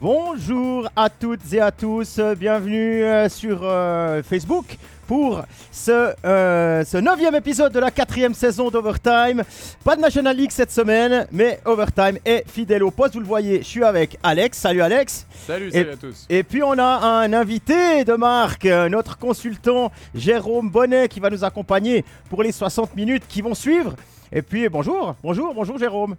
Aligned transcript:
Bonjour 0.00 0.88
à 0.94 1.10
toutes 1.10 1.52
et 1.52 1.60
à 1.60 1.72
tous, 1.72 2.20
bienvenue 2.38 3.02
euh, 3.02 3.28
sur 3.28 3.62
euh, 3.64 4.22
Facebook 4.22 4.76
pour 5.08 5.42
ce, 5.72 6.14
euh, 6.24 6.84
ce 6.84 6.98
neuvième 6.98 7.34
épisode 7.34 7.72
de 7.72 7.80
la 7.80 7.90
quatrième 7.90 8.32
saison 8.32 8.70
d'Overtime. 8.70 9.42
Pas 9.84 9.96
de 9.96 10.00
National 10.00 10.36
League 10.36 10.52
cette 10.52 10.70
semaine, 10.70 11.26
mais 11.32 11.58
Overtime 11.64 12.16
est 12.24 12.48
fidèle 12.48 12.84
au 12.84 12.92
poste. 12.92 13.14
Vous 13.14 13.20
le 13.20 13.26
voyez, 13.26 13.58
je 13.58 13.66
suis 13.66 13.82
avec 13.82 14.16
Alex. 14.22 14.58
Salut 14.58 14.82
Alex. 14.82 15.26
Salut, 15.32 15.72
salut 15.72 15.90
à 15.90 15.96
tous. 15.96 16.26
Et 16.30 16.44
puis 16.44 16.62
on 16.62 16.78
a 16.78 16.84
un 16.84 17.32
invité 17.32 18.04
de 18.04 18.12
marque, 18.12 18.66
notre 18.66 19.18
consultant 19.18 19.90
Jérôme 20.14 20.70
Bonnet 20.70 21.08
qui 21.08 21.18
va 21.18 21.28
nous 21.28 21.42
accompagner 21.42 22.04
pour 22.30 22.44
les 22.44 22.52
60 22.52 22.94
minutes 22.94 23.24
qui 23.28 23.42
vont 23.42 23.54
suivre. 23.54 23.96
Et 24.30 24.42
puis 24.42 24.68
bonjour, 24.68 25.16
bonjour, 25.24 25.52
bonjour 25.54 25.76
Jérôme. 25.76 26.14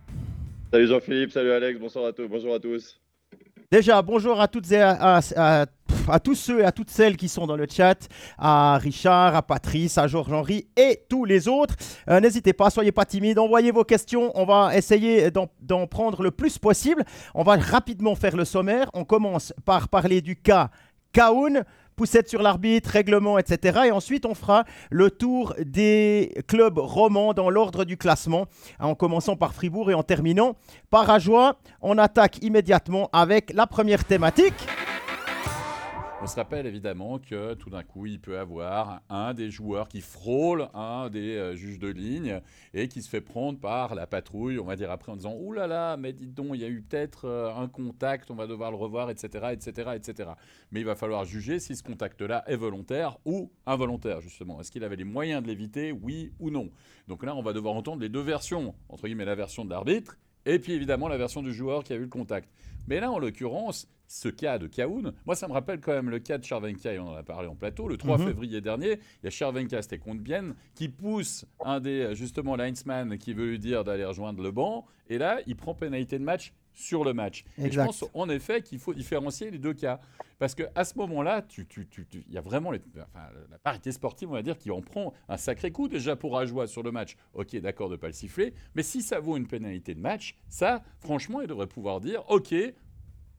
Salut 0.69 0.87
Jean-Philippe, 0.87 1.31
salut 1.31 1.51
Alex, 1.53 1.79
bonsoir 1.79 2.07
à 2.07 2.11
tous, 2.11 2.27
bonjour 2.27 2.53
à 2.53 2.59
tous. 2.59 2.99
Déjà, 3.71 4.01
bonjour 4.01 4.41
à 4.41 4.47
tous 4.47 4.63
ceux 6.33 6.59
et 6.59 6.65
à 6.65 6.71
toutes 6.71 6.89
celles 6.89 7.15
qui 7.15 7.29
sont 7.29 7.45
dans 7.45 7.55
le 7.55 7.67
chat, 7.71 8.07
à 8.39 8.79
Richard, 8.79 9.35
à 9.35 9.43
Patrice, 9.43 9.99
à 9.99 10.07
Georges-Henri 10.07 10.67
et 10.75 11.03
tous 11.07 11.23
les 11.23 11.47
autres. 11.47 11.75
Euh, 12.09 12.19
n'hésitez 12.19 12.53
pas, 12.53 12.71
soyez 12.71 12.91
pas 12.91 13.05
timides, 13.05 13.37
envoyez 13.37 13.69
vos 13.69 13.83
questions. 13.83 14.31
On 14.33 14.43
va 14.43 14.75
essayer 14.75 15.29
d'en 15.29 15.85
prendre 15.85 16.23
le 16.23 16.31
plus 16.31 16.57
possible. 16.57 17.05
On 17.35 17.43
va 17.43 17.57
rapidement 17.57 18.15
faire 18.15 18.35
le 18.35 18.43
sommaire. 18.43 18.89
On 18.95 19.05
commence 19.05 19.53
par 19.65 19.87
parler 19.87 20.21
du 20.21 20.35
cas 20.35 20.71
Kaoun 21.11 21.63
poussette 21.99 22.29
sur 22.29 22.41
l'arbitre, 22.41 22.91
règlement, 22.91 23.37
etc. 23.37 23.81
Et 23.87 23.91
ensuite, 23.91 24.25
on 24.25 24.33
fera 24.33 24.63
le 24.89 25.11
tour 25.11 25.53
des 25.59 26.33
clubs 26.47 26.77
romans 26.77 27.33
dans 27.33 27.49
l'ordre 27.49 27.83
du 27.83 27.97
classement, 27.97 28.45
en 28.79 28.95
commençant 28.95 29.35
par 29.35 29.53
Fribourg 29.53 29.91
et 29.91 29.93
en 29.93 30.03
terminant 30.03 30.55
par 30.91 31.09
Ajoie. 31.09 31.57
On 31.81 31.97
attaque 31.97 32.41
immédiatement 32.41 33.09
avec 33.11 33.51
la 33.53 33.67
première 33.67 34.05
thématique. 34.05 34.78
On 36.21 36.27
se 36.27 36.35
rappelle 36.35 36.67
évidemment 36.67 37.17
que 37.17 37.53
tout 37.53 37.69
d'un 37.69 37.81
coup, 37.81 38.05
il 38.05 38.19
peut 38.19 38.37
avoir 38.37 39.01
un 39.07 39.33
des 39.33 39.49
joueurs 39.49 39.87
qui 39.87 40.01
frôle 40.01 40.67
un 40.73 41.09
des 41.09 41.37
euh, 41.37 41.55
juges 41.55 41.79
de 41.79 41.87
ligne 41.87 42.41
et 42.73 42.89
qui 42.89 43.01
se 43.01 43.09
fait 43.09 43.21
prendre 43.21 43.57
par 43.57 43.95
la 43.95 44.05
patrouille, 44.05 44.59
on 44.59 44.65
va 44.65 44.75
dire 44.75 44.91
après 44.91 45.13
en 45.13 45.15
disant 45.15 45.33
Ouh 45.39 45.53
là 45.53 45.65
là, 45.65 45.95
mais 45.95 46.11
dites 46.11 46.33
donc, 46.33 46.47
il 46.55 46.59
y 46.59 46.65
a 46.65 46.67
eu 46.67 46.81
peut-être 46.81 47.23
euh, 47.23 47.55
un 47.55 47.69
contact, 47.69 48.31
on 48.31 48.35
va 48.35 48.47
devoir 48.47 48.69
le 48.69 48.75
revoir, 48.75 49.09
etc., 49.09 49.47
etc., 49.53 49.91
etc. 49.95 50.31
Mais 50.71 50.81
il 50.81 50.85
va 50.85 50.95
falloir 50.95 51.23
juger 51.23 51.57
si 51.57 51.73
ce 51.77 51.83
contact-là 51.83 52.43
est 52.47 52.57
volontaire 52.57 53.17
ou 53.23 53.49
involontaire, 53.65 54.19
justement. 54.19 54.59
Est-ce 54.59 54.71
qu'il 54.71 54.83
avait 54.83 54.97
les 54.97 55.05
moyens 55.05 55.41
de 55.41 55.47
l'éviter, 55.47 55.93
oui 55.93 56.33
ou 56.39 56.49
non? 56.49 56.69
Donc 57.07 57.23
là, 57.23 57.33
on 57.33 57.41
va 57.41 57.53
devoir 57.53 57.75
entendre 57.75 58.01
les 58.01 58.09
deux 58.09 58.19
versions, 58.19 58.75
entre 58.89 59.05
guillemets 59.05 59.23
la 59.23 59.35
version 59.35 59.63
de 59.63 59.69
l'arbitre 59.69 60.17
et 60.45 60.59
puis 60.59 60.73
évidemment 60.73 61.07
la 61.07 61.17
version 61.17 61.41
du 61.41 61.53
joueur 61.53 61.83
qui 61.83 61.93
a 61.93 61.95
eu 61.95 62.01
le 62.01 62.07
contact. 62.07 62.49
Mais 62.87 62.99
là, 62.99 63.11
en 63.11 63.19
l'occurrence, 63.19 63.87
ce 64.07 64.29
cas 64.29 64.57
de 64.57 64.67
Kaoun, 64.67 65.13
moi 65.25 65.35
ça 65.35 65.47
me 65.47 65.53
rappelle 65.53 65.79
quand 65.79 65.93
même 65.93 66.09
le 66.09 66.19
cas 66.19 66.37
de 66.37 66.43
Charvenka, 66.43 66.91
et 66.91 66.99
on 66.99 67.09
en 67.09 67.15
a 67.15 67.23
parlé 67.23 67.47
en 67.47 67.55
plateau, 67.55 67.87
le 67.87 67.97
3 67.97 68.17
mhm. 68.17 68.27
février 68.27 68.61
dernier, 68.61 68.93
il 69.21 69.25
y 69.25 69.27
a 69.27 69.29
Charvenka, 69.29 69.81
c'était 69.81 69.99
contre 69.99 70.21
Bienne, 70.21 70.55
qui 70.73 70.89
pousse 70.89 71.45
un 71.63 71.79
des, 71.79 72.15
justement, 72.15 72.55
linesman 72.55 73.17
qui 73.17 73.33
veut 73.33 73.51
lui 73.51 73.59
dire 73.59 73.83
d'aller 73.83 74.05
rejoindre 74.05 74.41
le 74.41 74.51
banc, 74.51 74.85
et 75.09 75.17
là, 75.19 75.39
il 75.45 75.55
prend 75.55 75.75
pénalité 75.75 76.17
de 76.17 76.23
match 76.23 76.53
sur 76.79 77.03
le 77.03 77.13
match. 77.13 77.43
Et 77.57 77.71
je 77.71 77.81
pense 77.81 78.05
en 78.13 78.29
effet 78.29 78.61
qu'il 78.61 78.79
faut 78.79 78.93
différencier 78.93 79.51
les 79.51 79.59
deux 79.59 79.73
cas. 79.73 79.99
Parce 80.37 80.55
qu'à 80.55 80.85
ce 80.85 80.97
moment-là, 80.97 81.45
il 81.57 81.65
tu, 81.65 81.85
tu, 81.87 82.07
y 82.29 82.37
a 82.37 82.41
vraiment 82.41 82.71
la 82.71 82.79
parité 83.61 83.91
sportive, 83.91 84.29
on 84.29 84.33
va 84.33 84.41
dire, 84.41 84.57
qui 84.57 84.71
en 84.71 84.81
prend 84.81 85.13
un 85.27 85.35
sacré 85.35 85.71
coup 85.71 85.89
déjà 85.89 86.15
pour 86.15 86.37
Ajoie 86.37 86.65
sur 86.65 86.81
le 86.81 86.91
match. 86.91 87.17
Ok, 87.33 87.57
d'accord 87.57 87.89
de 87.89 87.95
ne 87.95 87.99
pas 87.99 88.07
le 88.07 88.13
siffler, 88.13 88.53
mais 88.73 88.83
si 88.83 89.01
ça 89.01 89.19
vaut 89.19 89.35
une 89.35 89.47
pénalité 89.47 89.93
de 89.93 89.99
match, 89.99 90.37
ça, 90.47 90.81
franchement, 90.99 91.41
il 91.41 91.47
devrait 91.47 91.67
pouvoir 91.67 91.99
dire, 91.99 92.23
ok, 92.29 92.55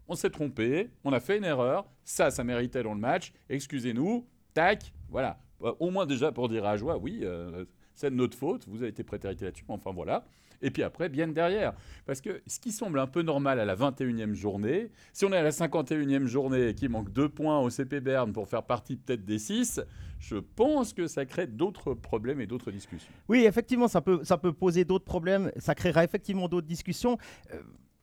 on 0.09 0.15
s'est 0.15 0.29
trompé, 0.29 0.91
on 1.05 1.13
a 1.15 1.21
fait 1.21 1.39
une 1.39 1.45
erreur, 1.45 1.87
ça, 2.05 2.31
ça 2.31 2.45
méritait 2.45 2.83
dans 2.83 2.95
le 2.95 3.01
match, 3.01 3.33
excusez-nous, 3.49 4.27
tac, 4.53 4.93
voilà. 5.09 5.41
Euh, 5.63 5.73
au 5.79 5.91
moins 5.91 6.05
déjà 6.05 6.33
pour 6.33 6.51
dire 6.51 6.67
à 6.67 6.73
Ajoie, 6.73 6.99
oui, 6.99 7.21
euh, 7.23 7.65
c'est 7.95 8.11
de 8.11 8.17
notre 8.17 8.37
faute, 8.37 8.67
vous 8.69 8.83
avez 8.83 8.89
été 8.89 9.05
prétérité 9.05 9.47
là-dessus, 9.47 9.65
enfin 9.69 9.93
voilà 9.93 10.27
et 10.63 10.71
puis 10.71 10.83
après, 10.83 11.09
bien 11.09 11.29
derrière. 11.29 11.75
Parce 12.07 12.21
que 12.21 12.43
ce 12.47 12.59
qui 12.59 12.73
semble 12.73 12.99
un 12.99 13.07
peu 13.07 13.23
normal 13.23 13.61
à 13.61 13.65
la 13.65 13.77
21e 13.77 14.35
journée, 14.35 14.91
si 15.13 15.25
on 15.25 15.33
est 15.33 15.37
à 15.37 15.43
la 15.43 15.51
51e 15.51 16.27
journée 16.27 16.69
et 16.69 16.75
qu'il 16.75 16.91
manque 16.91 17.13
deux 17.13 17.29
points 17.29 17.59
au 17.61 17.71
CP 17.71 18.01
Berne 18.01 18.33
pour 18.33 18.49
faire 18.49 18.63
partie 18.63 18.97
peut-être 18.97 19.25
des 19.25 19.39
six, 19.39 19.81
je 20.19 20.37
pense 20.37 20.93
que 20.93 21.07
ça 21.07 21.25
crée 21.25 21.47
d'autres 21.47 21.95
problèmes 21.95 22.41
et 22.41 22.47
d'autres 22.47 22.71
discussions. 22.71 23.13
Oui, 23.29 23.45
effectivement, 23.47 23.89
ça 23.89 24.01
peut, 24.01 24.21
ça 24.23 24.37
peut 24.37 24.53
poser 24.53 24.85
d'autres 24.85 25.05
problèmes, 25.05 25.51
ça 25.57 25.75
créera 25.75 26.05
effectivement 26.05 26.49
d'autres 26.49 26.67
discussions. 26.67 27.17
Euh, 27.55 27.63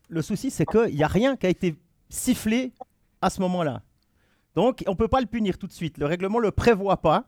le 0.09 0.21
souci, 0.21 0.49
c'est 0.49 0.65
qu'il 0.65 0.95
n'y 0.95 1.03
a 1.03 1.07
rien 1.07 1.35
qui 1.35 1.45
a 1.45 1.49
été 1.49 1.75
sifflé 2.09 2.73
à 3.21 3.29
ce 3.29 3.41
moment-là. 3.41 3.83
Donc, 4.55 4.83
on 4.87 4.91
ne 4.91 4.95
peut 4.95 5.07
pas 5.07 5.21
le 5.21 5.27
punir 5.27 5.57
tout 5.57 5.67
de 5.67 5.71
suite. 5.71 5.99
Le 5.99 6.05
règlement 6.07 6.39
ne 6.39 6.45
le 6.45 6.51
prévoit 6.51 6.97
pas 6.97 7.25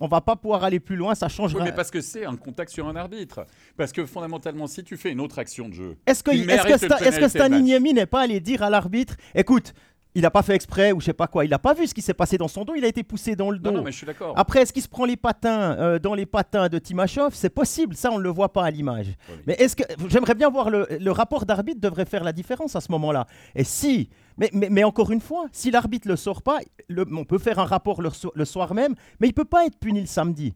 on 0.00 0.08
va 0.08 0.20
pas 0.20 0.34
pouvoir 0.34 0.64
aller 0.64 0.80
plus 0.80 0.96
loin, 0.96 1.14
ça 1.14 1.28
changera. 1.28 1.60
Oui, 1.60 1.64
mais 1.66 1.74
parce 1.74 1.90
que 1.90 2.00
c'est 2.00 2.24
un 2.24 2.36
contact 2.36 2.72
sur 2.72 2.88
un 2.88 2.96
arbitre. 2.96 3.46
Parce 3.76 3.92
que 3.92 4.06
fondamentalement, 4.06 4.66
si 4.66 4.82
tu 4.82 4.96
fais 4.96 5.12
une 5.12 5.20
autre 5.20 5.38
action 5.38 5.68
de 5.68 5.74
jeu, 5.74 5.96
est-ce 6.06 6.22
que, 6.22 6.30
est-ce 6.30 7.20
que, 7.20 7.28
Stan 7.28 7.48
n'est 7.48 8.06
pas 8.06 8.22
allé 8.22 8.40
dire 8.40 8.62
à 8.62 8.70
l'arbitre, 8.70 9.16
écoute, 9.34 9.74
il 10.14 10.22
n'a 10.22 10.30
pas 10.30 10.42
fait 10.42 10.54
exprès 10.54 10.92
ou 10.92 11.00
je 11.00 11.06
sais 11.06 11.12
pas 11.12 11.26
quoi. 11.26 11.44
Il 11.44 11.50
n'a 11.50 11.58
pas 11.58 11.74
vu 11.74 11.86
ce 11.86 11.94
qui 11.94 12.02
s'est 12.02 12.14
passé 12.14 12.36
dans 12.36 12.48
son 12.48 12.64
dos. 12.64 12.74
Il 12.76 12.84
a 12.84 12.88
été 12.88 13.02
poussé 13.02 13.36
dans 13.36 13.50
le 13.50 13.58
dos. 13.58 13.70
Non, 13.70 13.82
mais 13.82 13.92
je 13.92 13.98
suis 13.98 14.06
d'accord. 14.06 14.34
Après, 14.36 14.62
est-ce 14.62 14.72
qu'il 14.72 14.82
se 14.82 14.88
prend 14.88 15.04
les 15.04 15.16
patins 15.16 15.76
euh, 15.78 15.98
dans 15.98 16.14
les 16.14 16.26
patins 16.26 16.68
de 16.68 16.78
Timashov? 16.78 17.34
C'est 17.34 17.50
possible. 17.50 17.94
Ça, 17.94 18.10
on 18.10 18.18
ne 18.18 18.22
le 18.22 18.30
voit 18.30 18.52
pas 18.52 18.64
à 18.64 18.70
l'image. 18.70 19.06
Mais 19.46 19.54
est-ce 19.54 19.76
que 19.76 19.84
j'aimerais 20.08 20.34
bien 20.34 20.50
voir 20.50 20.70
le, 20.70 21.10
rapport 21.10 21.44
d'arbitre 21.44 21.80
devrait 21.80 22.04
faire 22.06 22.24
la 22.24 22.32
différence 22.32 22.76
à 22.76 22.80
ce 22.80 22.90
moment-là. 22.92 23.26
Et 23.54 23.64
si, 23.64 24.08
mais, 24.38 24.50
mais, 24.52 24.84
encore 24.84 25.10
une 25.10 25.20
fois, 25.20 25.46
si 25.52 25.70
l'arbitre 25.70 26.08
le 26.08 26.16
sort 26.16 26.42
pas, 26.42 26.58
on 26.96 27.24
peut 27.24 27.38
faire 27.38 27.58
un 27.58 27.64
rapport 27.64 28.00
le, 28.00 28.10
le 28.34 28.44
soir 28.44 28.74
même, 28.74 28.94
mais 29.18 29.28
il 29.28 29.32
peut 29.32 29.44
pas 29.44 29.66
être 29.66 29.76
puni 29.78 30.00
le 30.00 30.06
samedi. 30.06 30.54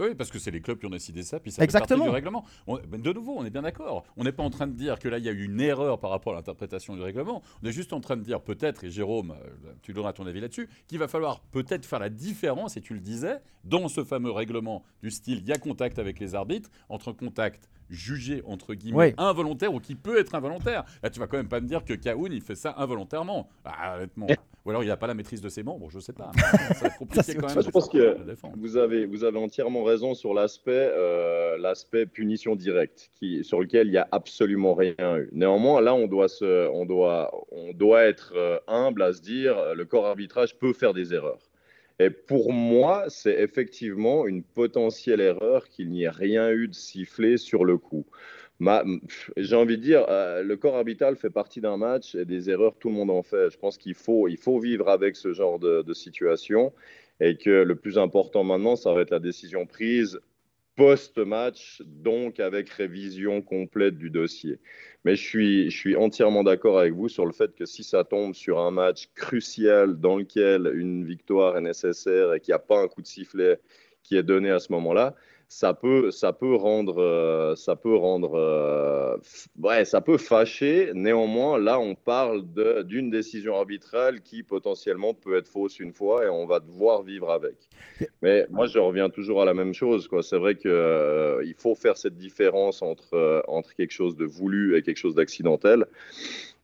Oui, 0.00 0.14
parce 0.14 0.30
que 0.30 0.38
c'est 0.38 0.50
les 0.50 0.60
clubs 0.60 0.78
qui 0.78 0.86
ont 0.86 0.90
décidé 0.90 1.22
ça, 1.22 1.38
puis 1.38 1.50
ça 1.52 1.62
Exactement. 1.62 2.04
fait 2.04 2.10
partie 2.10 2.10
du 2.10 2.14
règlement. 2.14 2.44
de 2.98 3.12
nouveau, 3.12 3.34
on 3.38 3.44
est 3.44 3.50
bien 3.50 3.62
d'accord. 3.62 4.04
On 4.16 4.24
n'est 4.24 4.32
pas 4.32 4.42
en 4.42 4.50
train 4.50 4.66
de 4.66 4.72
dire 4.72 4.98
que 4.98 5.08
là, 5.08 5.18
il 5.18 5.24
y 5.24 5.28
a 5.28 5.32
eu 5.32 5.44
une 5.44 5.60
erreur 5.60 5.98
par 6.00 6.10
rapport 6.10 6.32
à 6.32 6.36
l'interprétation 6.36 6.96
du 6.96 7.02
règlement. 7.02 7.42
On 7.62 7.66
est 7.66 7.72
juste 7.72 7.92
en 7.92 8.00
train 8.00 8.16
de 8.16 8.22
dire 8.22 8.40
peut-être, 8.40 8.84
et 8.84 8.90
Jérôme, 8.90 9.32
euh, 9.32 9.72
tu 9.82 9.92
donneras 9.92 10.12
ton 10.12 10.26
avis 10.26 10.40
là-dessus, 10.40 10.68
qu'il 10.86 10.98
va 10.98 11.08
falloir 11.08 11.40
peut-être 11.40 11.84
faire 11.84 11.98
la 11.98 12.08
différence, 12.08 12.76
et 12.76 12.80
tu 12.80 12.94
le 12.94 13.00
disais, 13.00 13.40
dans 13.64 13.88
ce 13.88 14.02
fameux 14.04 14.30
règlement 14.30 14.84
du 15.02 15.10
style, 15.10 15.38
il 15.42 15.48
y 15.48 15.52
a 15.52 15.58
contact 15.58 15.98
avec 15.98 16.18
les 16.18 16.34
arbitres, 16.34 16.70
entre 16.88 17.12
contact 17.12 17.68
jugé 17.90 18.42
entre 18.46 18.74
guillemets 18.74 19.14
involontaire 19.18 19.74
ou 19.74 19.80
qui 19.80 19.94
peut 19.94 20.18
être 20.18 20.34
involontaire. 20.34 20.84
Là, 21.02 21.10
tu 21.10 21.20
vas 21.20 21.26
quand 21.26 21.36
même 21.36 21.48
pas 21.48 21.60
me 21.60 21.66
dire 21.66 21.84
que 21.84 21.94
Kaoun 21.94 22.32
il 22.32 22.40
fait 22.40 22.54
ça 22.54 22.74
involontairement. 22.78 23.48
Ah, 23.64 23.96
honnêtement. 23.96 24.26
Eh. 24.28 24.36
Ou 24.64 24.70
alors 24.70 24.84
il 24.84 24.88
n'a 24.88 24.96
pas 24.96 25.06
la 25.06 25.14
maîtrise 25.14 25.40
de 25.40 25.48
ses 25.48 25.62
membres, 25.62 25.88
je 25.90 25.98
sais 26.00 26.12
pas. 26.12 26.30
Ça 26.74 26.88
va 26.88 26.90
compliqué 26.90 27.34
quand 27.34 27.48
même. 27.48 27.62
Je 27.62 27.70
pense 27.70 27.88
que 27.88 28.16
vous 28.56 28.76
avez, 28.76 29.06
vous 29.06 29.24
avez 29.24 29.38
entièrement 29.38 29.84
raison 29.84 30.14
sur 30.14 30.34
l'aspect 30.34 30.70
euh, 30.72 31.56
l'aspect 31.58 32.06
punition 32.06 32.56
directe, 32.56 33.10
qui, 33.14 33.42
sur 33.42 33.60
lequel 33.60 33.86
il 33.86 33.92
n'y 33.92 33.96
a 33.96 34.08
absolument 34.12 34.74
rien 34.74 35.16
eu. 35.16 35.30
Néanmoins, 35.32 35.80
là, 35.80 35.94
on 35.94 36.06
doit, 36.06 36.28
se, 36.28 36.68
on 36.68 36.84
doit, 36.84 37.30
on 37.50 37.72
doit 37.72 38.04
être 38.04 38.32
euh, 38.36 38.58
humble 38.68 39.02
à 39.02 39.12
se 39.12 39.22
dire 39.22 39.56
le 39.74 39.84
corps 39.84 40.06
arbitrage 40.06 40.58
peut 40.58 40.72
faire 40.74 40.92
des 40.92 41.14
erreurs. 41.14 41.49
Et 42.00 42.08
pour 42.08 42.54
moi, 42.54 43.04
c'est 43.08 43.42
effectivement 43.42 44.26
une 44.26 44.42
potentielle 44.42 45.20
erreur 45.20 45.68
qu'il 45.68 45.90
n'y 45.90 46.04
ait 46.04 46.08
rien 46.08 46.50
eu 46.50 46.66
de 46.66 46.74
sifflé 46.74 47.36
sur 47.36 47.62
le 47.66 47.76
coup. 47.76 48.06
J'ai 49.36 49.54
envie 49.54 49.76
de 49.76 49.82
dire, 49.82 50.06
euh, 50.08 50.42
le 50.42 50.56
corps 50.56 50.76
arbitral 50.76 51.16
fait 51.16 51.28
partie 51.28 51.60
d'un 51.60 51.76
match 51.76 52.14
et 52.14 52.24
des 52.24 52.48
erreurs, 52.48 52.74
tout 52.78 52.88
le 52.88 52.94
monde 52.94 53.10
en 53.10 53.22
fait. 53.22 53.50
Je 53.50 53.58
pense 53.58 53.76
qu'il 53.76 53.94
faut, 53.94 54.28
il 54.28 54.38
faut 54.38 54.58
vivre 54.58 54.88
avec 54.88 55.14
ce 55.14 55.34
genre 55.34 55.58
de, 55.58 55.82
de 55.82 55.92
situation 55.92 56.72
et 57.20 57.36
que 57.36 57.50
le 57.50 57.76
plus 57.76 57.98
important 57.98 58.44
maintenant, 58.44 58.76
ça 58.76 58.94
va 58.94 59.02
être 59.02 59.10
la 59.10 59.20
décision 59.20 59.66
prise 59.66 60.20
post-match, 60.76 61.82
donc 61.84 62.40
avec 62.40 62.70
révision 62.70 63.42
complète 63.42 63.98
du 63.98 64.10
dossier. 64.10 64.58
Mais 65.04 65.16
je 65.16 65.22
suis, 65.22 65.70
je 65.70 65.76
suis 65.76 65.96
entièrement 65.96 66.42
d'accord 66.42 66.78
avec 66.78 66.94
vous 66.94 67.08
sur 67.08 67.26
le 67.26 67.32
fait 67.32 67.54
que 67.54 67.66
si 67.66 67.84
ça 67.84 68.04
tombe 68.04 68.34
sur 68.34 68.58
un 68.60 68.70
match 68.70 69.08
crucial 69.14 69.98
dans 69.98 70.16
lequel 70.16 70.70
une 70.74 71.04
victoire 71.04 71.56
est 71.56 71.62
nécessaire 71.62 72.34
et 72.34 72.40
qu'il 72.40 72.52
n'y 72.52 72.56
a 72.56 72.60
pas 72.60 72.80
un 72.80 72.88
coup 72.88 73.02
de 73.02 73.06
sifflet 73.06 73.60
qui 74.02 74.16
est 74.16 74.22
donné 74.22 74.50
à 74.50 74.58
ce 74.58 74.72
moment-là, 74.72 75.14
ça 75.50 75.74
peut, 75.74 76.12
ça 76.12 76.32
peut 76.32 76.54
rendre, 76.54 77.02
euh, 77.02 77.56
ça 77.56 77.74
peut 77.74 77.96
rendre, 77.96 78.34
euh, 78.34 79.16
ouais, 79.60 79.84
ça 79.84 80.00
peut 80.00 80.16
fâcher. 80.16 80.92
Néanmoins, 80.94 81.58
là, 81.58 81.80
on 81.80 81.96
parle 81.96 82.44
d'une 82.84 83.10
décision 83.10 83.56
arbitrale 83.56 84.20
qui 84.20 84.44
potentiellement 84.44 85.12
peut 85.12 85.36
être 85.36 85.48
fausse 85.48 85.80
une 85.80 85.92
fois 85.92 86.24
et 86.24 86.28
on 86.28 86.46
va 86.46 86.60
devoir 86.60 87.02
vivre 87.02 87.32
avec. 87.32 87.56
Mais 88.22 88.46
moi, 88.48 88.68
je 88.68 88.78
reviens 88.78 89.10
toujours 89.10 89.42
à 89.42 89.44
la 89.44 89.52
même 89.52 89.74
chose. 89.74 90.08
C'est 90.22 90.38
vrai 90.38 90.54
qu'il 90.54 90.70
euh, 90.70 91.42
il 91.44 91.54
faut 91.54 91.74
faire 91.74 91.96
cette 91.96 92.16
différence 92.16 92.80
entre, 92.80 93.42
entre 93.48 93.74
quelque 93.74 93.92
chose 93.92 94.14
de 94.14 94.26
voulu 94.26 94.76
et 94.76 94.82
quelque 94.82 94.98
chose 94.98 95.16
d'accidentel. 95.16 95.84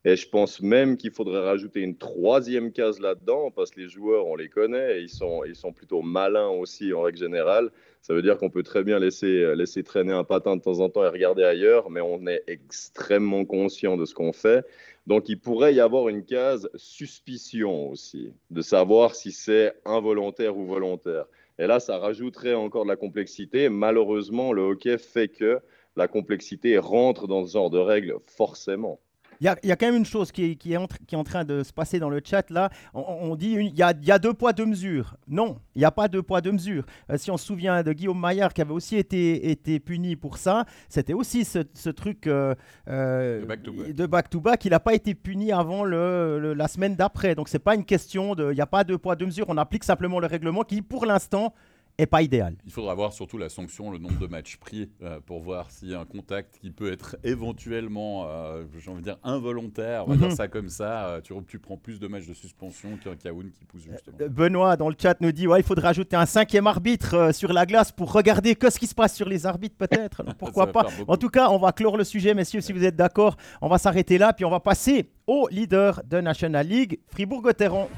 Et 0.09 0.15
je 0.15 0.29
pense 0.29 0.63
même 0.63 0.97
qu'il 0.97 1.11
faudrait 1.11 1.41
rajouter 1.41 1.81
une 1.81 1.97
troisième 1.97 2.71
case 2.71 3.01
là-dedans, 3.01 3.51
parce 3.51 3.73
que 3.73 3.81
les 3.81 3.89
joueurs, 3.89 4.29
on 4.29 4.37
les 4.37 4.49
connaît, 4.49 5.01
et 5.01 5.03
ils 5.03 5.09
sont, 5.09 5.73
plutôt 5.75 6.01
malins 6.01 6.47
aussi 6.47 6.93
en 6.93 7.03
règle 7.03 7.19
générale. 7.19 7.73
Ça 8.03 8.15
veut 8.15 8.23
dire 8.23 8.39
qu'on 8.39 8.49
peut 8.49 8.63
très 8.63 8.85
bien 8.85 9.01
laisser, 9.01 9.57
laisser 9.57 9.83
traîner 9.83 10.13
un 10.13 10.23
patin 10.23 10.55
de 10.55 10.63
temps 10.63 10.79
en 10.79 10.91
temps 10.91 11.03
et 11.03 11.09
regarder 11.09 11.43
ailleurs, 11.43 11.91
mais 11.91 12.01
on 12.01 12.25
est 12.29 12.45
extrêmement 12.47 13.45
conscient 13.45 13.97
de 13.97 14.05
ce 14.05 14.15
qu'on 14.15 14.33
fait. 14.33 14.65
Donc, 15.09 15.29
il 15.29 15.41
pourrait 15.41 15.75
y 15.75 15.81
avoir 15.81 16.09
une 16.09 16.25
case 16.25 16.71
suspicion 16.77 17.91
aussi, 17.91 18.33
de 18.53 18.63
savoir 18.63 19.17
si 19.17 19.33
c'est 19.33 19.75
involontaire 19.85 20.57
ou 20.57 20.67
volontaire. 20.67 21.25
Et 21.59 21.67
là, 21.67 21.81
ça 21.81 21.99
rajouterait 21.99 22.55
encore 22.55 22.85
de 22.85 22.91
la 22.91 22.97
complexité. 22.97 23.69
Malheureusement, 23.69 24.53
le 24.53 24.63
hockey 24.63 24.99
fait 24.99 25.27
que 25.27 25.59
la 25.97 26.07
complexité 26.07 26.79
rentre 26.79 27.27
dans 27.27 27.45
ce 27.45 27.55
genre 27.55 27.71
de 27.71 27.79
règles 27.79 28.15
forcément. 28.29 29.01
Il 29.41 29.45
y, 29.45 29.49
a, 29.73 29.77
quand 29.77 29.87
même 29.87 29.97
une 29.97 30.07
chose 30.07 30.33
qui 30.33 30.45
est, 30.45 30.57
qui, 30.57 30.73
est 30.73 30.77
en, 30.77 31.25
train 31.25 31.45
de 31.45 31.63
se 31.63 31.73
passer 31.73 31.99
dans 31.99 32.09
le 32.09 32.21
chat 32.25 32.49
là. 32.51 32.71
On, 32.95 33.37
dit 33.37 33.57
il 33.59 33.77
y, 33.77 33.83
a, 33.83 34.19
deux 34.19 34.33
poids, 34.33 34.53
deux 34.53 34.65
mesures. 34.65 35.17
Non, 35.29 35.59
il 35.75 35.81
n'y 35.81 35.85
a 35.85 35.91
pas 35.91 36.09
deux 36.09 36.23
poids, 36.23 36.41
deux 36.41 36.53
mesures. 36.53 36.85
Euh, 37.11 37.19
si 37.19 37.31
on 37.31 37.37
se 37.37 37.47
souvient 37.47 37.83
de 37.83 37.93
Guillaume 37.93 38.19
Maillard 38.19 38.55
qui 38.55 38.63
avait 38.63 38.73
aussi 38.73 38.97
été, 38.97 39.51
été 39.51 39.79
puni 39.79 40.17
pour 40.17 40.39
ça, 40.39 40.65
c'était 40.89 41.13
aussi 41.13 41.45
ce, 41.45 41.89
truc 41.91 42.27
euh, 42.27 42.55
euh, 42.89 43.45
de 43.93 44.07
back-to-back. 44.07 44.65
il 44.65 44.71
n'a 44.71 44.81
pas 44.81 44.95
été 44.95 45.15
puni 45.15 45.53
avant 45.53 45.85
le, 45.85 46.55
la 46.55 46.69
semaine 46.69 46.97
d'après. 46.97 47.35
Donc 47.35 47.49
c'est 47.49 47.59
pas 47.59 47.75
une 47.75 47.85
question 47.85 48.35
de. 48.35 48.53
Il 48.53 48.55
n'y 48.55 48.61
a 48.61 48.67
pas 48.67 48.85
deux 48.85 48.99
poids, 48.99 49.17
deux 49.17 49.27
mesures. 49.27 49.47
On 49.49 49.59
applique 49.59 49.85
simplement 49.85 50.19
le 50.19 50.27
règlement 50.27 50.63
qui, 50.63 50.83
pour 50.83 51.05
l'instant, 51.05 51.53
est 51.99 52.07
pas 52.07 52.23
idéal. 52.23 52.55
Il 52.65 52.73
faudra 52.73 52.95
voir 52.95 53.13
surtout 53.13 53.39
la 53.39 53.49
sanction, 53.49 53.91
le 53.91 53.99
nombre 53.99 54.19
de 54.19 54.27
matchs 54.27 54.57
pris 54.57 54.91
euh, 55.03 55.21
pour 55.25 55.41
voir 55.41 55.71
s'il 55.71 55.91
y 55.91 55.95
a 55.95 56.01
un 56.01 56.05
contact 56.05 56.59
qui 56.61 56.71
peut 56.71 56.93
être 56.93 57.17
éventuellement, 57.25 58.27
euh, 58.29 58.65
j'ai 58.79 58.91
envie 58.91 59.01
de 59.01 59.05
dire, 59.05 59.19
involontaire, 59.23 60.05
on 60.07 60.11
va 60.11 60.17
dire 60.17 60.29
mhm. 60.29 60.35
ça 60.35 60.49
comme 60.49 60.69
ça. 60.69 61.07
Euh, 61.09 61.21
tu, 61.21 61.35
tu, 61.49 61.59
prends 61.59 61.77
plus 61.77 61.99
de 61.99 62.07
matchs 62.07 62.27
de 62.27 62.35
suspension 62.35 62.97
qu'un 63.03 63.17
Kaoun 63.17 63.51
qui 63.51 63.65
pousse 63.65 63.83
justement. 63.83 64.17
Benoît 64.29 64.77
dans 64.77 64.89
le 64.89 64.97
chat 65.01 65.21
nous 65.21 65.33
dit 65.33 65.47
ouais, 65.47 65.61
il 65.61 65.67
faudrait 65.67 65.89
ajouter 65.89 66.17
un 66.17 66.27
cinquième 66.27 66.67
arbitre 66.67 67.35
sur 67.35 67.53
la 67.53 67.67
glace 67.67 67.93
pour 67.93 68.13
regarder 68.13 68.55
que 68.55 68.71
ce 68.71 68.79
qui 68.79 68.87
se 68.87 68.95
passe 68.95 69.15
sur 69.15 69.29
les 69.29 69.47
arbitres 69.47 69.77
peut-être. 69.77 70.23
Pourquoi 70.39 70.73
pas? 70.73 70.87
En 71.09 71.17
tout 71.17 71.31
cas, 71.31 71.49
on 71.51 71.59
va 71.59 71.73
clore 71.73 71.97
le 71.97 72.05
sujet, 72.05 72.35
messieurs, 72.35 72.61
si 72.61 72.73
vous 72.73 72.85
êtes 72.85 72.97
d'accord. 72.97 73.37
On 73.61 73.69
va 73.69 73.79
s'arrêter 73.79 74.19
là, 74.19 74.33
puis 74.33 74.45
on 74.45 74.51
va 74.51 74.61
passer 74.61 75.11
au 75.27 75.49
leader 75.51 76.03
de 76.05 76.21
National 76.21 76.67
League, 76.67 77.01
Fribourg-Gotteron. 77.09 77.89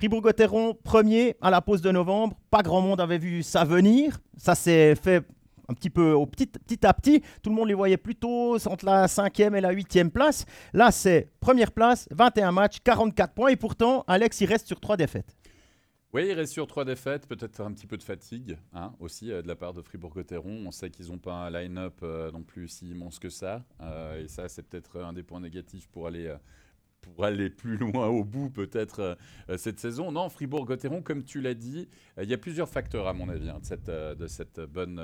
Fribourg-Gotteron, 0.00 0.74
premier 0.74 1.34
à 1.40 1.50
la 1.50 1.60
pause 1.60 1.82
de 1.82 1.90
novembre. 1.90 2.36
Pas 2.52 2.62
grand 2.62 2.80
monde 2.80 3.00
avait 3.00 3.18
vu 3.18 3.42
ça 3.42 3.64
venir. 3.64 4.20
Ça 4.36 4.54
s'est 4.54 4.94
fait 4.94 5.26
un 5.68 5.74
petit 5.74 5.90
peu 5.90 6.12
au 6.12 6.24
petit, 6.24 6.46
petit 6.46 6.86
à 6.86 6.94
petit. 6.94 7.20
Tout 7.42 7.50
le 7.50 7.56
monde 7.56 7.66
les 7.66 7.74
voyait 7.74 7.96
plutôt 7.96 8.64
entre 8.68 8.84
la 8.84 9.08
cinquième 9.08 9.56
et 9.56 9.60
la 9.60 9.72
huitième 9.72 10.12
place. 10.12 10.44
Là, 10.72 10.92
c'est 10.92 11.32
première 11.40 11.72
place, 11.72 12.06
21 12.12 12.52
matchs, 12.52 12.78
44 12.84 13.34
points. 13.34 13.48
Et 13.48 13.56
pourtant, 13.56 14.04
Alex, 14.06 14.40
il 14.40 14.46
reste 14.46 14.68
sur 14.68 14.78
trois 14.78 14.96
défaites. 14.96 15.34
Oui, 16.12 16.28
il 16.28 16.32
reste 16.32 16.52
sur 16.52 16.68
trois 16.68 16.84
défaites, 16.84 17.26
peut-être 17.26 17.60
un 17.60 17.72
petit 17.72 17.88
peu 17.88 17.96
de 17.96 18.04
fatigue 18.04 18.56
hein, 18.74 18.94
aussi 19.00 19.32
euh, 19.32 19.42
de 19.42 19.48
la 19.48 19.56
part 19.56 19.74
de 19.74 19.82
Fribourg-Gotteron. 19.82 20.64
On 20.64 20.70
sait 20.70 20.90
qu'ils 20.90 21.08
n'ont 21.08 21.18
pas 21.18 21.34
un 21.34 21.50
line-up 21.50 21.98
euh, 22.04 22.30
non 22.30 22.44
plus 22.44 22.68
si 22.68 22.88
immense 22.88 23.18
que 23.18 23.30
ça. 23.30 23.64
Euh, 23.80 24.22
et 24.22 24.28
ça, 24.28 24.48
c'est 24.48 24.62
peut-être 24.62 25.00
un 25.00 25.12
des 25.12 25.24
points 25.24 25.40
négatifs 25.40 25.88
pour 25.88 26.06
aller 26.06 26.32
pour 27.00 27.24
aller 27.24 27.50
plus 27.50 27.76
loin 27.76 28.06
au 28.08 28.24
bout 28.24 28.50
peut-être 28.50 29.00
euh, 29.00 29.14
euh, 29.50 29.56
cette 29.56 29.80
saison. 29.80 30.12
Non, 30.12 30.28
Fribourg-Gotteron, 30.28 31.02
comme 31.02 31.24
tu 31.24 31.40
l'as 31.40 31.54
dit, 31.54 31.88
euh, 32.18 32.24
il 32.24 32.30
y 32.30 32.34
a 32.34 32.38
plusieurs 32.38 32.68
facteurs 32.68 33.06
à 33.06 33.12
mon 33.12 33.28
avis 33.28 33.48
hein, 33.48 33.58
de 33.60 33.64
cette, 33.64 33.90
de 33.90 34.26
cette 34.26 34.60
bonne, 34.60 35.00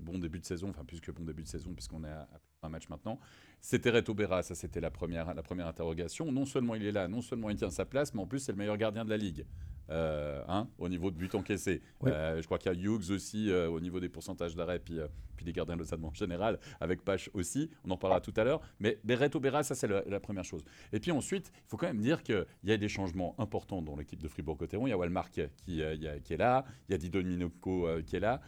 bon 0.00 0.18
début 0.18 0.38
de 0.38 0.44
saison, 0.44 0.70
enfin 0.70 0.84
plus 0.84 1.00
que 1.00 1.10
bon 1.10 1.24
début 1.24 1.42
de 1.42 1.48
saison 1.48 1.72
puisqu'on 1.72 2.04
est 2.04 2.10
à, 2.10 2.28
un 2.62 2.68
match 2.68 2.88
maintenant. 2.88 3.18
C'était 3.64 3.90
Reto 3.90 4.12
Berra, 4.12 4.42
ça 4.42 4.56
c'était 4.56 4.80
la 4.80 4.90
première, 4.90 5.32
la 5.34 5.42
première 5.42 5.68
interrogation. 5.68 6.32
Non 6.32 6.44
seulement 6.44 6.74
il 6.74 6.84
est 6.84 6.90
là, 6.90 7.06
non 7.06 7.22
seulement 7.22 7.48
il 7.48 7.56
tient 7.56 7.70
sa 7.70 7.84
place, 7.84 8.12
mais 8.12 8.20
en 8.20 8.26
plus 8.26 8.40
c'est 8.40 8.50
le 8.50 8.58
meilleur 8.58 8.76
gardien 8.76 9.04
de 9.04 9.10
la 9.10 9.16
ligue. 9.16 9.46
Euh, 9.90 10.42
hein, 10.48 10.68
au 10.78 10.88
niveau 10.88 11.10
de 11.10 11.16
buts 11.16 11.28
encaissés. 11.34 11.82
Euh, 12.06 12.40
je 12.40 12.46
crois 12.46 12.58
qu'il 12.58 12.72
y 12.72 12.74
a 12.74 12.78
Hughes 12.78 13.10
aussi 13.10 13.50
euh, 13.50 13.68
au 13.68 13.78
niveau 13.78 14.00
des 14.00 14.08
pourcentages 14.08 14.56
d'arrêt, 14.56 14.78
puis, 14.78 14.98
puis 15.36 15.44
les 15.44 15.52
gardiens 15.52 15.74
de 15.74 15.80
l'Osade 15.80 16.04
en 16.04 16.14
général, 16.14 16.58
avec 16.80 17.04
Pache 17.04 17.30
aussi. 17.34 17.70
On 17.84 17.90
en 17.90 17.96
parlera 17.96 18.20
tout 18.20 18.32
à 18.36 18.42
l'heure. 18.44 18.60
Mais 18.80 18.98
Beret 19.04 19.36
Obera, 19.36 19.62
ça 19.62 19.74
c'est 19.74 19.88
la, 19.88 20.20
première 20.20 20.44
chose. 20.44 20.64
Et 20.92 20.98
puis 20.98 21.12
ensuite, 21.12 21.52
il 21.54 21.68
faut 21.68 21.76
quand 21.76 21.88
même 21.88 22.00
dire 22.00 22.22
qu'il 22.22 22.46
y 22.64 22.72
a 22.72 22.76
des 22.76 22.88
changements 22.88 23.34
importants 23.38 23.82
dans 23.82 23.94
l'équipe 23.94 24.22
de 24.22 24.28
Fribourg-Cotteron. 24.28 24.86
Il 24.86 24.90
y 24.90 24.92
a 24.92 24.96
Walmark 24.98 25.32
qui, 25.32 25.82
qui, 26.24 26.32
est 26.32 26.36
là, 26.36 26.64
il 26.88 26.92
y 26.92 26.94
a 26.94 26.98
Didon 26.98 27.22
Minoko 27.22 27.88
qui 28.06 28.16
est 28.16 28.20
là. 28.20 28.40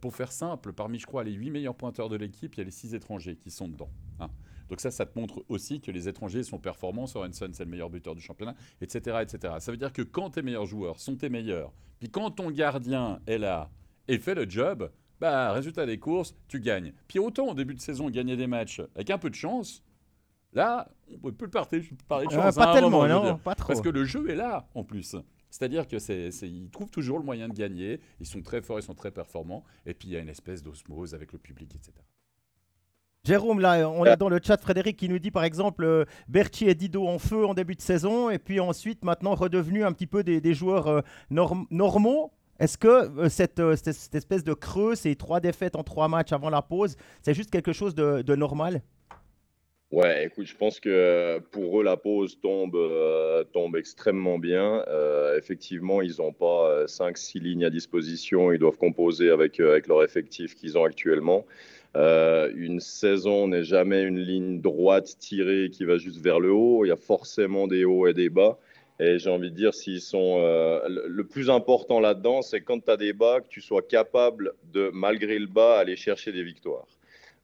pour 0.00 0.14
faire 0.14 0.32
simple, 0.32 0.72
parmi, 0.72 0.98
je 0.98 1.06
crois, 1.06 1.22
les 1.22 1.32
8 1.32 1.50
meilleurs 1.50 1.76
pointeurs 1.76 2.08
de 2.08 2.16
l'équipe, 2.16 2.54
il 2.56 2.58
y 2.58 2.60
a 2.62 2.64
les 2.64 2.70
6 2.70 2.94
étrangers 2.94 3.36
qui 3.36 3.50
sont 3.50 3.68
dedans. 3.68 3.90
Hein. 4.20 4.30
Donc 4.68 4.80
ça, 4.80 4.90
ça 4.90 5.06
te 5.06 5.18
montre 5.18 5.44
aussi 5.48 5.80
que 5.80 5.90
les 5.90 6.08
étrangers 6.08 6.42
sont 6.42 6.58
performants. 6.58 7.06
Sorensen, 7.06 7.52
c'est 7.54 7.64
le 7.64 7.70
meilleur 7.70 7.90
buteur 7.90 8.14
du 8.14 8.20
championnat, 8.20 8.54
etc., 8.80 9.18
etc. 9.22 9.54
Ça 9.60 9.70
veut 9.70 9.78
dire 9.78 9.92
que 9.92 10.02
quand 10.02 10.30
tes 10.30 10.42
meilleurs 10.42 10.66
joueurs 10.66 11.00
sont 11.00 11.16
tes 11.16 11.28
meilleurs, 11.28 11.72
puis 11.98 12.10
quand 12.10 12.30
ton 12.30 12.50
gardien 12.50 13.20
est 13.26 13.38
là 13.38 13.70
et 14.08 14.18
fait 14.18 14.34
le 14.34 14.48
job, 14.48 14.90
bah, 15.20 15.52
résultat 15.52 15.86
des 15.86 15.98
courses, 15.98 16.36
tu 16.46 16.60
gagnes. 16.60 16.92
Puis 17.08 17.18
autant 17.18 17.48
au 17.48 17.54
début 17.54 17.74
de 17.74 17.80
saison, 17.80 18.08
gagner 18.10 18.36
des 18.36 18.46
matchs 18.46 18.80
avec 18.94 19.10
un 19.10 19.18
peu 19.18 19.30
de 19.30 19.34
chance, 19.34 19.82
là, 20.52 20.88
on 21.22 21.32
peut 21.32 21.46
le 21.46 21.50
parler, 21.50 21.82
parler 22.06 22.26
de 22.26 22.32
chance. 22.32 22.54
pas 22.54 22.74
tellement, 22.74 23.06
non, 23.06 23.38
pas 23.38 23.54
trop. 23.54 23.68
Parce 23.68 23.80
que 23.80 23.88
le 23.88 24.04
jeu 24.04 24.30
est 24.30 24.36
là, 24.36 24.68
en 24.74 24.84
plus. 24.84 25.16
C'est-à-dire 25.50 25.88
que 25.88 25.98
c'est, 25.98 26.28
ils 26.42 26.70
trouvent 26.70 26.90
toujours 26.90 27.18
le 27.18 27.24
moyen 27.24 27.48
de 27.48 27.54
gagner, 27.54 28.00
ils 28.20 28.26
sont 28.26 28.42
très 28.42 28.60
forts, 28.60 28.78
ils 28.78 28.82
sont 28.82 28.94
très 28.94 29.10
performants, 29.10 29.64
et 29.86 29.94
puis 29.94 30.08
il 30.08 30.12
y 30.12 30.16
a 30.16 30.20
une 30.20 30.28
espèce 30.28 30.62
d'osmose 30.62 31.14
avec 31.14 31.32
le 31.32 31.38
public, 31.38 31.74
etc. 31.74 31.92
Jérôme, 33.28 33.60
là, 33.60 33.90
on 33.90 34.06
est 34.06 34.16
dans 34.16 34.30
le 34.30 34.40
chat 34.42 34.58
Frédéric 34.58 34.96
qui 34.96 35.06
nous 35.06 35.18
dit 35.18 35.30
par 35.30 35.44
exemple 35.44 35.84
euh, 35.84 36.06
Berti 36.28 36.66
et 36.66 36.74
Dido 36.74 37.06
en 37.06 37.18
feu 37.18 37.44
en 37.44 37.52
début 37.52 37.74
de 37.74 37.82
saison 37.82 38.30
et 38.30 38.38
puis 38.38 38.58
ensuite 38.58 39.04
maintenant 39.04 39.34
redevenus 39.34 39.84
un 39.84 39.92
petit 39.92 40.06
peu 40.06 40.22
des, 40.22 40.54
joueurs 40.54 40.86
euh, 40.86 41.00
normaux. 41.30 42.32
Est-ce 42.58 42.78
que 42.78 42.88
euh, 42.88 43.28
cette, 43.28 43.60
cette, 43.76 44.14
espèce 44.14 44.44
de 44.44 44.54
creux, 44.54 44.94
ces 44.94 45.14
trois 45.14 45.40
défaites 45.40 45.76
en 45.76 45.82
trois 45.82 46.08
matchs 46.08 46.32
avant 46.32 46.48
la 46.48 46.62
pause, 46.62 46.96
c'est 47.20 47.34
juste 47.34 47.50
quelque 47.50 47.74
chose 47.74 47.94
de, 47.94 48.34
normal? 48.34 48.80
Ouais, 49.90 50.24
écoute, 50.24 50.46
je 50.46 50.56
pense 50.56 50.80
que 50.80 51.38
pour 51.50 51.80
eux, 51.80 51.84
la 51.84 51.98
pause 51.98 52.40
tombe, 52.40 52.78
tombe 53.52 53.76
extrêmement 53.76 54.38
bien. 54.38 54.82
effectivement, 55.36 56.00
ils 56.00 56.14
n'ont 56.18 56.32
pas 56.32 56.86
5-6 56.86 57.40
lignes 57.40 57.64
à 57.66 57.70
disposition. 57.70 58.52
Ils 58.52 58.58
doivent 58.58 58.78
composer 58.78 59.28
avec, 59.28 59.60
avec 59.60 59.86
leur 59.86 60.02
effectif 60.02 60.54
qu'ils 60.54 60.78
ont 60.78 60.84
actuellement. 60.84 61.44
Euh, 61.96 62.50
une 62.54 62.80
saison 62.80 63.48
n'est 63.48 63.64
jamais 63.64 64.02
une 64.02 64.18
ligne 64.18 64.60
droite 64.60 65.16
tirée 65.18 65.70
qui 65.70 65.84
va 65.84 65.96
juste 65.96 66.20
vers 66.20 66.40
le 66.40 66.52
haut. 66.52 66.84
Il 66.84 66.88
y 66.88 66.92
a 66.92 66.96
forcément 66.96 67.66
des 67.66 67.84
hauts 67.84 68.06
et 68.06 68.14
des 68.14 68.28
bas. 68.28 68.58
Et 69.00 69.18
j'ai 69.18 69.30
envie 69.30 69.50
de 69.50 69.56
dire, 69.56 69.74
s'ils 69.74 70.00
sont. 70.00 70.38
Euh, 70.40 70.80
le 70.88 71.24
plus 71.24 71.50
important 71.50 72.00
là-dedans, 72.00 72.42
c'est 72.42 72.60
quand 72.60 72.84
tu 72.84 72.90
as 72.90 72.96
des 72.96 73.12
bas, 73.12 73.40
que 73.40 73.48
tu 73.48 73.60
sois 73.60 73.82
capable 73.82 74.54
de, 74.72 74.90
malgré 74.92 75.38
le 75.38 75.46
bas, 75.46 75.78
aller 75.78 75.96
chercher 75.96 76.32
des 76.32 76.42
victoires. 76.42 76.86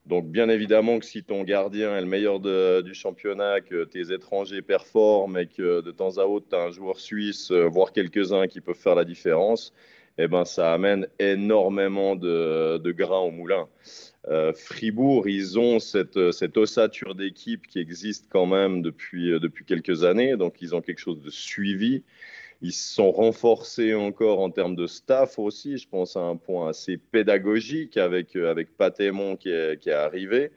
Donc, 0.05 0.27
bien 0.27 0.49
évidemment, 0.49 0.99
que 0.99 1.05
si 1.05 1.23
ton 1.23 1.43
gardien 1.43 1.97
est 1.97 2.01
le 2.01 2.07
meilleur 2.07 2.39
du 2.39 2.93
championnat, 2.93 3.61
que 3.61 3.85
tes 3.85 4.13
étrangers 4.13 4.61
performent 4.61 5.37
et 5.37 5.47
que 5.47 5.81
de 5.81 5.91
temps 5.91 6.17
à 6.17 6.25
autre, 6.25 6.45
tu 6.49 6.55
as 6.55 6.61
un 6.61 6.71
joueur 6.71 6.99
suisse, 6.99 7.49
euh, 7.51 7.67
voire 7.67 7.91
quelques-uns 7.91 8.47
qui 8.47 8.61
peuvent 8.61 8.75
faire 8.75 8.93
la 8.93 9.05
différence, 9.05 9.73
eh 10.19 10.27
ben, 10.27 10.45
ça 10.45 10.73
amène 10.73 11.07
énormément 11.17 12.15
de, 12.15 12.77
de 12.77 12.91
grains 12.91 13.19
au 13.19 13.31
moulin. 13.31 13.67
Euh, 14.27 14.53
Fribourg, 14.53 15.27
ils 15.27 15.59
ont 15.59 15.79
cette, 15.79 16.31
cette 16.31 16.57
ossature 16.57 17.13
d'équipe 17.13 17.67
qui 17.67 17.79
existe 17.79 18.25
quand 18.29 18.47
même 18.47 18.81
depuis, 18.81 19.31
euh, 19.31 19.39
depuis 19.39 19.65
quelques 19.65 20.03
années, 20.03 20.35
donc 20.35 20.61
ils 20.61 20.73
ont 20.73 20.81
quelque 20.81 20.99
chose 20.99 21.21
de 21.21 21.29
suivi. 21.29 22.03
Ils 22.61 22.71
se 22.71 22.95
sont 22.95 23.11
renforcés 23.11 23.93
encore 23.93 24.39
en 24.39 24.49
termes 24.49 24.75
de 24.75 24.87
staff 24.87 25.37
aussi, 25.37 25.77
je 25.77 25.87
pense 25.87 26.15
à 26.15 26.21
un 26.21 26.37
point 26.37 26.69
assez 26.69 26.97
pédagogique 26.97 27.97
avec, 27.97 28.35
euh, 28.35 28.49
avec 28.49 28.75
Patémon 28.75 29.35
qui 29.35 29.49
est, 29.49 29.79
qui 29.79 29.89
est 29.89 29.93
arrivé. 29.93 30.51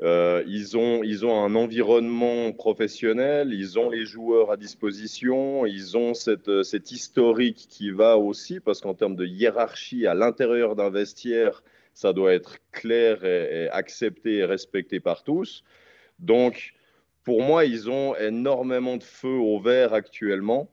ils, 0.00 0.76
ont, 0.76 1.02
ils 1.02 1.24
ont 1.24 1.44
un 1.44 1.54
environnement 1.54 2.52
professionnel, 2.52 3.54
ils 3.54 3.78
ont 3.78 3.88
les 3.88 4.04
joueurs 4.04 4.50
à 4.50 4.56
disposition, 4.58 5.64
ils 5.64 5.96
ont 5.96 6.12
cette, 6.12 6.64
cette 6.64 6.90
historique 6.90 7.68
qui 7.70 7.90
va 7.90 8.18
aussi, 8.18 8.60
parce 8.60 8.80
qu'en 8.80 8.94
termes 8.94 9.16
de 9.16 9.24
hiérarchie 9.24 10.06
à 10.06 10.14
l'intérieur 10.14 10.74
d'un 10.74 10.90
vestiaire, 10.90 11.62
ça 11.94 12.12
doit 12.12 12.32
être 12.32 12.58
clair 12.72 13.24
et, 13.24 13.68
accepté 13.70 14.36
et 14.36 14.44
respecté 14.44 15.00
par 15.00 15.24
tous. 15.24 15.64
Donc, 16.18 16.74
pour 17.24 17.42
moi, 17.42 17.64
ils 17.64 17.90
ont 17.90 18.16
énormément 18.16 18.96
de 18.96 19.04
feu 19.04 19.36
au 19.36 19.60
vert 19.60 19.92
actuellement. 19.94 20.70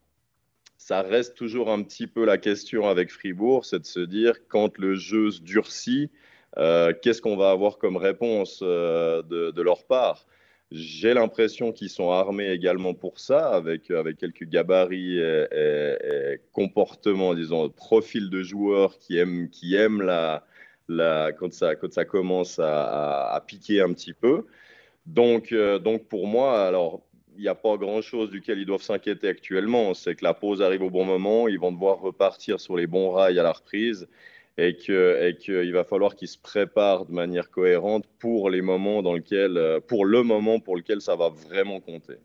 Ça 0.78 1.02
reste 1.02 1.36
toujours 1.36 1.70
un 1.70 1.84
petit 1.84 2.08
peu 2.08 2.26
la 2.26 2.38
question 2.38 2.88
avec 2.88 3.12
Fribourg, 3.12 3.66
c'est 3.66 3.80
de 3.80 3.86
se 3.86 4.00
dire 4.00 4.48
quand 4.48 4.78
le 4.78 4.96
jeu 4.96 5.30
se 5.30 5.42
durcit, 5.42 6.10
euh, 6.58 6.94
qu'est-ce 7.00 7.22
qu'on 7.22 7.36
va 7.36 7.52
avoir 7.52 7.78
comme 7.78 7.98
réponse 7.98 8.62
euh, 8.64 9.22
de, 9.22 9.62
leur 9.62 9.86
part? 9.86 10.26
J'ai 10.72 11.14
l'impression 11.14 11.72
qu'ils 11.74 11.90
sont 11.90 12.12
armés 12.12 12.50
également 12.50 12.94
pour 12.94 13.20
ça, 13.20 13.50
avec, 13.50 13.92
avec 13.92 14.18
quelques 14.18 14.46
gabarits 14.46 15.18
et, 15.20 15.48
et 15.52 16.42
comportements, 16.54 17.34
disons, 17.34 17.70
profil 17.70 18.30
de 18.30 18.42
joueurs 18.42 18.98
qui 19.00 19.18
aiment, 19.18 19.50
qui 19.50 19.76
aiment 19.76 20.02
la, 20.02 20.46
quand, 20.90 21.54
ça, 21.54 22.06
commence 22.06 22.60
à, 22.60 23.44
piquer 23.48 23.82
un 23.82 23.94
petit 23.94 24.14
peu. 24.14 24.46
Donc, 25.06 25.52
euh, 25.52 25.80
pour 26.10 26.28
moi, 26.28 26.66
alors 26.66 27.02
il 27.38 27.42
n'y 27.42 27.48
a 27.48 27.56
pas 27.56 27.78
grand-chose 27.78 28.30
duquel 28.30 28.60
ils 28.60 28.66
doivent 28.66 28.82
s'inquiéter 28.82 29.28
actuellement. 29.30 29.94
C'est 29.94 30.16
que 30.16 30.26
la 30.26 30.34
pause 30.34 30.62
arrive 30.62 30.84
au 30.84 30.90
bon 30.90 31.06
moment, 31.06 31.48
ils 31.48 31.60
vont 31.60 31.72
devoir 31.72 32.00
repartir 32.00 32.60
sur 32.60 32.76
les 32.76 32.86
bons 32.86 33.12
rails 33.12 33.40
à 33.40 33.44
la 33.44 33.54
reprise. 33.54 34.08
et 34.58 34.76
qu'il 34.76 35.72
va 35.72 35.86
falloir 35.86 36.16
qu'il 36.16 36.28
se 36.28 36.38
prépare 36.38 37.06
de 37.06 37.14
manière 37.14 37.50
cohérente 37.50 38.06
pour 38.20 38.50
les 38.50 38.62
moments 38.62 39.02
dans 39.02 39.14
lequel, 39.14 39.80
pour 39.88 40.04
le 40.06 40.22
moment 40.24 40.60
pour 40.60 40.76
lequel 40.76 41.02
ça 41.02 41.16
va 41.16 41.30
vraiment 41.30 41.80
compter 41.80 42.18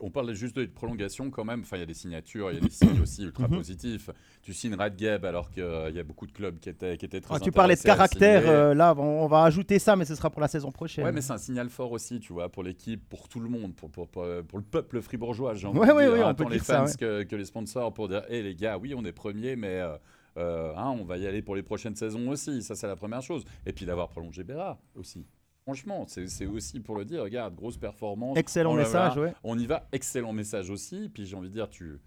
on 0.00 0.10
parle 0.10 0.34
juste 0.34 0.56
de 0.56 0.66
prolongation 0.66 1.30
quand 1.30 1.44
même. 1.44 1.60
Enfin, 1.60 1.76
il 1.76 1.80
y 1.80 1.82
a 1.82 1.86
des 1.86 1.94
signatures, 1.94 2.50
il 2.50 2.54
y 2.54 2.58
a 2.58 2.60
des 2.60 2.70
signes 2.70 3.00
aussi 3.00 3.24
ultra 3.24 3.48
positifs. 3.48 4.10
Tu 4.42 4.52
signes 4.52 4.74
Radgeb 4.74 5.24
alors 5.24 5.50
qu'il 5.50 5.62
y 5.94 5.98
a 5.98 6.02
beaucoup 6.02 6.26
de 6.26 6.32
clubs 6.32 6.58
qui 6.58 6.68
étaient, 6.68 6.96
qui 6.96 7.04
étaient 7.04 7.20
très 7.20 7.36
ah, 7.36 7.40
Tu 7.40 7.52
parlais 7.52 7.76
de 7.76 7.82
caractère, 7.82 8.42
euh, 8.46 8.74
là, 8.74 8.94
on 8.96 9.26
va 9.26 9.44
ajouter 9.44 9.78
ça, 9.78 9.96
mais 9.96 10.04
ce 10.04 10.14
sera 10.14 10.30
pour 10.30 10.40
la 10.40 10.48
saison 10.48 10.70
prochaine. 10.72 11.04
Ouais, 11.04 11.12
mais 11.12 11.20
c'est 11.20 11.32
un 11.32 11.38
signal 11.38 11.68
fort 11.68 11.92
aussi, 11.92 12.20
tu 12.20 12.32
vois, 12.32 12.48
pour 12.48 12.62
l'équipe, 12.62 13.08
pour 13.08 13.28
tout 13.28 13.40
le 13.40 13.48
monde, 13.48 13.74
pour, 13.74 13.90
pour, 13.90 14.08
pour, 14.08 14.24
le 14.24 14.62
peuple 14.62 15.00
fribourgeois. 15.00 15.54
Oui, 15.64 15.88
oui, 15.94 16.04
oui, 16.12 16.20
on 16.22 16.34
peut 16.34 16.48
les 16.48 16.58
fans 16.58 16.86
que, 16.98 17.22
que, 17.22 17.36
les 17.36 17.44
sponsors 17.44 17.92
pour 17.92 18.08
dire, 18.08 18.22
hé 18.28 18.42
les 18.42 18.54
gars, 18.54 18.78
oui, 18.78 18.94
on 18.96 19.04
est 19.04 19.12
premier, 19.12 19.56
mais 19.56 19.80
euh, 19.80 19.96
euh, 20.36 20.72
hein, 20.76 20.94
on 20.98 21.04
va 21.04 21.16
y 21.16 21.26
aller 21.26 21.42
pour 21.42 21.56
les 21.56 21.62
prochaines 21.62 21.96
saisons 21.96 22.28
aussi. 22.28 22.62
Ça, 22.62 22.74
c'est 22.74 22.86
la 22.86 22.96
première 22.96 23.22
chose. 23.22 23.44
Et 23.64 23.72
puis 23.72 23.86
d'avoir 23.86 24.08
prolongé 24.08 24.44
Béra 24.44 24.78
aussi. 24.94 25.26
Franchement, 25.66 26.06
c'est 26.06 26.46
aussi 26.46 26.78
pour 26.78 26.94
le 26.94 27.04
dire, 27.04 27.24
regarde, 27.24 27.56
grosse 27.56 27.76
performance. 27.76 28.38
Excellent 28.38 28.74
message, 28.74 29.16
ouais. 29.16 29.34
On 29.42 29.58
y 29.58 29.66
va, 29.66 29.88
excellent 29.90 30.32
message 30.32 30.70
aussi. 30.70 31.10
Puis 31.12 31.26
j'ai 31.26 31.34
envie 31.34 31.48
de 31.48 31.54
dire, 31.54 31.68
tu 31.68 31.98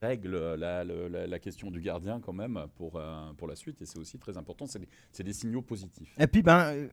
règles 0.00 0.54
la, 0.54 0.84
la, 0.84 1.38
question 1.40 1.72
du 1.72 1.80
gardien 1.80 2.20
quand 2.20 2.32
même 2.32 2.66
pour, 2.76 2.92
euh, 2.94 3.32
pour 3.36 3.48
la 3.48 3.56
suite. 3.56 3.82
Et 3.82 3.84
c'est 3.84 3.98
aussi 3.98 4.16
très 4.20 4.36
important, 4.36 4.66
c'est 4.66 4.78
des, 4.78 5.24
des, 5.24 5.32
signaux 5.32 5.60
positifs. 5.60 6.14
Et 6.20 6.28
puis, 6.28 6.40
ben, 6.40 6.60
euh, 6.66 6.88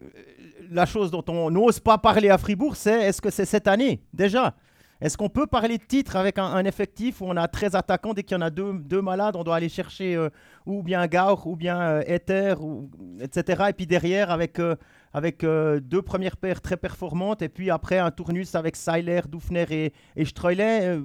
la 0.72 0.88
chose 0.88 1.12
dont 1.12 1.24
on 1.28 1.52
n'ose 1.52 1.80
pas 1.80 2.00
parler 2.00 2.30
à 2.30 2.40
Fribourg, 2.40 2.76
c'est 2.76 3.04
est-ce 3.04 3.22
que 3.22 3.30
c'est 3.30 3.46
cette 3.46 3.68
année 3.68 4.02
déjà? 4.12 4.56
Est-ce 5.02 5.18
qu'on 5.18 5.30
peut 5.30 5.48
parler 5.48 5.78
de 5.78 5.84
titre 5.84 6.16
avec 6.16 6.40
un, 6.40 6.66
effectif 6.66 7.22
où 7.22 7.26
on 7.26 7.38
a 7.38 7.48
13 7.48 7.76
attaquants 7.76 8.14
Dès 8.14 8.24
qu'il 8.24 8.36
y 8.36 8.38
en 8.38 8.42
a 8.42 8.50
deux, 8.50 9.02
malades, 9.02 9.36
on 9.36 9.44
doit 9.44 9.56
aller 9.56 9.70
chercher 9.70 10.16
euh, 10.16 10.30
ou 10.66 10.84
bien 10.84 11.06
Gaur 11.08 11.48
ou 11.48 11.56
bien 11.56 12.00
Ether, 12.02 12.56
ou, 12.60 12.90
etc. 13.22 13.66
Et 13.70 13.74
puis 13.74 13.86
derrière, 13.86 14.32
avec 14.32 14.60
avec 15.14 15.44
euh, 15.44 15.80
deux 15.80 16.02
premières 16.02 16.38
paires 16.38 16.62
très 16.62 16.78
performantes 16.78 17.42
et 17.42 17.50
puis 17.50 17.72
après 17.72 17.98
un 17.98 18.12
tournus 18.12 18.54
avec 18.56 18.76
Seiler, 18.76 19.22
Dufner 19.28 19.66
et, 19.72 19.94
et 20.16 20.26
euh, 20.60 21.02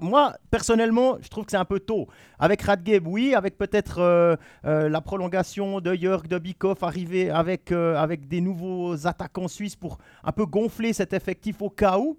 moi, 0.00 0.34
personnellement, 0.50 1.18
je 1.20 1.28
trouve 1.28 1.44
que 1.44 1.52
c'est 1.52 1.56
un 1.58 1.64
peu 1.64 1.78
tôt. 1.78 2.08
Avec 2.38 2.62
Radgeb, 2.62 3.06
oui. 3.06 3.34
Avec 3.34 3.56
peut-être 3.56 3.98
euh, 4.00 4.36
la 4.64 5.00
prolongation 5.00 5.80
de 5.80 5.94
Jörg, 5.94 6.26
de 6.26 6.38
Bikoff, 6.38 6.82
arriver 6.82 7.30
avec, 7.30 7.70
avec 7.70 8.26
des 8.26 8.40
nouveaux 8.40 9.06
attaquants 9.06 9.46
suisses 9.46 9.76
pour 9.76 9.98
un 10.24 10.32
peu 10.32 10.44
gonfler 10.44 10.92
cet 10.92 11.12
effectif 11.12 11.62
au 11.62 11.70
cas 11.70 11.98
où. 11.98 12.18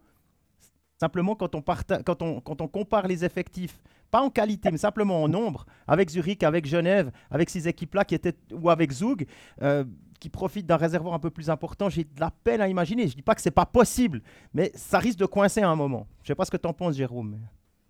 Simplement, 1.00 1.36
quand 1.36 1.56
on, 1.56 2.68
compare 2.68 3.08
les 3.08 3.24
effectifs, 3.24 3.80
pas 4.10 4.22
en 4.22 4.32
qualité, 4.32 4.72
mais 4.72 4.80
simplement 4.80 5.22
en 5.22 5.28
nombre, 5.28 5.66
avec 5.88 6.10
Zurich, 6.10 6.42
avec 6.42 6.66
Genève, 6.66 7.12
avec 7.30 7.52
ces 7.52 7.68
équipes-là 7.68 8.04
qui 8.04 8.16
étaient, 8.16 8.34
ou 8.52 8.70
avec 8.72 8.92
Zug, 8.92 9.28
euh, 9.62 9.84
qui 10.20 10.30
profitent 10.30 10.66
d'un 10.66 10.78
réservoir 10.78 11.14
un 11.14 11.20
peu 11.20 11.30
plus 11.30 11.52
important, 11.52 11.90
j'ai 11.90 12.04
de 12.04 12.20
la 12.20 12.32
peine 12.32 12.62
à 12.62 12.68
imaginer. 12.68 13.04
Je 13.04 13.12
ne 13.12 13.16
dis 13.18 13.22
pas 13.22 13.36
que 13.36 13.42
c'est 13.42 13.52
pas 13.52 13.68
possible, 13.68 14.24
mais 14.56 14.72
ça 14.74 14.98
risque 14.98 15.20
de 15.20 15.28
coincer 15.28 15.62
à 15.62 15.70
un 15.70 15.76
moment. 15.76 16.08
Je 16.24 16.24
ne 16.24 16.28
sais 16.30 16.36
pas 16.36 16.46
ce 16.46 16.52
que 16.52 16.58
tu 16.58 16.68
en 16.68 16.74
penses, 16.74 16.96
Jérôme. 16.96 17.38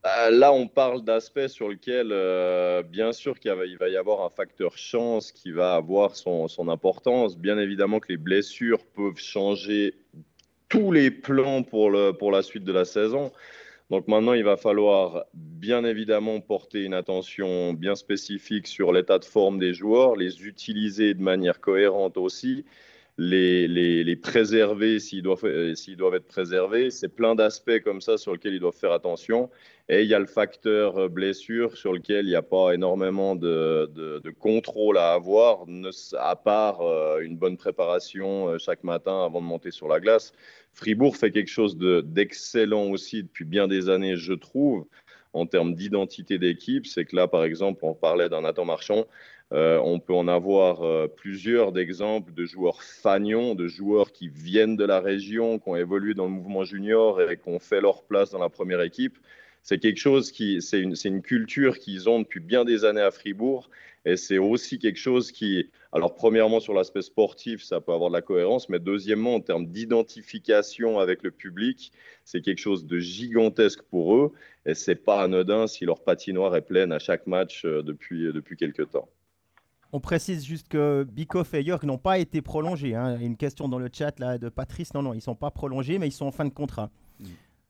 Euh, 0.05 0.29
là, 0.29 0.51
on 0.51 0.67
parle 0.67 1.01
d'aspects 1.03 1.47
sur 1.47 1.69
lesquels, 1.69 2.11
euh, 2.11 2.83
bien 2.83 3.13
sûr, 3.13 3.39
qu'il 3.39 3.53
va 3.53 3.87
y 3.87 3.95
avoir 3.95 4.25
un 4.25 4.29
facteur 4.29 4.77
chance 4.77 5.31
qui 5.31 5.51
va 5.51 5.75
avoir 5.75 6.17
son 6.17 6.49
importance. 6.67 7.37
Bien 7.37 7.57
évidemment 7.57 8.01
que 8.01 8.09
les 8.09 8.17
blessures 8.17 8.85
peuvent 8.85 9.17
changer 9.17 9.95
tous 10.69 10.91
les 10.91 11.11
plans 11.11 11.63
pour, 11.63 11.91
pour 12.17 12.31
la 12.31 12.41
suite 12.41 12.63
de 12.63 12.71
la 12.71 12.85
saison. 12.85 13.31
Donc 13.89 14.07
maintenant, 14.09 14.33
il 14.33 14.43
va 14.43 14.57
falloir 14.57 15.25
bien 15.33 15.85
évidemment 15.85 16.41
porter 16.41 16.83
une 16.83 16.93
attention 16.93 17.73
bien 17.73 17.95
spécifique 17.95 18.67
sur 18.67 18.91
l'état 18.91 19.17
de 19.17 19.25
forme 19.25 19.59
des 19.59 19.73
joueurs, 19.73 20.17
les 20.17 20.45
utiliser 20.45 21.13
de 21.13 21.21
manière 21.21 21.61
cohérente 21.61 22.17
aussi, 22.17 22.65
les, 23.17 24.15
préserver 24.15 24.99
s'ils 24.99 25.23
doivent, 25.23 25.45
euh, 25.45 25.73
doivent 25.97 26.15
être 26.15 26.27
préservés. 26.27 26.91
C'est 26.91 27.09
plein 27.09 27.35
d'aspects 27.35 27.79
comme 27.83 28.01
ça 28.01 28.17
sur 28.17 28.33
lesquels 28.33 28.53
ils 28.53 28.59
doivent 28.59 28.75
faire 28.75 28.91
attention. 28.91 29.49
Et 29.89 30.03
il 30.03 30.07
y 30.07 30.13
a 30.13 30.19
le 30.19 30.25
facteur 30.25 30.97
euh, 30.97 31.07
blessure 31.07 31.77
sur 31.77 31.93
lequel 31.93 32.25
il 32.25 32.29
n'y 32.29 32.35
a 32.35 32.41
pas 32.41 32.73
énormément 32.73 33.35
de, 33.35 34.21
contrôle 34.39 34.97
à 34.97 35.13
avoir, 35.13 35.65
à 36.19 36.35
part 36.35 36.81
euh, 36.81 37.19
une 37.21 37.37
bonne 37.37 37.57
préparation 37.57 38.57
chaque 38.59 38.83
matin 38.83 39.25
avant 39.25 39.41
de 39.41 39.47
monter 39.47 39.71
sur 39.71 39.87
la 39.87 39.99
glace. 39.99 40.33
Fribourg 40.73 41.17
fait 41.17 41.31
quelque 41.31 41.49
chose 41.49 41.75
d'excellent 41.77 42.91
aussi 42.91 43.23
depuis 43.23 43.45
bien 43.45 43.67
des 43.67 43.89
années, 43.89 44.15
je 44.15 44.33
trouve, 44.33 44.85
en 45.33 45.47
termes 45.47 45.73
d'identité 45.73 46.37
d'équipe. 46.37 46.85
C'est 46.85 47.05
que 47.05 47.15
là, 47.15 47.27
par 47.27 47.43
exemple, 47.43 47.79
on 47.83 47.95
parlait 47.95 48.29
d'un 48.29 48.41
Nathan 48.41 48.65
Marchand. 48.65 49.07
Euh, 49.53 49.79
on 49.81 49.99
peut 49.99 50.13
en 50.13 50.27
avoir 50.27 50.83
euh, 50.83 51.07
plusieurs 51.07 51.71
d'exemples 51.71 52.33
de 52.33 52.45
joueurs 52.45 52.83
fagnons, 52.83 53.55
de 53.55 53.67
joueurs 53.67 54.11
qui 54.11 54.27
viennent 54.27 54.75
de 54.75 54.83
la 54.83 54.99
région, 54.99 55.57
qui 55.57 55.69
ont 55.69 55.77
évolué 55.77 56.13
dans 56.13 56.25
le 56.25 56.31
mouvement 56.31 56.65
junior 56.65 57.21
et 57.21 57.37
qui 57.37 57.47
ont 57.47 57.59
fait 57.59 57.79
leur 57.79 58.03
place 58.03 58.31
dans 58.31 58.39
la 58.39 58.49
première 58.49 58.81
équipe. 58.81 59.17
C'est 59.63 59.79
quelque 59.79 59.99
chose 59.99 60.31
qui, 60.31 60.61
c'est 60.61 60.81
une, 60.81 61.21
culture 61.21 61.79
qu'ils 61.79 62.09
ont 62.09 62.19
depuis 62.19 62.39
bien 62.41 62.65
des 62.65 62.85
années 62.85 63.01
à 63.01 63.11
Fribourg 63.11 63.69
et 64.05 64.17
c'est 64.17 64.37
aussi 64.37 64.79
quelque 64.79 64.99
chose 64.99 65.31
qui, 65.31 65.69
alors 65.91 66.15
premièrement 66.15 66.59
sur 66.59 66.73
l'aspect 66.73 67.01
sportif, 67.01 67.63
ça 67.63 67.81
peut 67.81 67.93
avoir 67.93 68.09
de 68.09 68.15
la 68.15 68.21
cohérence, 68.21 68.69
mais 68.69 68.79
deuxièmement 68.79 69.35
en 69.35 69.41
termes 69.41 69.67
d'identification 69.67 70.99
avec 70.99 71.23
le 71.23 71.31
public, 71.31 71.91
c'est 72.25 72.41
quelque 72.41 72.59
chose 72.59 72.85
de 72.85 72.99
gigantesque 72.99 73.81
pour 73.83 74.15
eux. 74.15 74.33
Et 74.65 74.73
c'est 74.73 74.95
pas 74.95 75.21
anodin 75.21 75.67
si 75.67 75.85
leur 75.85 76.01
patinoire 76.01 76.55
est 76.55 76.61
pleine 76.61 76.91
à 76.91 76.99
chaque 76.99 77.27
match 77.27 77.65
euh, 77.65 77.81
depuis, 77.81 78.31
depuis 78.33 78.57
quelques 78.57 78.89
temps. 78.91 79.09
On 79.93 79.99
précise 79.99 80.45
juste 80.45 80.67
que 80.67 81.07
Bikoff 81.09 81.53
et 81.53 81.63
York 81.63 81.83
n'ont 81.83 81.97
pas 81.97 82.17
été 82.17 82.41
prolongés. 82.41 82.95
Hein. 82.95 83.17
Une 83.19 83.37
question 83.37 83.69
dans 83.69 83.79
le 83.79 83.89
chat 83.91 84.19
là, 84.19 84.37
de 84.37 84.49
Patrice. 84.49 84.93
Non, 84.93 85.01
non, 85.01 85.13
ils 85.13 85.17
ne 85.17 85.21
sont 85.21 85.35
pas 85.35 85.51
prolongés, 85.51 85.97
mais 85.97 86.07
ils 86.07 86.11
sont 86.11 86.25
en 86.25 86.31
fin 86.31 86.45
de 86.45 86.49
contrat. 86.49 86.89
Mm. 87.19 87.25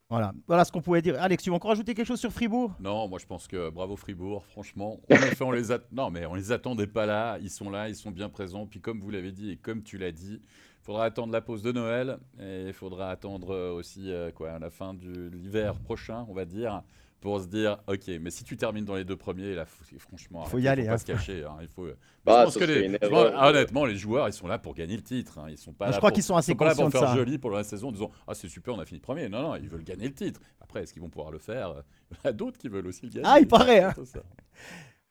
Voilà, 0.09 0.33
voilà 0.47 0.63
ce 0.63 0.71
qu'on 0.71 0.81
pouvait 0.81 1.01
dire. 1.01 1.21
Alex, 1.21 1.43
tu 1.43 1.50
veux 1.50 1.55
encore 1.55 1.71
rajouter 1.71 1.93
quelque 1.93 2.07
chose 2.07 2.19
sur 2.19 2.31
Fribourg? 2.31 2.71
Non, 2.79 3.09
moi 3.09 3.19
je 3.19 3.25
pense 3.25 3.45
que 3.45 3.69
bravo 3.69 3.97
Fribourg, 3.97 4.45
franchement. 4.45 5.01
En 5.12 5.15
effet, 5.15 5.43
on 5.43 5.51
les 5.51 5.67
non, 5.91 6.09
mais 6.09 6.25
on 6.25 6.33
les 6.33 6.53
attendait 6.53 6.88
pas 6.88 7.05
là. 7.05 7.38
Ils 7.41 7.50
sont 7.50 7.69
là, 7.69 7.89
ils 7.89 7.95
sont 7.95 8.12
bien 8.12 8.29
présents. 8.29 8.65
Puis 8.65 8.79
comme 8.79 9.01
vous 9.01 9.09
l'avez 9.09 9.33
dit 9.33 9.51
et 9.51 9.57
comme 9.57 9.83
tu 9.83 9.97
l'as 9.97 10.13
dit, 10.13 10.39
il 10.41 10.86
faudra 10.86 11.03
attendre 11.03 11.33
la 11.33 11.41
pause 11.41 11.62
de 11.62 11.74
Noël 11.74 12.19
et 12.39 12.67
il 12.67 12.74
faudra 12.74 13.12
attendre 13.12 13.74
aussi 13.74 14.09
euh, 14.09 14.31
quoi, 14.31 14.57
la 14.59 14.69
fin 14.69 14.93
de 14.93 15.27
l'hiver 15.27 15.77
prochain, 15.77 16.25
on 16.29 16.33
va 16.33 16.45
dire, 16.45 16.83
pour 17.19 17.41
se 17.41 17.47
dire, 17.47 17.77
ok, 17.88 18.07
mais 18.21 18.29
si 18.29 18.43
tu 18.43 18.57
termines 18.57 18.86
dans 18.86 18.95
les 18.95 19.03
deux 19.03 19.15
premiers, 19.15 19.55
là, 19.55 19.65
franchement, 19.97 20.43
il 20.45 20.50
faut 20.50 20.59
y 20.59 20.67
aller. 20.67 20.83
Faut 20.83 20.89
pas 20.89 20.97
se 20.97 21.05
cacher. 21.05 21.43
Hein, 21.43 21.57
il 21.62 21.67
faut. 21.67 21.88
Bah, 22.24 22.39
je 22.39 22.45
pense 22.45 22.57
que 22.57 22.63
les, 22.63 22.97
honnêtement, 23.12 23.86
les 23.86 23.95
joueurs, 23.95 24.27
ils 24.27 24.33
sont 24.33 24.47
là 24.47 24.59
pour 24.59 24.75
gagner 24.75 24.95
le 24.95 25.01
titre. 25.01 25.39
Hein, 25.39 25.47
ils 25.50 25.57
sont 25.57 25.74
pas. 25.74 25.91
je 25.91 25.97
crois 25.97 26.12
qu'ils 26.12 26.24
sont 26.24 26.36
assez 26.36 26.53
conscients 26.55 26.75
pas 26.75 26.83
là 26.83 26.89
pour 26.89 27.00
faire 27.00 27.15
joli 27.15 27.38
pour 27.38 27.51
la 27.51 27.63
saison, 27.63 27.89
en 27.89 27.91
disant, 27.91 28.12
ah 28.27 28.36
c'est 28.36 28.47
super, 28.47 28.75
on 28.75 28.79
a 28.79 28.86
fini 28.86 29.00
premier. 29.00 29.29
Non, 29.29 29.41
non, 29.41 29.55
ils 29.55 29.69
veulent 29.69 29.83
gagner 29.83 30.07
le 30.07 30.13
titre. 30.13 30.39
Après, 30.62 30.83
est-ce 30.83 30.93
qu'ils 30.93 31.01
vont 31.01 31.09
pouvoir 31.09 31.31
le 31.31 31.39
faire? 31.39 31.83
Il 32.12 32.17
y 32.25 32.27
a 32.27 32.33
d'autres 32.33 32.57
qui 32.57 32.69
veulent 32.69 32.88
aussi 32.88 33.05
le 33.05 33.12
gagner. 33.12 33.27
Ah, 33.27 33.39
il 33.39 33.47
paraît. 33.47 33.83
Hein. 33.83 33.93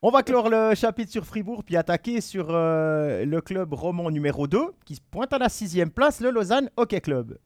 On 0.02 0.10
va 0.10 0.22
clore 0.22 0.50
le 0.50 0.74
chapitre 0.74 1.10
sur 1.10 1.24
Fribourg, 1.24 1.64
puis 1.64 1.76
attaquer 1.76 2.20
sur 2.20 2.46
euh, 2.50 3.24
le 3.24 3.40
club 3.40 3.72
roman 3.72 4.10
numéro 4.10 4.46
2, 4.46 4.58
qui 4.84 4.94
se 4.94 5.00
pointe 5.10 5.32
à 5.32 5.38
la 5.38 5.48
sixième 5.48 5.90
place, 5.90 6.20
le 6.20 6.30
Lausanne 6.30 6.70
Hockey 6.76 7.00
Club. 7.00 7.38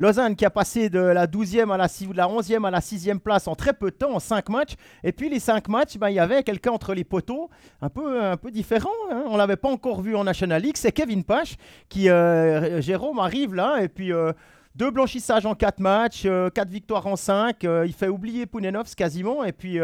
Lausanne 0.00 0.36
qui 0.36 0.44
a 0.44 0.50
passé 0.50 0.88
de 0.90 1.00
la 1.00 1.26
12e 1.26 1.72
à 1.72 1.76
la, 1.76 1.88
la 2.14 2.28
11e 2.28 2.64
à 2.64 2.70
la 2.70 2.78
6e 2.78 3.18
place 3.18 3.48
en 3.48 3.56
très 3.56 3.72
peu 3.72 3.90
de 3.90 3.96
temps, 3.96 4.14
en 4.14 4.20
5 4.20 4.48
matchs. 4.48 4.74
Et 5.02 5.12
puis 5.12 5.28
les 5.28 5.40
5 5.40 5.68
matchs, 5.68 5.96
ben, 5.98 6.08
il 6.08 6.14
y 6.14 6.20
avait 6.20 6.44
quelqu'un 6.44 6.70
entre 6.70 6.94
les 6.94 7.04
poteaux, 7.04 7.50
un 7.82 7.88
peu, 7.88 8.22
un 8.22 8.36
peu 8.36 8.50
différent. 8.52 8.90
Hein. 9.10 9.24
On 9.26 9.32
ne 9.32 9.38
l'avait 9.38 9.56
pas 9.56 9.68
encore 9.68 10.00
vu 10.00 10.14
en 10.14 10.22
National 10.22 10.62
League. 10.62 10.76
C'est 10.76 10.92
Kevin 10.92 11.24
Pache 11.24 11.56
qui, 11.88 12.08
euh, 12.08 12.80
Jérôme, 12.80 13.18
arrive 13.18 13.54
là. 13.54 13.82
Et 13.82 13.88
puis 13.88 14.12
euh, 14.12 14.32
deux 14.76 14.92
blanchissages 14.92 15.46
en 15.46 15.56
4 15.56 15.80
matchs, 15.80 16.22
4 16.22 16.28
euh, 16.28 16.50
victoires 16.68 17.06
en 17.06 17.16
5. 17.16 17.56
il 17.62 17.92
fait 17.92 18.08
oublier 18.08 18.46
Pounenovs 18.46 18.94
quasiment. 18.94 19.42
Et 19.42 19.52
puis 19.52 19.80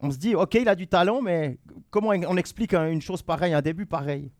on 0.00 0.10
se 0.10 0.18
dit, 0.18 0.34
ok, 0.34 0.54
il 0.54 0.68
a 0.68 0.74
du 0.74 0.88
talent, 0.88 1.22
mais 1.22 1.58
comment 1.90 2.08
on 2.08 2.36
explique 2.36 2.74
une 2.74 3.02
chose 3.02 3.22
pareille, 3.22 3.54
un 3.54 3.62
début 3.62 3.86
pareil? 3.86 4.32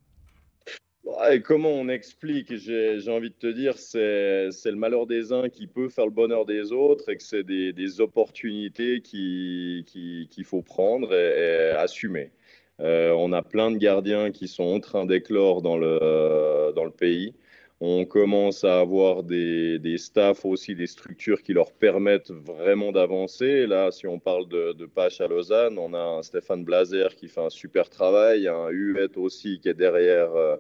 Et 1.29 1.43
comment 1.43 1.71
on 1.71 1.89
explique 1.89 2.55
J'ai 2.57 3.09
envie 3.09 3.31
de 3.31 3.35
te 3.35 3.47
dire, 3.47 3.79
c'est 3.79 4.71
le 4.71 4.77
malheur 4.77 5.07
des 5.07 5.33
uns 5.33 5.49
qui 5.49 5.67
peut 5.67 5.89
faire 5.89 6.07
le 6.07 6.11
bonheur 6.13 6.47
des 6.47 6.73
autres 6.73 7.09
et 7.11 7.17
que 7.17 7.23
c'est 7.23 7.43
des, 7.43 7.73
des, 7.73 8.01
opportunités 8.01 9.01
qu'il 9.01 9.85
qui, 9.85 10.45
faut 10.45 10.63
prendre 10.63 11.15
et, 11.15 11.71
assumer. 11.71 12.31
Euh, 12.81 13.13
on 13.13 13.33
a 13.33 13.43
plein 13.43 13.71
de 13.71 13.77
gardiens 13.77 14.31
qui 14.31 14.49
sont 14.49 14.65
en 14.65 14.81
train 14.81 15.05
d'éclore 15.05 15.63
dans 15.63 15.77
le, 15.77 16.73
dans 16.75 16.85
le 16.85 16.91
pays. 16.91 17.35
On 17.83 18.05
commence 18.05 18.65
à 18.65 18.81
avoir 18.81 19.23
des, 19.23 19.79
des, 19.79 19.97
staffs 19.97 20.45
aussi, 20.45 20.75
des 20.75 20.87
structures 20.87 21.43
qui 21.43 21.55
leur 21.55 21.73
permettent 21.73 22.31
vraiment 22.31 22.93
d'avancer. 22.93 23.67
Là, 23.67 23.91
si 23.91 24.07
on 24.07 24.19
parle 24.19 24.49
de, 24.49 24.73
de 24.75 24.87
Pache 24.87 25.21
à 25.21 25.29
Lausanne, 25.29 25.79
on 25.79 25.95
a 25.95 25.99
un 25.99 26.23
Stéphane 26.23 26.65
Blazer 26.65 27.15
qui 27.17 27.29
fait 27.29 27.41
un 27.41 27.51
super 27.51 27.89
travail, 27.89 28.49
un 28.49 28.69
Huet 28.69 29.17
aussi 29.17 29.61
qui 29.61 29.69
est 29.69 29.75
derrière. 29.75 30.35
Euh, 30.35 30.57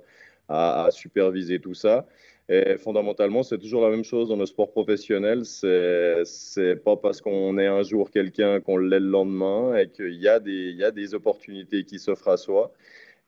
à, 0.50 0.88
superviser 0.90 1.60
tout 1.60 1.74
ça. 1.74 2.06
Et 2.48 2.76
fondamentalement, 2.78 3.44
c'est 3.44 3.58
toujours 3.58 3.82
la 3.82 3.90
même 3.90 4.02
chose 4.02 4.28
dans 4.28 4.36
le 4.36 4.46
sport 4.46 4.72
professionnel. 4.72 5.44
C'est, 5.44 6.76
pas 6.84 6.96
parce 6.96 7.20
qu'on 7.20 7.56
est 7.58 7.68
un 7.68 7.82
jour 7.82 8.10
quelqu'un 8.10 8.60
qu'on 8.60 8.76
l'est 8.76 8.98
le 8.98 9.06
lendemain 9.06 9.76
et 9.76 9.88
qu'il 9.88 10.14
y 10.14 10.26
a 10.26 10.40
des, 10.40 11.14
opportunités 11.14 11.84
qui 11.84 11.98
s'offrent 12.00 12.28
à 12.28 12.36
soi. 12.36 12.72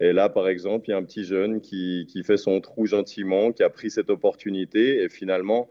Et 0.01 0.13
là, 0.13 0.29
par 0.29 0.49
exemple, 0.49 0.89
il 0.89 0.91
y 0.91 0.95
a 0.95 0.97
un 0.97 1.05
petit 1.05 1.23
jeune 1.23 1.61
qui, 1.61 2.23
fait 2.25 2.37
son 2.37 2.61
trou 2.61 2.87
gentiment, 2.87 3.53
qui 3.53 3.63
a 3.63 3.71
pris 3.71 3.91
cette 3.91 4.11
opportunité 4.11 5.03
et 5.05 5.09
finalement, 5.09 5.69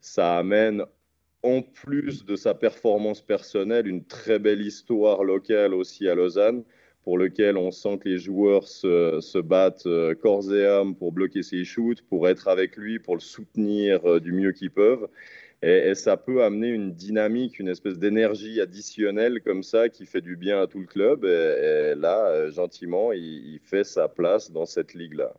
ça 0.00 0.38
amène 0.38 0.84
en 1.42 1.60
plus 1.62 2.24
de 2.24 2.36
sa 2.36 2.54
performance 2.54 3.20
personnelle, 3.20 3.88
une 3.88 4.04
très 4.04 4.38
belle 4.38 4.60
histoire 4.60 5.24
locale 5.24 5.74
aussi 5.74 6.08
à 6.08 6.14
Lausanne 6.14 6.62
pour 7.04 7.18
lequel 7.18 7.56
on 7.56 7.70
sent 7.70 7.98
que 7.98 8.08
les 8.08 8.18
joueurs 8.18 8.68
se, 8.68 9.40
battent 9.40 9.86
euh, 9.86 10.14
corps 10.14 10.52
et 10.54 10.66
âme 10.66 10.94
pour 10.94 11.12
bloquer 11.12 11.42
ses 11.42 11.64
shoots, 11.64 12.02
pour 12.02 12.28
être 12.28 12.48
avec 12.48 12.76
lui, 12.76 12.98
pour 12.98 13.14
le 13.14 13.20
soutenir 13.20 14.04
euh, 14.06 14.20
du 14.20 14.32
mieux 14.32 14.52
qu'ils 14.52 14.70
peuvent. 14.70 15.08
Et, 15.62 15.94
ça 15.94 16.16
peut 16.16 16.42
amener 16.42 16.68
une 16.68 16.92
dynamique, 16.92 17.60
une 17.60 17.68
espèce 17.68 17.98
d'énergie 17.98 18.60
additionnelle 18.60 19.40
comme 19.42 19.62
ça 19.62 19.88
qui 19.88 20.06
fait 20.06 20.20
du 20.20 20.36
bien 20.36 20.60
à 20.60 20.66
tout 20.66 20.80
le 20.80 20.86
club. 20.86 21.24
Et, 21.24 21.94
là, 21.96 22.26
euh, 22.28 22.50
gentiment, 22.50 23.12
il, 23.12 23.54
il, 23.54 23.60
fait 23.60 23.84
sa 23.84 24.08
place 24.08 24.50
dans 24.50 24.66
cette 24.66 24.94
ligue-là. 24.94 25.32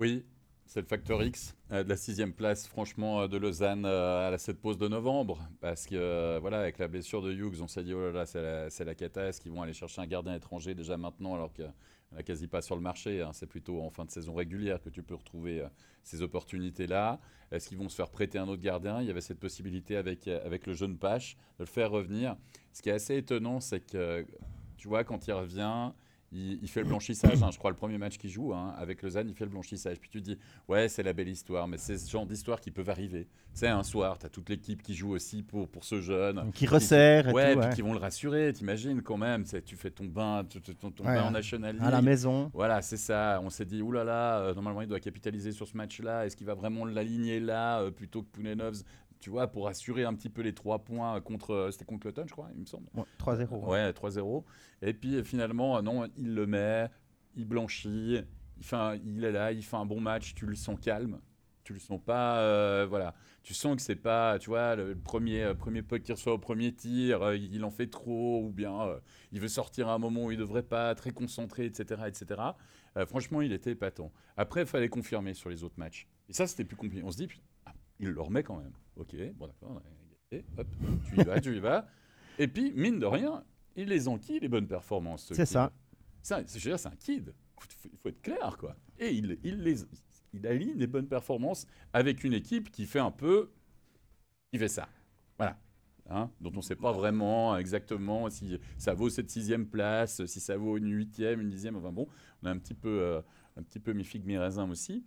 Oui, 0.00 0.24
c'est 0.66 0.80
le 0.80 0.86
facteur 0.86 1.22
X 1.22 1.56
euh, 1.72 1.84
de 1.84 1.88
la 1.88 1.96
sixième 1.96 2.32
place, 2.32 2.66
franchement, 2.66 3.22
euh, 3.22 3.28
de 3.28 3.36
Lausanne 3.36 3.84
euh, 3.86 4.32
à 4.32 4.38
cette 4.38 4.60
pause 4.60 4.78
de 4.78 4.88
novembre. 4.88 5.38
Parce 5.60 5.86
que, 5.86 6.38
voilà, 6.40 6.60
avec 6.60 6.78
la 6.78 6.88
blessure 6.88 7.22
de 7.22 7.32
Hughes, 7.32 7.62
on 7.62 7.68
s'est 7.68 7.84
dit, 7.84 7.94
oh 7.94 8.00
là 8.00 8.12
là, 8.12 8.26
c'est 8.26 8.42
la, 8.42 8.84
la 8.84 8.94
cata. 8.94 9.28
Est-ce 9.28 9.40
qu'ils 9.40 9.52
vont 9.52 9.62
aller 9.62 9.72
chercher 9.72 10.00
un 10.02 10.06
gardien 10.06 10.34
étranger 10.34 10.74
déjà 10.74 10.96
maintenant, 10.96 11.34
alors 11.34 11.52
qu'il 11.52 11.72
n'y 12.12 12.18
a 12.18 12.22
quasi 12.22 12.48
pas 12.48 12.62
sur 12.62 12.76
le 12.76 12.82
marché 12.82 13.22
hein. 13.22 13.30
C'est 13.32 13.46
plutôt 13.46 13.80
en 13.80 13.90
fin 13.90 14.04
de 14.04 14.10
saison 14.10 14.34
régulière 14.34 14.82
que 14.82 14.90
tu 14.90 15.02
peux 15.02 15.14
retrouver 15.14 15.64
ces 16.02 16.22
opportunités-là. 16.22 17.20
Est-ce 17.50 17.68
qu'ils 17.68 17.78
vont 17.78 17.88
se 17.88 17.96
faire 17.96 18.10
prêter 18.10 18.38
un 18.38 18.48
autre 18.48 18.62
gardien? 18.62 19.00
Il 19.00 19.06
y 19.06 19.10
avait 19.10 19.20
cette 19.20 19.40
possibilité 19.40 19.96
avec, 19.96 20.26
avec 20.28 20.66
le 20.66 20.74
jeune 20.74 20.98
Pache 20.98 21.36
de 21.58 21.64
le 21.64 21.68
faire 21.70 21.90
revenir. 21.90 22.36
Ce 22.72 22.82
qui 22.82 22.90
est 22.90 22.92
assez 22.92 23.16
étonnant, 23.16 23.60
c'est 23.60 23.80
que, 23.80 24.26
tu 24.76 24.88
vois, 24.88 25.04
quand 25.04 25.26
il 25.26 25.32
revient 25.32 25.92
il, 26.32 26.68
fait 26.68 26.80
le 26.80 26.88
blanchissage, 26.88 27.42
hein, 27.42 27.50
je 27.52 27.58
crois, 27.58 27.70
le 27.70 27.76
premier 27.76 27.98
match 27.98 28.18
qu'il 28.18 28.30
joue 28.30 28.52
hein, 28.52 28.74
avec 28.78 29.02
Lausanne, 29.02 29.28
il 29.28 29.34
fait 29.34 29.44
le 29.44 29.50
blanchissage. 29.50 29.98
Puis 29.98 30.10
tu 30.10 30.20
te 30.20 30.24
dis, 30.24 30.38
ouais, 30.68 30.88
c'est 30.88 31.02
la 31.02 31.12
belle 31.12 31.28
histoire, 31.28 31.68
mais 31.68 31.78
c'est 31.78 31.98
ce 31.98 32.10
genre 32.10 32.26
d'histoire 32.26 32.60
qui 32.60 32.70
peuvent 32.70 32.90
arriver. 32.90 33.28
Tu 33.54 33.60
sais, 33.60 33.68
un 33.68 33.82
soir, 33.82 34.18
tu 34.18 34.26
as 34.26 34.28
toute 34.28 34.48
l'équipe 34.48 34.82
qui 34.82 34.94
joue 34.94 35.12
aussi 35.12 35.42
pour, 35.42 35.68
pour 35.68 35.84
ce 35.84 36.00
jeune. 36.00 36.50
Qui 36.52 36.66
resserre. 36.66 37.32
ouais, 37.32 37.54
tout, 37.54 37.60
ouais. 37.60 37.66
puis 37.68 37.76
qui 37.76 37.82
vont 37.82 37.92
le 37.92 37.98
rassurer, 37.98 38.52
t'imagines 38.52 39.02
quand 39.02 39.16
même. 39.16 39.44
Tu 39.64 39.76
fais 39.76 39.90
ton 39.90 40.04
bain, 40.04 40.44
ton, 40.44 40.90
ton 40.90 41.04
ouais, 41.04 41.14
bain 41.14 41.24
en 41.24 41.30
National 41.30 41.76
League. 41.76 41.84
À 41.84 41.90
la 41.90 42.02
maison. 42.02 42.50
Voilà, 42.52 42.82
c'est 42.82 42.96
ça. 42.96 43.40
On 43.42 43.50
s'est 43.50 43.64
dit, 43.64 43.80
oulala, 43.80 44.04
là 44.04 44.12
là, 44.12 44.38
euh, 44.40 44.54
normalement, 44.54 44.82
il 44.82 44.88
doit 44.88 45.00
capitaliser 45.00 45.52
sur 45.52 45.68
ce 45.68 45.76
match-là. 45.76 46.26
Est-ce 46.26 46.36
qu'il 46.36 46.46
va 46.46 46.54
vraiment 46.54 46.84
l'aligner 46.84 47.40
là 47.40 47.80
euh, 47.80 47.90
plutôt 47.90 48.22
que 48.22 48.28
Pounenovs 48.28 48.82
tu 49.26 49.30
vois, 49.30 49.48
pour 49.48 49.66
assurer 49.66 50.04
un 50.04 50.14
petit 50.14 50.28
peu 50.28 50.40
les 50.40 50.54
trois 50.54 50.84
points 50.84 51.20
contre. 51.20 51.52
Euh, 51.52 51.70
c'était 51.72 51.84
contre 51.84 52.02
Cloton, 52.02 52.22
je 52.28 52.32
crois, 52.32 52.48
il 52.54 52.60
me 52.60 52.64
semble. 52.64 52.86
Ouais, 52.94 53.02
3-0. 53.18 53.66
Ouais, 53.66 53.90
3-0. 53.90 54.44
Et 54.82 54.94
puis 54.94 55.24
finalement, 55.24 55.82
non, 55.82 56.08
il 56.16 56.32
le 56.32 56.46
met, 56.46 56.88
il 57.34 57.44
blanchit, 57.44 58.20
il, 58.56 58.64
fait 58.64 59.00
il 59.04 59.24
est 59.24 59.32
là, 59.32 59.50
il 59.50 59.64
fait 59.64 59.74
un 59.74 59.84
bon 59.84 60.00
match, 60.00 60.36
tu 60.36 60.46
le 60.46 60.54
sens 60.54 60.78
calme. 60.80 61.18
Tu 61.64 61.72
le 61.72 61.80
sens 61.80 62.00
pas, 62.00 62.38
euh, 62.38 62.86
voilà. 62.88 63.16
Tu 63.42 63.52
sens 63.52 63.74
que 63.74 63.82
c'est 63.82 63.96
pas, 63.96 64.38
tu 64.38 64.50
vois, 64.50 64.76
le 64.76 64.94
premier, 64.94 65.42
euh, 65.42 65.54
premier 65.54 65.82
puck 65.82 66.04
qu'il 66.04 66.14
reçoit 66.14 66.34
au 66.34 66.38
premier 66.38 66.72
tir, 66.72 67.22
euh, 67.22 67.36
il 67.36 67.64
en 67.64 67.72
fait 67.72 67.88
trop, 67.88 68.44
ou 68.44 68.52
bien 68.52 68.82
euh, 68.82 69.00
il 69.32 69.40
veut 69.40 69.48
sortir 69.48 69.88
à 69.88 69.94
un 69.94 69.98
moment 69.98 70.26
où 70.26 70.30
il 70.30 70.38
devrait 70.38 70.62
pas, 70.62 70.94
très 70.94 71.10
concentré, 71.10 71.64
etc., 71.64 72.02
etc. 72.06 72.40
franchement, 73.08 73.42
il 73.42 73.52
était 73.52 73.72
épatant. 73.72 74.12
Après, 74.36 74.60
il 74.60 74.66
fallait 74.68 74.88
confirmer 74.88 75.34
sur 75.34 75.50
les 75.50 75.64
autres 75.64 75.74
matchs. 75.78 76.06
Et 76.28 76.32
ça, 76.32 76.46
c'était 76.46 76.64
plus 76.64 76.76
compliqué. 76.76 77.02
On 77.04 77.10
se 77.10 77.16
dit, 77.16 77.28
il 77.98 78.08
le 78.08 78.20
remet 78.20 78.42
quand 78.42 78.58
même. 78.58 78.72
Ok, 78.96 79.14
bon 79.34 79.46
d'accord, 79.46 79.82
hop, 80.58 80.66
tu 81.04 81.20
y 81.20 81.24
vas, 81.24 81.40
tu 81.40 81.56
y 81.56 81.60
vas. 81.60 81.86
Et 82.38 82.48
puis, 82.48 82.72
mine 82.74 82.98
de 82.98 83.06
rien, 83.06 83.44
il 83.76 83.88
les 83.88 84.08
enquille 84.08 84.40
les 84.40 84.48
bonnes 84.48 84.66
performances. 84.66 85.32
C'est 85.32 85.46
ça. 85.46 85.72
ça 86.22 86.42
je 86.46 86.54
veux 86.54 86.70
dire, 86.70 86.78
c'est 86.78 86.88
un 86.88 86.96
kid. 86.96 87.34
Il 87.84 87.98
faut 87.98 88.08
être 88.08 88.20
clair, 88.22 88.56
quoi. 88.58 88.76
Et 88.98 89.12
il, 89.14 89.38
il, 89.42 89.62
les, 89.62 89.76
il 90.32 90.46
aligne 90.46 90.76
des 90.76 90.86
bonnes 90.86 91.08
performances 91.08 91.66
avec 91.92 92.24
une 92.24 92.32
équipe 92.32 92.70
qui 92.70 92.86
fait 92.86 92.98
un 92.98 93.10
peu. 93.10 93.50
qui 94.52 94.58
fait 94.58 94.68
ça. 94.68 94.88
Voilà. 95.38 95.58
Hein, 96.08 96.30
dont 96.40 96.52
on 96.52 96.58
ne 96.58 96.62
sait 96.62 96.76
pas 96.76 96.92
vraiment 96.92 97.56
exactement 97.56 98.30
si 98.30 98.60
ça 98.78 98.94
vaut 98.94 99.08
cette 99.08 99.28
sixième 99.28 99.66
place, 99.66 100.24
si 100.26 100.38
ça 100.38 100.56
vaut 100.56 100.76
une 100.76 100.92
huitième, 100.92 101.40
une 101.40 101.48
dixième. 101.48 101.74
Enfin 101.76 101.90
bon, 101.90 102.06
on 102.42 102.46
a 102.46 102.50
un 102.50 102.58
petit 102.58 102.74
peu, 102.74 103.00
euh, 103.00 103.20
un 103.56 103.62
petit 103.62 103.80
peu 103.80 103.92
mi 103.92 104.04
figue 104.04 104.24
mi 104.24 104.38
raisin 104.38 104.70
aussi. 104.70 105.04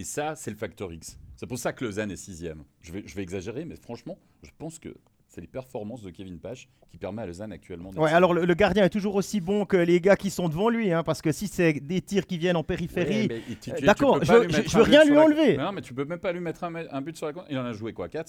Et 0.00 0.04
ça, 0.04 0.34
c'est 0.34 0.50
le 0.50 0.56
facteur 0.56 0.90
X. 0.90 1.18
C'est 1.36 1.46
pour 1.46 1.58
ça 1.58 1.74
que 1.74 1.84
Lausanne 1.84 2.10
est 2.10 2.16
sixième. 2.16 2.64
Je 2.80 2.90
vais, 2.90 3.02
je 3.04 3.14
vais 3.14 3.20
exagérer, 3.20 3.66
mais 3.66 3.76
franchement, 3.76 4.16
je 4.42 4.48
pense 4.56 4.78
que 4.78 4.96
c'est 5.28 5.42
les 5.42 5.46
performances 5.46 6.00
de 6.00 6.08
Kevin 6.08 6.38
Pache 6.38 6.70
qui 6.90 6.96
permet 6.96 7.20
à 7.20 7.26
Lausanne 7.26 7.52
actuellement. 7.52 7.90
Ouais, 7.90 8.10
alors 8.10 8.32
le, 8.32 8.46
le, 8.46 8.54
gardien 8.54 8.82
est 8.84 8.88
toujours 8.88 9.14
aussi 9.14 9.42
bon 9.42 9.66
que 9.66 9.76
les 9.76 10.00
gars 10.00 10.16
qui 10.16 10.30
sont 10.30 10.48
devant 10.48 10.70
lui, 10.70 10.90
hein, 10.90 11.02
parce 11.02 11.20
que 11.20 11.32
si 11.32 11.48
c'est 11.48 11.74
des 11.74 12.00
tirs 12.00 12.26
qui 12.26 12.38
viennent 12.38 12.56
en 12.56 12.64
périphérie, 12.64 13.28
ouais, 13.28 13.42
euh, 13.68 13.80
d'accord, 13.84 14.24
je, 14.24 14.48
je, 14.48 14.70
je, 14.70 14.76
veux 14.78 14.84
rien 14.84 15.04
lui 15.04 15.18
enlever. 15.18 15.58
Non, 15.58 15.70
mais 15.70 15.82
tu 15.82 15.92
peux 15.92 16.06
même 16.06 16.18
pas 16.18 16.32
lui 16.32 16.40
mettre 16.40 16.64
un, 16.64 16.74
un 16.74 17.02
but 17.02 17.18
sur 17.18 17.26
la 17.26 17.34
compte. 17.34 17.44
Il 17.50 17.58
en 17.58 17.66
a 17.66 17.74
joué 17.74 17.92
quoi 17.92 18.08
4, 18.08 18.26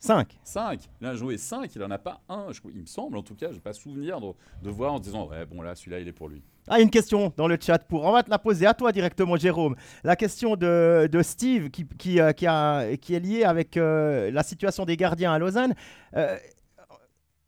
5 0.00 0.38
5 0.44 0.80
5 0.80 0.90
Il 1.00 1.06
en 1.06 1.10
a 1.10 1.14
joué 1.14 1.36
5, 1.36 1.74
il 1.74 1.82
en 1.82 1.90
a 1.90 1.98
pas 1.98 2.20
un. 2.28 2.46
il 2.72 2.80
me 2.80 2.86
semble, 2.86 3.16
en 3.16 3.22
tout 3.22 3.34
cas, 3.34 3.48
je 3.48 3.54
n'ai 3.54 3.60
pas 3.60 3.72
souvenir 3.72 4.20
de, 4.20 4.28
de, 4.62 4.70
voir 4.70 4.94
en 4.94 5.00
disant 5.00 5.26
ouais, 5.28 5.44
bon 5.44 5.60
là, 5.60 5.74
celui-là, 5.74 6.00
il 6.00 6.08
est 6.08 6.12
pour 6.12 6.28
lui. 6.28 6.42
Ah, 6.68 6.80
une 6.80 6.90
question 6.90 7.32
dans 7.36 7.48
le 7.48 7.56
chat 7.60 7.78
pour. 7.78 8.04
On 8.04 8.12
va 8.12 8.22
te 8.22 8.30
la 8.30 8.38
poser 8.38 8.66
à 8.66 8.74
toi 8.74 8.92
directement, 8.92 9.36
Jérôme. 9.36 9.74
La 10.04 10.16
question 10.16 10.54
de, 10.54 11.08
de 11.10 11.22
Steve 11.22 11.70
qui, 11.70 11.86
qui, 11.86 12.20
euh, 12.20 12.32
qui, 12.32 12.46
a, 12.46 12.96
qui, 12.96 13.14
est 13.14 13.20
liée 13.20 13.44
avec 13.44 13.76
euh, 13.76 14.30
la 14.30 14.42
situation 14.42 14.84
des 14.84 14.96
gardiens 14.96 15.32
à 15.32 15.38
Lausanne. 15.38 15.74
Euh, 16.14 16.36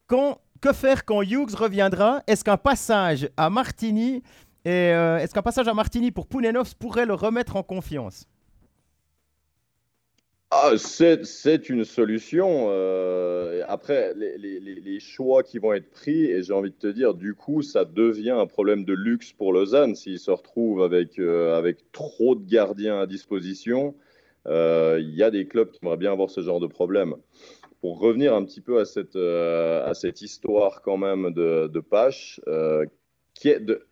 quand, 0.07 0.39
que 0.61 0.73
faire 0.73 1.05
quand 1.05 1.23
Hughes 1.23 1.55
reviendra? 1.55 2.23
Est-ce 2.27 2.43
qu'un 2.43 2.57
passage 2.57 3.29
à 3.37 3.49
Martini 3.51 4.23
et 4.67 4.89
est-ce 4.89 5.33
qu'un 5.33 5.41
passage 5.41 5.69
à 5.69 5.73
Martini 5.73 6.11
pour 6.11 6.27
Pounenovs 6.27 6.75
pourrait 6.79 7.07
le 7.07 7.15
remettre 7.15 7.57
en 7.57 7.63
confiance? 7.63 8.27
Ah, 10.53 10.73
c'est 10.77 11.69
une 11.69 11.85
solution. 11.85 12.67
Euh, 12.71 13.63
après, 13.69 14.15
les, 14.17 14.99
choix 14.99 15.45
qui 15.45 15.59
vont 15.59 15.73
être 15.73 15.91
pris, 15.91 16.25
et 16.25 16.43
j'ai 16.43 16.53
envie 16.53 16.71
de 16.71 16.77
te 16.77 16.89
dire, 16.89 17.15
du 17.15 17.35
coup, 17.35 17.63
ça 17.63 17.85
devient 17.85 18.31
un 18.31 18.47
problème 18.47 18.85
de 18.85 18.93
luxe 18.93 19.33
pour 19.33 19.53
Lausanne 19.53 19.95
s'il 19.95 20.19
se 20.19 20.31
retrouve 20.33 20.83
avec, 20.83 21.21
euh, 21.21 21.57
avec 21.57 21.93
trop 21.93 22.35
de 22.35 22.45
gardiens 22.45 22.99
à 23.01 23.07
disposition. 23.07 23.95
Il 24.47 24.53
euh, 24.53 25.01
y 25.01 25.23
a 25.23 25.31
des 25.31 25.47
clubs 25.47 25.71
qui 25.71 25.79
aimeraient 25.83 25.97
bien 25.97 26.13
avoir 26.13 26.31
ce 26.31 26.41
genre 26.41 26.61
de 26.61 26.67
problème 26.67 27.15
pour 27.81 28.01
revenir 28.01 28.35
un 28.35 28.45
petit 28.45 28.61
peu 28.61 28.81
à 28.81 28.85
cette, 28.85 29.17
à 29.17 29.95
cette 29.95 30.21
histoire 30.21 30.83
quand 30.83 30.99
même 30.99 31.33
de, 31.33 31.69
de 31.69 31.81
Pache, 31.81 32.41
qui 33.35 33.49
est 33.49 33.61
de, 33.61 33.87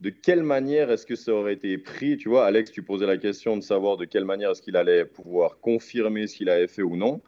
de 0.00 0.10
quelle 0.10 0.42
manière 0.42 0.90
est-ce 0.90 1.06
que 1.06 1.16
ça 1.16 1.32
aurait 1.32 1.54
été 1.54 1.78
pris 1.78 2.16
Tu 2.16 2.28
vois, 2.28 2.46
Alex, 2.46 2.70
tu 2.70 2.82
posais 2.82 3.06
la 3.06 3.16
question 3.16 3.56
de 3.56 3.62
savoir 3.62 3.96
de 3.96 4.04
quelle 4.04 4.24
manière 4.24 4.50
est-ce 4.50 4.62
qu'il 4.62 4.76
allait 4.76 5.04
pouvoir 5.04 5.58
confirmer 5.60 6.26
ce 6.26 6.36
qu'il 6.36 6.50
avait 6.50 6.68
fait 6.68 6.82
ou 6.82 6.96
non. 6.96 7.22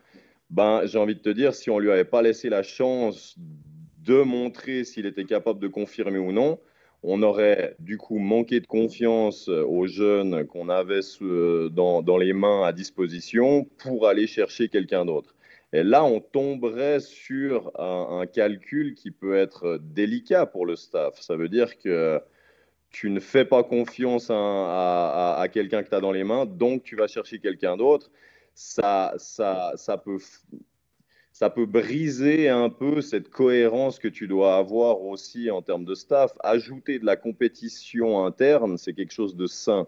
Ben, 0.50 0.82
j'ai 0.86 0.98
envie 0.98 1.14
de 1.14 1.20
te 1.20 1.30
dire, 1.30 1.54
si 1.54 1.70
on 1.70 1.78
lui 1.78 1.90
avait 1.90 2.04
pas 2.04 2.22
laissé 2.22 2.48
la 2.48 2.62
chance 2.62 3.36
de 3.98 4.22
montrer 4.22 4.84
s'il 4.84 5.06
était 5.06 5.24
capable 5.24 5.60
de 5.60 5.68
confirmer 5.68 6.18
ou 6.18 6.32
non, 6.32 6.58
on 7.02 7.22
aurait 7.22 7.76
du 7.78 7.96
coup 7.96 8.18
manqué 8.18 8.60
de 8.60 8.66
confiance 8.66 9.48
aux 9.48 9.86
jeunes 9.86 10.46
qu'on 10.46 10.68
avait 10.68 11.00
dans, 11.70 12.02
dans 12.02 12.18
les 12.18 12.32
mains 12.32 12.64
à 12.64 12.72
disposition 12.72 13.64
pour 13.78 14.08
aller 14.08 14.26
chercher 14.26 14.68
quelqu'un 14.68 15.04
d'autre. 15.04 15.34
Et 15.72 15.82
là, 15.82 16.02
on 16.04 16.20
tomberait 16.20 17.00
sur 17.00 17.70
un, 17.78 18.20
un, 18.20 18.26
calcul 18.26 18.94
qui 18.94 19.10
peut 19.10 19.36
être 19.36 19.78
délicat 19.82 20.46
pour 20.46 20.64
le 20.64 20.76
staff. 20.76 21.20
Ça 21.20 21.36
veut 21.36 21.50
dire 21.50 21.78
que 21.78 22.20
tu 22.90 23.10
ne 23.10 23.20
fais 23.20 23.44
pas 23.44 23.62
confiance 23.62 24.28
à, 24.30 25.46
quelqu'un 25.52 25.82
que 25.82 25.88
tu 25.88 25.94
as 25.94 26.00
dans 26.00 26.12
les 26.12 26.24
mains, 26.24 26.46
donc 26.46 26.82
tu 26.82 26.96
vas 26.96 27.06
chercher 27.06 27.38
quelqu'un 27.38 27.76
d'autre. 27.76 28.10
Ça, 28.54 29.14
ça, 29.18 29.72
ça, 29.76 29.98
peut, 29.98 30.18
ça 31.32 31.50
peut 31.50 31.66
briser 31.66 32.48
un 32.48 32.70
peu 32.70 33.00
cette 33.00 33.28
cohérence 33.28 33.98
que 33.98 34.08
tu 34.08 34.26
dois 34.26 34.56
avoir 34.56 35.02
aussi 35.02 35.50
en 35.50 35.62
termes 35.62 35.84
de 35.84 35.94
staff. 35.94 36.32
Ajouter 36.40 36.98
de 36.98 37.06
la 37.06 37.16
compétition 37.16 38.24
interne, 38.24 38.78
c'est 38.78 38.94
quelque 38.94 39.12
chose 39.12 39.36
de 39.36 39.46
sain. 39.46 39.86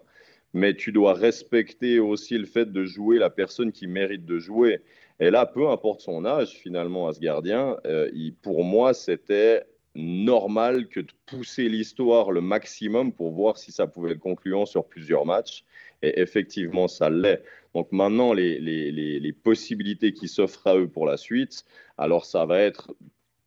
Mais 0.53 0.75
tu 0.75 0.91
dois 0.91 1.13
respecter 1.13 1.99
aussi 1.99 2.37
le 2.37 2.45
fait 2.45 2.71
de 2.71 2.85
jouer 2.85 3.17
la 3.17 3.29
personne 3.29 3.71
qui 3.71 3.87
mérite 3.87 4.25
de 4.25 4.37
jouer. 4.37 4.81
Et 5.19 5.29
là, 5.29 5.45
peu 5.45 5.69
importe 5.69 6.01
son 6.01 6.25
âge, 6.25 6.51
finalement, 6.51 7.07
à 7.07 7.13
ce 7.13 7.19
gardien, 7.19 7.77
euh, 7.85 8.09
pour 8.41 8.63
moi, 8.63 8.93
c'était 8.93 9.63
normal 9.95 10.87
que 10.87 10.99
de 11.01 11.11
pousser 11.25 11.67
l'histoire 11.67 12.31
le 12.31 12.41
maximum 12.41 13.11
pour 13.11 13.31
voir 13.31 13.57
si 13.57 13.71
ça 13.71 13.87
pouvait 13.87 14.11
être 14.11 14.19
concluant 14.19 14.65
sur 14.65 14.85
plusieurs 14.85 15.25
matchs. 15.25 15.63
Et 16.01 16.19
effectivement, 16.19 16.87
ça 16.87 17.09
l'est. 17.09 17.43
Donc 17.73 17.91
maintenant, 17.91 18.33
les, 18.33 18.59
les, 18.59 18.91
les, 18.91 19.19
les 19.19 19.33
possibilités 19.33 20.13
qui 20.13 20.27
s'offrent 20.27 20.67
à 20.67 20.77
eux 20.77 20.87
pour 20.87 21.05
la 21.05 21.17
suite, 21.17 21.65
alors 21.97 22.25
ça 22.25 22.45
va 22.45 22.59
être 22.59 22.93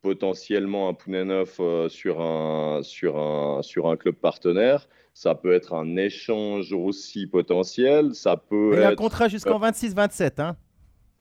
potentiellement 0.03 0.89
un 0.89 0.95
Pounenov 0.95 1.89
sur, 1.89 2.21
un, 2.21 2.83
sur, 2.83 3.19
un, 3.19 3.63
sur 3.63 3.89
un 3.89 3.97
club 3.97 4.15
partenaire. 4.15 4.87
Ça 5.15 5.35
peut 5.35 5.53
être 5.53 5.73
un 5.75 5.97
échange 5.97 6.73
aussi 6.73 7.27
potentiel. 7.27 8.15
Ça 8.15 8.37
peut 8.37 8.85
a 8.85 8.89
un 8.91 8.95
contrat 8.97 9.29
jusqu'en 9.29 9.59
26-27. 9.61 10.43
Hein, 10.43 10.57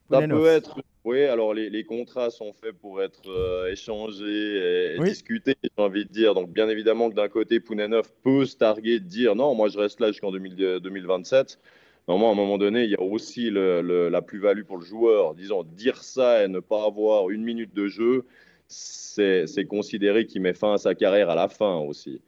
ça 0.10 0.22
peut 0.28 0.48
être. 0.48 0.82
Oui, 1.06 1.22
alors 1.24 1.54
les, 1.54 1.70
les, 1.70 1.84
contrats 1.84 2.30
sont 2.30 2.54
faits 2.54 2.78
pour 2.80 3.02
être 3.02 3.30
euh, 3.30 3.70
échangés 3.70 4.96
et, 4.96 5.00
discutés, 5.04 5.56
j'ai 5.62 5.70
envie 5.76 6.06
de 6.06 6.10
dire. 6.10 6.34
Donc, 6.34 6.50
bien 6.50 6.70
évidemment 6.70 7.10
que 7.10 7.16
d'un 7.16 7.28
côté, 7.28 7.60
Pounenov 7.60 8.10
peut 8.24 8.46
se 8.46 8.56
targuer 8.56 9.02
de 9.02 9.06
dire 9.06 9.36
non, 9.36 9.54
moi 9.54 9.68
je 9.68 9.78
reste 9.78 10.00
là 10.00 10.08
jusqu'en 10.08 10.32
2027. 10.32 11.60
Normalement, 12.08 12.30
à 12.30 12.34
un 12.34 12.36
moment 12.36 12.58
donné, 12.58 12.84
il 12.84 12.90
y 12.90 12.96
a 12.96 13.02
aussi 13.02 13.50
le, 13.50 14.10
la 14.10 14.22
plus-value 14.22 14.64
pour 14.64 14.78
le 14.78 14.86
joueur. 14.86 15.36
Disons, 15.36 15.64
dire 15.64 16.04
ça 16.04 16.44
et 16.44 16.48
ne 16.48 16.60
pas 16.60 16.86
avoir 16.86 17.30
une 17.30 17.44
minute 17.44 17.74
de 17.74 17.88
jeu, 17.88 18.26
c'est 18.68 19.66
considéré 19.68 20.26
qu'il 20.26 20.42
met 20.42 20.54
fin 20.54 20.74
à 20.74 20.78
sa 20.78 20.96
carrière 20.96 21.30
à 21.30 21.36
la 21.36 21.50
fin 21.50 21.78
aussi. 21.78 22.22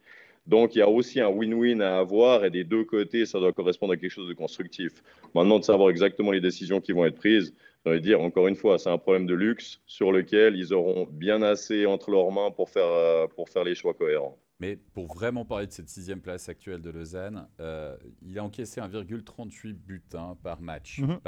Donc, 0.46 0.76
il 0.76 0.78
y 0.78 0.82
a 0.82 0.88
aussi 0.88 1.20
un 1.20 1.28
win-win 1.28 1.80
à 1.82 1.98
avoir 1.98 2.44
et 2.44 2.50
des 2.50 2.62
deux 2.62 2.84
côtés, 2.84 3.26
ça 3.26 3.40
doit 3.40 3.52
correspondre 3.52 3.94
à 3.94 3.96
quelque 3.96 4.12
chose 4.12 4.28
de 4.28 4.34
constructif. 4.34 5.02
Maintenant, 5.34 5.58
de 5.58 5.64
savoir 5.64 5.90
exactement 5.90 6.30
les 6.30 6.40
décisions 6.40 6.80
qui 6.80 6.92
vont 6.92 7.04
être 7.04 7.16
prises, 7.16 7.52
dire, 7.94 8.20
encore 8.20 8.48
une 8.48 8.56
fois, 8.56 8.78
c'est 8.78 8.90
un 8.90 8.98
problème 8.98 9.26
de 9.26 9.34
luxe 9.34 9.80
sur 9.86 10.12
lequel 10.12 10.56
ils 10.56 10.72
auront 10.72 11.06
bien 11.10 11.42
assez 11.42 11.86
entre 11.86 12.10
leurs 12.10 12.30
mains 12.30 12.50
pour 12.50 12.68
faire, 12.68 12.86
euh, 12.86 13.26
pour 13.28 13.48
faire 13.48 13.64
les 13.64 13.74
choix 13.74 13.94
cohérents. 13.94 14.38
Mais 14.58 14.76
pour 14.76 15.06
vraiment 15.06 15.44
parler 15.44 15.66
de 15.66 15.72
cette 15.72 15.88
sixième 15.88 16.20
place 16.20 16.48
actuelle 16.48 16.80
de 16.80 16.90
Lausanne, 16.90 17.46
euh, 17.60 17.96
il 18.22 18.38
a 18.38 18.44
encaissé 18.44 18.80
1,38 18.80 19.74
buts 19.74 20.02
hein, 20.14 20.36
par 20.42 20.60
match, 20.60 21.00
mm 21.00 21.18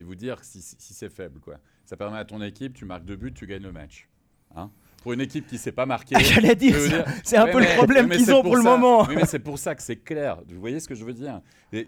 Et 0.00 0.04
vous 0.04 0.14
dire 0.14 0.42
si, 0.44 0.62
si 0.62 0.94
c'est 0.94 1.10
faible, 1.10 1.40
quoi. 1.40 1.58
Ça 1.84 1.96
permet 1.96 2.18
à 2.18 2.24
ton 2.24 2.42
équipe, 2.42 2.74
tu 2.74 2.84
marques 2.84 3.04
deux 3.04 3.16
buts, 3.16 3.34
tu 3.34 3.46
gagnes 3.46 3.62
le 3.62 3.72
match. 3.72 4.08
Hein 4.54 4.70
pour 5.02 5.12
une 5.12 5.20
équipe 5.20 5.46
qui 5.46 5.54
ne 5.54 5.60
s'est 5.60 5.72
pas 5.72 5.86
marquée. 5.86 6.16
J'allais 6.20 6.54
dire, 6.54 6.76
c'est 7.22 7.36
un 7.36 7.46
peu 7.46 7.60
le 7.60 7.76
problème 7.76 8.08
qu'ils 8.08 8.32
ont 8.32 8.42
pour, 8.42 8.56
le 8.56 8.62
moment. 8.62 9.04
Oui, 9.04 9.14
mais 9.16 9.26
c'est 9.26 9.38
pour 9.38 9.58
ça 9.58 9.74
que 9.74 9.82
c'est 9.82 9.96
clair. 9.96 10.38
Vous 10.48 10.60
voyez 10.60 10.80
ce 10.80 10.88
que 10.88 10.94
je 10.94 11.04
veux 11.04 11.12
dire? 11.12 11.40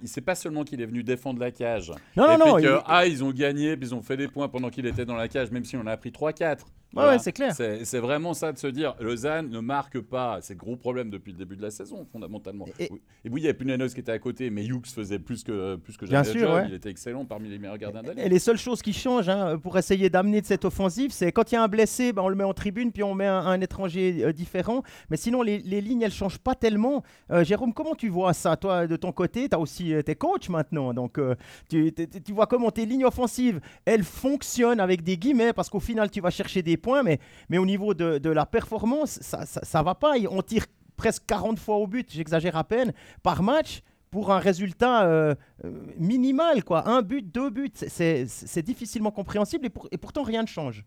C'est 0.04 0.20
pas 0.20 0.34
seulement 0.34 0.64
qu'il 0.64 0.80
est 0.80 0.86
venu 0.86 1.02
défendre 1.02 1.40
la 1.40 1.50
cage. 1.50 1.92
Non, 2.16 2.34
et 2.34 2.36
non, 2.36 2.56
Que, 2.56 2.80
Ah, 2.86 3.06
ils 3.06 3.24
ont 3.24 3.30
gagné, 3.30 3.76
puis 3.76 3.88
ils 3.88 3.94
ont 3.94 4.02
fait 4.02 4.16
des 4.16 4.28
points 4.28 4.48
pendant 4.48 4.70
qu'il 4.70 4.86
était 4.86 5.04
dans 5.04 5.16
la 5.16 5.28
cage, 5.28 5.50
même 5.50 5.64
si 5.64 5.76
on 5.76 5.86
a 5.86 5.96
pris 5.96 6.10
3-4. 6.10 6.58
Ouais, 6.94 7.18
c'est 7.18 7.32
clair. 7.32 7.54
C'est 7.54 7.98
vraiment 7.98 8.34
ça 8.34 8.52
de 8.52 8.58
se 8.58 8.66
dire 8.66 8.94
Lausanne 9.00 9.48
ne 9.48 9.60
marque 9.60 10.00
pas. 10.00 10.38
C'est 10.42 10.54
le 10.54 10.58
gros 10.58 10.76
problème 10.76 11.10
depuis 11.10 11.32
le 11.32 11.38
début 11.38 11.56
de 11.56 11.62
la 11.62 11.70
saison, 11.70 12.06
fondamentalement. 12.10 12.66
Et, 12.78 12.90
oui, 13.30 13.42
il 13.42 13.44
y 13.44 13.48
a 13.48 13.54
Punanos 13.54 13.94
qui 13.94 14.00
était 14.00 14.12
à 14.12 14.18
côté, 14.18 14.50
mais 14.50 14.64
Hughes 14.64 14.86
faisait 14.86 15.18
plus 15.18 15.44
que, 15.44 15.76
plus 15.76 15.96
que 15.96 16.06
Bien 16.06 16.24
sûr, 16.24 16.62
Il 16.66 16.74
était 16.74 16.90
excellent 16.90 17.24
parmi 17.24 17.48
les 17.48 17.58
meilleurs 17.58 17.78
gardiens 17.78 18.02
d'année. 18.02 18.24
Et 18.24 18.28
les 18.28 18.38
seules 18.38 18.58
choses 18.58 18.82
qui 18.82 18.92
changent 18.92 19.28
hein, 19.28 19.58
pour 19.58 19.78
essayer 19.78 20.10
d'amener 20.10 20.40
de 20.40 20.46
cette 20.46 20.64
offensive, 20.64 21.12
c'est 21.12 21.32
quand 21.32 21.52
il 21.52 21.54
y 21.54 21.58
a 21.58 21.62
un 21.62 21.68
blessé, 21.68 22.12
ben, 22.12 22.22
on 22.22 22.28
le 22.28 22.34
met 22.34 22.44
en 22.44 22.54
tribune, 22.54 22.90
puis 22.92 23.02
on 23.02 23.14
met 23.14 23.26
un, 23.26 23.60
étranger 23.60 24.24
euh, 24.24 24.32
différent. 24.32 24.82
Mais 25.10 25.16
sinon, 25.16 25.42
les, 25.42 25.58
lignes, 25.58 26.02
elles 26.02 26.12
changent 26.12 26.38
pas 26.38 26.54
tellement. 26.54 27.02
Euh, 27.30 27.44
Jérôme, 27.44 27.72
comment 27.72 27.94
tu 27.94 28.08
vois 28.08 28.32
ça, 28.32 28.56
toi, 28.56 28.86
de 28.86 28.96
ton 28.96 29.12
côté? 29.12 29.48
Tu 29.48 29.54
as 29.54 29.60
aussi 29.60 29.92
euh, 29.94 30.02
tes 30.02 30.14
coachs 30.14 30.48
maintenant. 30.48 30.92
Donc, 30.94 31.20
tu, 31.68 31.92
tu, 31.92 32.32
vois 32.32 32.46
comment 32.46 32.70
tes 32.70 32.86
lignes 32.86 33.04
offensives, 33.04 33.60
elles 33.84 34.04
fonctionnent 34.04 34.80
avec 34.80 35.02
des 35.02 35.16
guillemets, 35.16 35.52
parce 35.52 35.68
qu'au 35.68 35.80
final, 35.80 36.10
tu 36.10 36.20
vas 36.20 36.30
chercher 36.30 36.62
des 36.62 36.76
points, 36.80 37.02
mais, 37.02 37.18
au 37.58 37.66
niveau 37.66 37.94
de, 37.94 38.28
la 38.30 38.46
performance, 38.46 39.18
ça, 39.20 39.46
ça, 39.46 39.82
va 39.82 39.94
pas. 39.94 40.14
On 40.30 40.42
tire 40.42 40.66
presque 40.96 41.24
40 41.26 41.58
fois 41.58 41.76
au 41.76 41.86
but, 41.86 42.10
j'exagère 42.12 42.56
à 42.56 42.64
peine, 42.64 42.92
par 43.22 43.42
match 43.42 43.82
pour 44.10 44.32
un 44.32 44.38
résultat 44.38 45.08
euh, 45.08 45.34
euh, 45.64 45.70
minimal, 45.96 46.64
quoi. 46.64 46.88
Un 46.88 47.02
but, 47.02 47.22
deux 47.22 47.50
buts, 47.50 47.70
c'est 47.74 48.62
difficilement 48.62 49.10
compréhensible 49.10 49.66
et, 49.66 49.98
pourtant 49.98 50.22
rien 50.22 50.42
ne 50.42 50.48
change. 50.48 50.84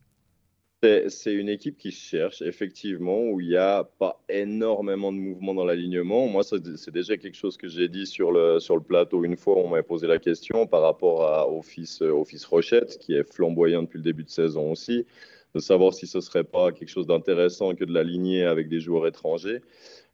C'est 1.08 1.34
une 1.34 1.48
équipe 1.48 1.78
qui 1.78 1.92
cherche, 1.92 2.42
effectivement, 2.42 3.22
où 3.30 3.40
il 3.40 3.48
n'y 3.48 3.56
a 3.56 3.86
pas 3.86 4.22
énormément 4.28 5.14
de 5.14 5.18
mouvement 5.18 5.54
dans 5.54 5.64
l'alignement. 5.64 6.28
Moi, 6.28 6.44
c'est 6.44 6.92
déjà 6.92 7.16
quelque 7.16 7.38
chose 7.38 7.56
que 7.56 7.70
j'ai 7.70 7.88
dit 7.88 8.06
sur 8.06 8.34
le, 8.34 8.60
plateau 8.82 9.24
une 9.24 9.38
fois, 9.38 9.56
on 9.60 9.70
m'avait 9.70 9.82
posé 9.82 10.08
la 10.08 10.20
question 10.20 10.68
par 10.68 10.82
rapport 10.82 11.24
à, 11.24 11.48
fils, 11.64 12.02
au 12.02 12.26
fils 12.26 12.44
Rochette, 12.44 13.00
qui 13.00 13.14
est 13.14 13.24
flamboyant 13.24 13.84
depuis 13.84 14.00
le 14.00 14.04
début 14.04 14.26
de 14.26 14.30
saison 14.30 14.74
aussi 14.74 15.06
de 15.54 15.60
savoir 15.60 15.94
si 15.94 16.08
ce 16.08 16.20
serait 16.22 16.44
pas 16.44 16.72
quelque 16.72 16.90
chose 16.90 17.08
d'intéressant 17.08 17.76
que 17.76 17.86
de 17.86 17.94
l'aligner 17.94 18.44
avec 18.44 18.70
des 18.70 18.80
joueurs 18.80 19.08
étrangers. 19.08 19.62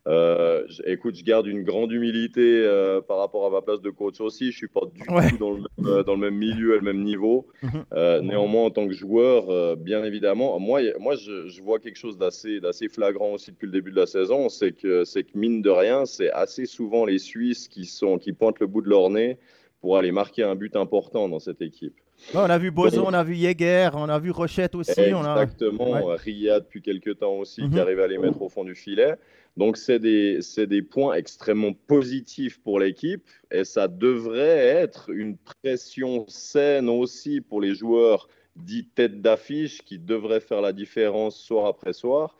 Euh, 0.08 0.65
écoute, 0.86 1.15
je 1.15 1.23
garde 1.23 1.45
une 1.45 1.63
grande 1.63 1.91
humilité 1.91 2.41
euh, 2.41 3.02
par 3.02 3.17
rapport 3.17 3.45
à 3.45 3.49
ma 3.49 3.62
place 3.62 3.82
de 3.82 3.89
coach 3.89 4.21
aussi. 4.21 4.52
Je 4.52 4.58
suis 4.58 4.67
pas 4.67 4.82
du 4.91 5.02
tout 5.02 5.38
dans 5.38 5.52
le, 5.52 5.58
même, 5.58 5.86
euh, 5.86 6.04
dans 6.04 6.13
le, 6.13 6.19
même, 6.19 6.36
milieu 6.36 6.75
et 6.75 6.80
le 6.80 6.86
même 6.86 7.04
niveau. 7.04 7.47
Mhm. 7.62 7.84
néanmoins, 8.23 8.63
en 8.63 8.69
tant 8.71 8.88
que 8.88 8.93
joueur, 8.93 9.78
bien 9.78 10.04
évidemment, 10.04 10.60
moi, 10.60 10.82
moi 10.99 11.15
je, 11.15 11.47
je 11.47 11.62
vois 11.62 11.80
quelque 11.80 11.97
chose 11.97 12.17
d'assez, 12.17 12.60
d'assez 12.60 12.88
flagrant 12.88 13.34
aussi 13.34 13.52
depuis 13.52 13.67
le 13.67 13.73
début 13.73 13.91
de 13.91 13.97
la 13.97 14.08
saison. 14.08 14.49
C'est 14.49 14.71
que, 14.71 15.04
c'est 15.04 15.23
que 15.23 15.38
mine 15.38 15.62
de 15.62 15.69
rien, 15.69 16.06
c'est 16.06 16.32
assez 16.32 16.65
souvent 16.65 17.06
les 17.06 17.19
Suisses 17.19 17.67
qui, 17.67 17.86
sont, 17.86 18.17
qui 18.17 18.34
pointent 18.34 18.60
le 18.60 18.67
bout 18.67 18.82
de 18.82 18.89
leur 18.89 19.10
nez 19.10 19.38
pour 19.82 19.97
aller 19.97 20.12
marquer 20.12 20.43
un 20.43 20.56
but 20.56 20.75
important 20.75 21.30
dans 21.30 21.39
cette 21.39 21.62
équipe 21.62 21.95
on 22.34 22.49
a 22.49 22.58
vu 22.58 22.71
Bozo, 22.71 23.03
on 23.05 23.13
a 23.13 23.23
vu 23.23 23.36
Jäger, 23.36 23.89
on 23.93 24.10
a 24.10 24.19
vu 24.19 24.32
Rochette 24.32 24.75
aussi. 24.75 24.91
Exactement, 24.91 25.91
on 25.91 26.10
a... 26.10 26.15
Ria 26.15 26.60
depuis 26.60 26.82
quelques 26.82 27.19
temps 27.19 27.34
aussi 27.34 27.62
qui 27.62 27.67
mhm. 27.67 27.79
arrive 27.79 27.99
à 27.99 28.08
les 28.08 28.17
mettre 28.17 28.41
au 28.41 28.49
fond 28.49 28.63
du 28.63 28.75
filet. 28.75 29.15
Donc 29.58 29.77
c'est 29.77 29.99
des, 29.99 30.39
des, 30.67 30.82
points 30.82 31.15
extrêmement 31.15 31.73
positifs 31.73 32.62
pour 32.62 32.79
l'équipe 32.79 33.27
et 33.51 33.65
ça 33.65 33.88
devrait 33.88 34.39
être 34.39 35.10
une 35.10 35.38
pression 35.38 36.25
saine 36.27 36.88
aussi 36.88 37.41
pour 37.41 37.60
les 37.60 37.73
joueurs 37.73 38.29
dits 38.55 38.88
tête 38.88 39.21
d'affiche 39.21 39.82
qui 39.82 39.99
devraient 39.99 40.39
faire 40.39 40.62
la 40.62 40.71
différence 40.71 41.36
soir 41.36 41.65
après 41.65 41.93
soir. 41.93 42.38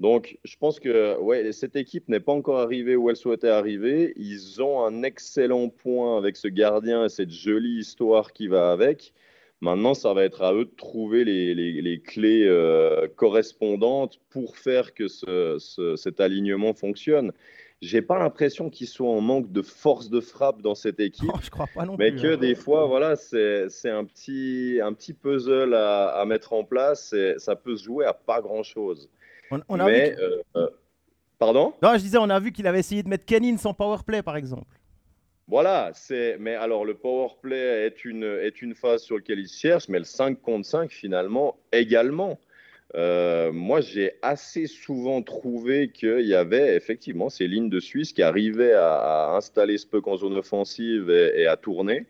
Donc, 0.00 0.38
je 0.44 0.56
pense 0.56 0.80
que 0.80 1.18
ouais, 1.18 1.52
cette 1.52 1.76
équipe 1.76 2.08
n'est 2.08 2.20
pas 2.20 2.32
encore 2.32 2.58
arrivée 2.58 2.96
où 2.96 3.10
elle 3.10 3.16
souhaitait 3.16 3.50
arriver. 3.50 4.14
Ils 4.16 4.62
ont 4.62 4.82
un 4.82 5.02
excellent 5.02 5.68
point 5.68 6.16
avec 6.16 6.38
ce 6.38 6.48
gardien 6.48 7.04
et 7.04 7.10
cette 7.10 7.30
jolie 7.30 7.80
histoire 7.80 8.32
qui 8.32 8.48
va 8.48 8.72
avec. 8.72 9.12
Maintenant, 9.60 9.92
ça 9.92 10.14
va 10.14 10.24
être 10.24 10.40
à 10.40 10.54
eux 10.54 10.64
de 10.64 10.74
trouver 10.74 11.24
les, 11.24 11.54
les, 11.54 12.00
clés 12.00 12.46
euh, 12.46 13.08
correspondantes 13.14 14.18
pour 14.30 14.56
faire 14.56 14.94
que 14.94 15.06
ce, 15.06 15.58
cet 15.96 16.18
alignement 16.18 16.72
fonctionne. 16.72 17.32
J'ai 17.82 18.00
pas 18.00 18.18
l'impression 18.18 18.70
qu'ils 18.70 18.86
soient 18.86 19.10
en 19.10 19.20
manque 19.20 19.52
de 19.52 19.60
force 19.60 20.08
de 20.08 20.20
frappe 20.20 20.62
dans 20.62 20.74
cette 20.74 20.98
équipe. 20.98 21.30
Oh, 21.34 21.38
je 21.42 21.50
crois 21.50 21.68
pas 21.74 21.84
non 21.84 21.96
mais 21.98 22.14
que 22.14 22.34
hein. 22.34 22.36
des 22.38 22.54
fois, 22.54 22.86
voilà, 22.86 23.16
c'est 23.16 23.90
un 23.90 24.06
petit, 24.06 24.78
un 24.82 24.94
petit 24.94 25.12
puzzle 25.12 25.74
à, 25.74 26.08
à 26.08 26.24
mettre 26.24 26.54
en 26.54 26.64
place 26.64 27.12
et 27.12 27.34
ça 27.36 27.54
peut 27.54 27.76
se 27.76 27.84
jouer 27.84 28.06
à 28.06 28.14
pas 28.14 28.40
grand 28.40 28.62
chose. 28.62 29.10
On, 29.50 29.80
a 29.80 29.88
vu 29.88 29.94
euh, 29.94 30.42
euh, 30.56 30.68
pardon? 31.38 31.74
Non, 31.82 31.92
je 31.94 31.98
disais, 31.98 32.18
on 32.18 32.30
a 32.30 32.38
vu 32.38 32.52
qu'il 32.52 32.66
avait 32.66 32.78
essayé 32.78 33.02
de 33.02 33.08
mettre 33.08 33.24
Kenin 33.24 33.56
sans 33.56 33.74
power 33.74 33.98
play, 34.06 34.22
par 34.22 34.36
exemple. 34.36 34.76
Voilà, 35.48 35.90
c'est. 35.94 36.36
Mais 36.38 36.54
alors, 36.54 36.84
le 36.84 36.94
power 36.94 37.28
play 37.42 37.86
est 37.86 38.04
une, 38.04 38.22
est 38.22 38.62
une 38.62 38.74
phase 38.74 39.02
sur 39.02 39.16
laquelle 39.16 39.40
il 39.40 39.48
cherche, 39.48 39.88
mais 39.88 39.98
le 39.98 40.04
5 40.04 40.40
contre 40.40 40.66
5, 40.66 40.90
finalement, 40.90 41.56
également. 41.72 42.38
Euh, 42.96 43.52
moi, 43.52 43.80
j'ai 43.80 44.12
assez 44.22 44.66
souvent 44.66 45.22
trouvé 45.22 45.90
qu'il 45.90 46.26
y 46.26 46.34
avait 46.34 46.76
effectivement 46.76 47.28
ces 47.28 47.46
lignes 47.46 47.68
de 47.68 47.80
Suisse 47.80 48.12
qui 48.12 48.22
arrivaient 48.22 48.74
à, 48.74 49.34
installer 49.36 49.76
peu 49.90 50.00
en 50.04 50.16
zone 50.16 50.36
offensive 50.36 51.10
et 51.10 51.46
à 51.46 51.56
tourner 51.56 52.06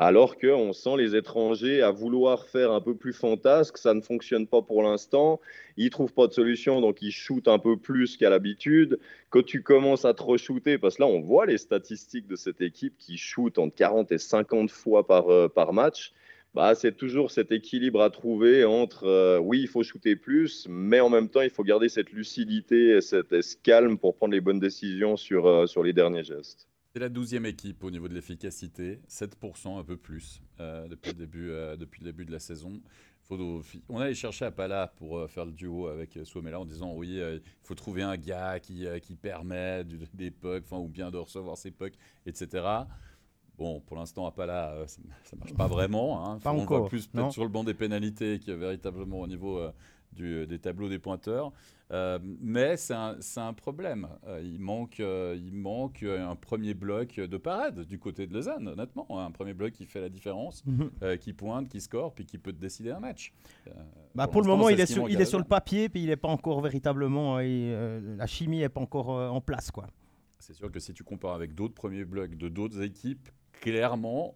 alors 0.00 0.38
qu'on 0.38 0.72
sent 0.72 0.96
les 0.96 1.14
étrangers 1.14 1.82
à 1.82 1.90
vouloir 1.90 2.46
faire 2.46 2.72
un 2.72 2.80
peu 2.80 2.96
plus 2.96 3.12
fantasque, 3.12 3.76
ça 3.76 3.92
ne 3.92 4.00
fonctionne 4.00 4.46
pas 4.46 4.62
pour 4.62 4.82
l'instant, 4.82 5.42
ils 5.76 5.84
ne 5.84 5.90
trouvent 5.90 6.14
pas 6.14 6.26
de 6.26 6.32
solution, 6.32 6.80
donc 6.80 7.02
ils 7.02 7.12
shootent 7.12 7.48
un 7.48 7.58
peu 7.58 7.76
plus 7.76 8.16
qu'à 8.16 8.30
l'habitude. 8.30 8.98
Quand 9.28 9.44
tu 9.44 9.62
commences 9.62 10.06
à 10.06 10.14
trop 10.14 10.38
shooter, 10.38 10.78
parce 10.78 10.96
que 10.96 11.02
là 11.02 11.06
on 11.06 11.20
voit 11.20 11.44
les 11.44 11.58
statistiques 11.58 12.26
de 12.26 12.34
cette 12.34 12.62
équipe 12.62 12.96
qui 12.96 13.18
shoot 13.18 13.58
entre 13.58 13.74
40 13.74 14.10
et 14.12 14.16
50 14.16 14.70
fois 14.70 15.06
par, 15.06 15.28
euh, 15.28 15.48
par 15.48 15.74
match, 15.74 16.14
bah, 16.54 16.74
c'est 16.74 16.96
toujours 16.96 17.30
cet 17.30 17.52
équilibre 17.52 18.00
à 18.00 18.08
trouver 18.08 18.64
entre 18.64 19.04
euh, 19.04 19.38
oui, 19.38 19.60
il 19.60 19.68
faut 19.68 19.82
shooter 19.82 20.16
plus, 20.16 20.66
mais 20.70 21.00
en 21.00 21.10
même 21.10 21.28
temps, 21.28 21.42
il 21.42 21.50
faut 21.50 21.62
garder 21.62 21.90
cette 21.90 22.10
lucidité 22.10 22.96
et 22.96 23.00
cette 23.02 23.34
calme 23.62 23.98
pour 23.98 24.16
prendre 24.16 24.32
les 24.32 24.40
bonnes 24.40 24.60
décisions 24.60 25.18
sur, 25.18 25.46
euh, 25.46 25.66
sur 25.66 25.82
les 25.82 25.92
derniers 25.92 26.24
gestes. 26.24 26.69
C'est 26.92 26.98
la 26.98 27.08
douzième 27.08 27.46
équipe 27.46 27.84
au 27.84 27.90
niveau 27.92 28.08
de 28.08 28.14
l'efficacité, 28.14 29.00
7%, 29.08 29.78
un 29.78 29.84
peu 29.84 29.96
plus 29.96 30.42
euh, 30.58 30.88
depuis, 30.88 31.12
le 31.12 31.18
début, 31.18 31.50
euh, 31.50 31.76
depuis 31.76 32.00
le 32.00 32.06
début 32.06 32.24
de 32.24 32.32
la 32.32 32.40
saison. 32.40 32.80
on 33.30 34.00
allait 34.00 34.12
chercher 34.12 34.46
à 34.46 34.50
Pala 34.50 34.88
pour 34.96 35.18
euh, 35.18 35.28
faire 35.28 35.44
le 35.44 35.52
duo 35.52 35.86
avec 35.86 36.18
Suomela 36.24 36.58
en 36.58 36.64
disant 36.64 36.92
oui, 36.96 37.20
il 37.20 37.42
faut 37.62 37.76
trouver 37.76 38.02
un 38.02 38.16
gars 38.16 38.58
qui, 38.58 38.86
qui 39.02 39.14
permet 39.14 39.84
des 40.14 40.30
pucks, 40.32 40.64
ou 40.72 40.88
bien 40.88 41.12
de 41.12 41.18
recevoir 41.18 41.56
ses 41.56 41.70
pucks, 41.70 41.94
etc. 42.26 42.66
Bon, 43.56 43.80
pour 43.82 43.96
l'instant, 43.96 44.26
à 44.26 44.32
Pala, 44.32 44.84
ça 44.88 45.00
ne 45.34 45.38
marche 45.38 45.54
pas 45.54 45.68
vraiment. 45.68 46.26
Hein. 46.26 46.40
Pas 46.40 46.52
on 46.52 46.62
encore, 46.62 46.80
voit 46.80 46.88
plus 46.88 47.06
peut-être 47.06 47.30
sur 47.30 47.44
le 47.44 47.50
banc 47.50 47.62
des 47.62 47.74
pénalités 47.74 48.40
que 48.40 48.50
véritablement 48.50 49.20
au 49.20 49.28
niveau 49.28 49.64
du, 50.12 50.44
des 50.48 50.58
tableaux 50.58 50.88
des 50.88 50.98
pointeurs. 50.98 51.52
Mais 51.90 52.76
c'est 52.76 52.94
un, 52.94 53.16
un, 53.36 53.52
problème. 53.52 54.08
il, 54.42 54.60
manque, 54.60 54.98
il 55.00 55.52
manque 55.52 56.02
un 56.02 56.36
premier 56.36 56.74
bloc 56.74 57.16
de 57.16 57.36
parade 57.36 57.84
du 57.86 57.98
côté 57.98 58.26
de 58.26 58.34
Lausanne, 58.34 58.68
honnêtement. 58.68 59.06
Un 59.18 59.30
premier 59.30 59.54
bloc 59.54 59.72
qui 59.72 59.86
fait 59.86 60.00
la 60.00 60.08
différence, 60.08 60.64
mhm. 60.66 61.18
qui 61.18 61.32
pointe, 61.32 61.68
qui 61.68 61.80
score, 61.80 62.14
puis 62.14 62.26
qui 62.26 62.38
peut 62.38 62.52
décider 62.52 62.90
un 62.90 63.00
match. 63.00 63.32
Bah, 64.14 64.26
pour, 64.28 64.42
le 64.42 64.48
moment, 64.48 64.68
il 64.68 64.80
est, 64.80 64.86
sur, 64.86 65.08
il 65.08 65.20
est 65.20 65.24
sur 65.24 65.38
le 65.38 65.44
papier, 65.44 65.88
puis 65.88 66.02
il 66.02 66.08
n'est 66.08 66.16
pas 66.16 66.28
encore 66.28 66.60
véritablement. 66.60 67.38
la 67.38 68.26
chimie 68.26 68.58
n'est 68.58 68.68
pas 68.68 68.80
encore 68.80 69.08
en 69.08 69.40
place. 69.40 69.70
quoi. 69.70 69.86
C'est 70.40 70.54
sûr 70.54 70.72
que 70.72 70.80
si 70.80 70.94
tu 70.94 71.04
compares 71.04 71.34
avec 71.34 71.54
d'autres 71.54 71.74
premiers 71.74 72.04
blocs 72.04 72.34
de 72.34 72.48
d'autres 72.48 72.80
équipes, 72.82 73.28
clairement, 73.60 74.34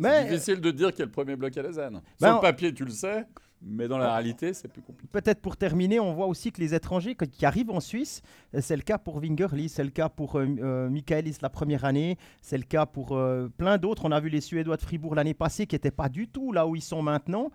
c'est 0.00 0.28
difficile 0.28 0.60
de 0.60 0.70
dire 0.70 0.92
quel 0.92 1.10
premier 1.10 1.36
bloc 1.36 1.56
à 1.56 1.62
la 1.62 1.72
zen. 1.72 2.00
Sur 2.18 2.34
le 2.34 2.40
papier, 2.40 2.72
tu 2.74 2.84
le 2.84 2.90
sais, 2.90 3.24
mais 3.66 3.88
dans 3.88 3.98
la 3.98 4.12
réalité, 4.12 4.52
c'est 4.52 4.68
plus 4.68 4.82
compliqué. 4.82 5.10
Peut-être 5.10 5.40
pour 5.40 5.56
terminer, 5.56 5.98
on 5.98 6.12
voit 6.12 6.26
aussi 6.26 6.52
que 6.52 6.60
les 6.60 6.74
étrangers 6.74 7.14
qui 7.14 7.46
arrivent 7.46 7.70
en 7.70 7.80
Suisse, 7.80 8.20
c'est 8.58 8.76
le 8.76 8.82
cas 8.82 8.98
pour 8.98 9.16
Wingerli, 9.16 9.68
c'est 9.68 9.84
le 9.84 9.90
cas 9.90 10.08
pour 10.08 10.38
euh, 10.38 10.46
euh 10.60 10.90
Michaelis 10.90 11.38
la 11.40 11.48
première 11.48 11.84
année, 11.84 12.18
c'est 12.42 12.58
le 12.58 12.64
cas 12.64 12.86
pour 12.86 13.16
euh, 13.16 13.48
plein 13.56 13.78
d'autres. 13.78 14.04
On 14.04 14.12
a 14.12 14.20
vu 14.20 14.28
les 14.28 14.40
Suédois 14.40 14.76
de 14.76 14.82
Fribourg 14.82 15.14
l'année 15.14 15.34
passée 15.34 15.66
qui 15.66 15.74
n'étaient 15.74 15.90
pas 15.90 16.08
du 16.08 16.28
tout 16.28 16.52
là 16.52 16.66
où 16.66 16.76
ils 16.76 16.82
sont 16.82 17.02
maintenant. 17.02 17.50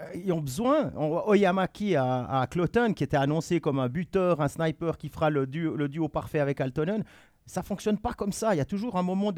Euh, 0.00 0.04
ils 0.14 0.32
ont 0.32 0.40
besoin. 0.40 0.92
Oyamaki 0.96 1.96
à, 1.96 2.40
à 2.40 2.46
Cloton, 2.46 2.92
qui 2.92 3.04
était 3.04 3.16
annoncé 3.16 3.60
comme 3.60 3.78
un 3.78 3.88
buteur, 3.88 4.40
un 4.40 4.48
sniper 4.48 4.98
qui 4.98 5.08
fera 5.08 5.30
le, 5.30 5.44
le 5.44 5.88
duo 5.88 6.08
parfait 6.08 6.40
avec 6.40 6.60
Altonen, 6.60 7.04
ça 7.46 7.62
fonctionne 7.62 7.98
pas 7.98 8.12
comme 8.12 8.32
ça. 8.32 8.54
Il 8.54 8.58
y 8.58 8.60
a 8.60 8.64
toujours 8.64 8.96
un 8.96 9.02
moment 9.02 9.32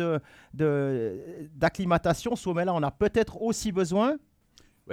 d'acclimatation. 0.54 2.32
De, 2.32 2.36
Ce 2.36 2.48
moment-là, 2.48 2.74
on 2.74 2.82
a 2.82 2.90
peut-être 2.90 3.42
aussi 3.42 3.70
besoin 3.72 4.16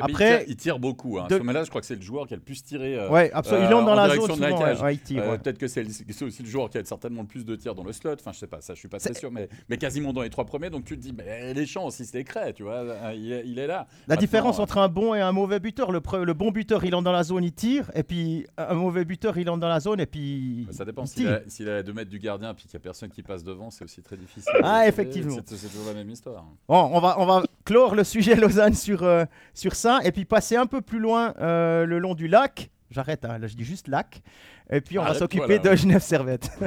après, 0.01 0.45
il 0.47 0.55
tire, 0.55 0.79
beaucoup. 0.79 1.19
Hein. 1.19 1.27
De... 1.29 1.35
là 1.37 1.63
je 1.63 1.69
crois 1.69 1.81
que 1.81 1.87
c'est 1.87 1.95
le 1.95 2.01
joueur 2.01 2.25
qui 2.27 2.33
a 2.33 2.37
le 2.37 2.43
plus 2.43 2.63
tiré. 2.63 2.97
Euh, 2.97 3.09
ouais, 3.09 3.31
absolument. 3.31 3.67
il 3.69 3.73
entre 3.73 3.85
dans 3.85 3.95
la 3.95 4.09
zone. 4.15 4.31
Souvent, 4.31 4.63
euh, 4.63 5.37
Peut-être 5.37 5.57
que 5.57 5.67
c'est 5.67 5.85
aussi 6.23 6.43
le 6.43 6.49
joueur 6.49 6.69
qui 6.69 6.77
a 6.77 6.83
certainement 6.83 7.21
le 7.21 7.27
plus 7.27 7.45
de 7.45 7.55
tirs 7.55 7.75
dans 7.75 7.83
le 7.83 7.93
slot. 7.93 8.13
Enfin, 8.13 8.31
je 8.31 8.39
sais 8.39 8.47
pas, 8.47 8.61
ça, 8.61 8.73
je 8.73 8.79
suis 8.79 8.87
pas 8.87 8.99
très 8.99 9.13
sûr, 9.13 9.31
mais, 9.31 9.49
mais 9.69 9.77
quasiment 9.77 10.13
dans 10.13 10.21
les 10.21 10.29
trois 10.29 10.45
premiers. 10.45 10.69
Donc 10.69 10.85
tu 10.85 10.97
te 10.97 11.01
dis, 11.01 11.13
mais 11.13 11.53
les 11.53 11.65
chances, 11.65 11.99
il 11.99 12.05
se 12.05 12.17
les 12.17 12.23
crée, 12.23 12.53
tu 12.53 12.63
vois. 12.63 12.83
Euh, 12.83 13.13
il 13.15 13.59
est, 13.59 13.67
là. 13.67 13.87
La 14.07 14.15
différence 14.15 14.59
entre 14.59 14.79
un 14.79 14.89
bon 14.89 15.13
et 15.13 15.21
un 15.21 15.31
mauvais 15.31 15.59
buteur, 15.59 15.91
le, 15.91 16.01
le, 16.23 16.33
bon 16.33 16.51
buteur, 16.51 16.83
il 16.85 16.95
entre 16.95 17.03
dans 17.03 17.11
la 17.11 17.23
zone, 17.23 17.43
il 17.43 17.53
tire, 17.53 17.91
et 17.93 18.03
puis 18.03 18.47
un 18.57 18.73
mauvais 18.73 19.05
buteur, 19.05 19.37
il 19.37 19.49
entre 19.49 19.59
dans 19.59 19.69
la 19.69 19.79
zone, 19.79 19.99
et 19.99 20.05
puis. 20.05 20.67
ça 20.71 20.85
dépend. 20.85 21.05
S'il 21.05 21.27
est 21.27 21.71
à 21.71 21.83
2 21.83 21.93
mètres 21.93 22.09
du 22.09 22.19
gardien, 22.19 22.53
puis 22.53 22.65
qu'il 22.65 22.77
n'y 22.77 22.81
a 22.81 22.83
personne 22.83 23.09
qui 23.09 23.21
passe 23.21 23.43
devant, 23.43 23.69
c'est 23.69 23.83
aussi 23.83 24.01
très 24.01 24.17
difficile. 24.17 24.53
Ah, 24.63 24.87
effectivement. 24.87 25.37
C'est 25.45 25.69
toujours 25.69 25.87
la 25.87 25.93
même 25.93 26.09
histoire. 26.09 26.45
Bon, 26.67 26.89
on 26.93 26.99
va, 26.99 27.19
on 27.19 27.25
va 27.25 27.43
clore 27.65 27.95
le 27.95 28.03
sujet 28.03 28.35
Lausanne 28.43 28.73
sur, 28.73 29.05
sur 29.53 29.75
ça, 29.83 29.99
et 30.03 30.11
puis 30.11 30.25
passer 30.25 30.55
un 30.55 30.65
peu 30.65 30.81
plus 30.81 30.99
loin 30.99 31.33
euh, 31.41 31.85
le 31.85 31.99
long 31.99 32.15
du 32.15 32.27
lac. 32.27 32.71
J'arrête, 32.89 33.25
hein, 33.25 33.37
là 33.37 33.47
je 33.47 33.55
dis 33.55 33.65
juste 33.65 33.87
lac. 33.87 34.21
Et 34.71 34.81
puis 34.81 34.97
on 34.97 35.03
va 35.03 35.13
s'occuper 35.13 35.59
de 35.59 35.75
Genève 35.75 36.01
Servette. 36.01 36.49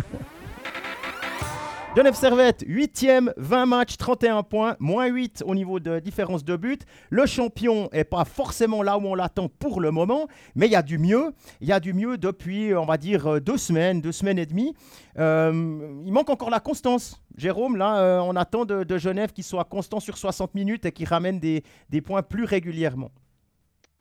Genève 1.96 2.14
Servette, 2.14 2.62
8ème, 2.68 3.32
20 3.38 3.64
matchs, 3.64 3.96
31 3.96 4.42
points, 4.42 4.76
moins 4.80 5.06
8 5.06 5.42
au 5.46 5.54
niveau 5.54 5.80
de 5.80 5.98
différence 5.98 6.44
de 6.44 6.54
but. 6.54 6.82
Le 7.08 7.24
champion 7.24 7.88
n'est 7.90 8.04
pas 8.04 8.26
forcément 8.26 8.82
là 8.82 8.98
où 8.98 9.06
on 9.06 9.14
l'attend 9.14 9.48
pour 9.48 9.80
le 9.80 9.90
moment, 9.90 10.26
mais 10.54 10.66
il 10.66 10.72
y 10.72 10.76
a 10.76 10.82
du 10.82 10.98
mieux. 10.98 11.32
Il 11.62 11.68
y 11.68 11.72
a 11.72 11.80
du 11.80 11.94
mieux 11.94 12.18
depuis, 12.18 12.74
on 12.74 12.84
va 12.84 12.98
dire, 12.98 13.40
deux 13.40 13.56
semaines, 13.56 14.02
deux 14.02 14.12
semaines 14.12 14.38
et 14.38 14.44
demie. 14.44 14.74
Euh, 15.18 16.02
il 16.04 16.12
manque 16.12 16.28
encore 16.28 16.50
la 16.50 16.60
constance. 16.60 17.18
Jérôme, 17.38 17.78
là, 17.78 17.98
euh, 18.00 18.18
on 18.18 18.36
attend 18.36 18.66
de, 18.66 18.98
Genève 18.98 19.32
qu'il 19.32 19.44
soit 19.44 19.64
constant 19.64 19.98
sur 19.98 20.18
60 20.18 20.54
minutes 20.54 20.84
et 20.84 20.92
qu'il 20.92 21.08
ramène 21.08 21.40
des 21.40 21.62
points 22.02 22.22
plus 22.22 22.44
régulièrement. 22.44 23.10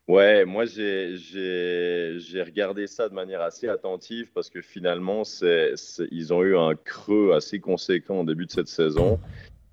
Ouais, 0.07 0.45
moi 0.45 0.65
j'ai 0.65 1.17
regardé 2.43 2.85
ça 2.85 3.09
de 3.09 3.15
manière 3.15 3.41
assez 3.41 3.67
attentive 3.67 4.31
parce 4.33 4.51
que 4.51 4.61
finalement, 4.61 5.23
ils 6.11 6.33
ont 6.33 6.43
eu 6.43 6.55
un 6.55 6.75
creux 6.75 7.33
assez 7.33 7.59
conséquent 7.59 8.19
au 8.19 8.23
début 8.23 8.45
de 8.45 8.51
cette 8.51 8.67
saison. 8.67 9.19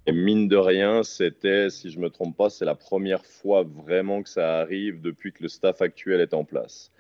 Et 0.07 0.13
mine 0.13 0.49
de 0.49 0.57
rien, 0.57 1.03
c'était, 1.03 1.71
si 1.71 1.91
je 1.91 1.99
ne 1.99 2.05
me 2.05 2.11
trompe 2.11 2.37
pas, 2.37 2.51
c'est 2.51 2.65
la 2.65 2.75
première 2.75 3.25
fois 3.27 3.63
vraiment 3.63 4.23
que 4.23 4.29
ça 4.31 4.59
arrive 4.59 5.01
depuis 5.01 5.33
que 5.33 5.43
le 5.43 5.49
staff 5.49 5.83
actuel 5.83 6.21
est 6.21 6.35
en 6.35 6.45
place. 6.45 6.91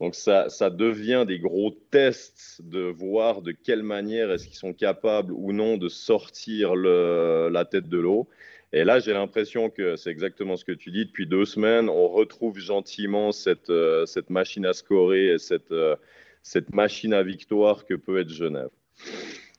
Donc 0.00 0.14
ça, 0.14 0.48
ça 0.48 0.70
devient 0.70 1.24
des 1.26 1.38
gros 1.38 1.72
tests 1.90 2.60
de 2.62 2.80
voir 2.80 3.42
de 3.42 3.52
quelle 3.52 3.82
manière 3.82 4.30
est-ce 4.30 4.46
qu'ils 4.46 4.56
sont 4.56 4.74
capables 4.74 5.32
ou 5.32 5.52
non 5.52 5.76
de 5.76 5.88
sortir 5.88 6.74
le, 6.76 7.48
la 7.50 7.64
tête 7.64 7.88
de 7.88 7.98
l'eau. 7.98 8.28
Et 8.72 8.84
là, 8.84 8.98
j'ai 8.98 9.12
l'impression 9.12 9.70
que 9.70 9.96
c'est 9.96 10.10
exactement 10.10 10.56
ce 10.56 10.64
que 10.64 10.72
tu 10.72 10.90
dis. 10.90 11.06
Depuis 11.06 11.26
deux 11.26 11.44
semaines, 11.44 11.88
on 11.88 12.08
retrouve 12.08 12.58
gentiment 12.58 13.32
cette, 13.32 13.70
euh, 13.70 14.04
machine 14.28 14.66
à 14.66 14.72
scorer 14.72 15.34
et 15.34 15.38
cette, 15.38 15.70
euh, 15.72 15.96
cette 16.42 16.74
machine 16.74 17.14
à 17.14 17.22
victoire 17.22 17.86
que 17.86 17.94
peut 17.94 18.20
être 18.20 18.28
Genève. 18.28 18.70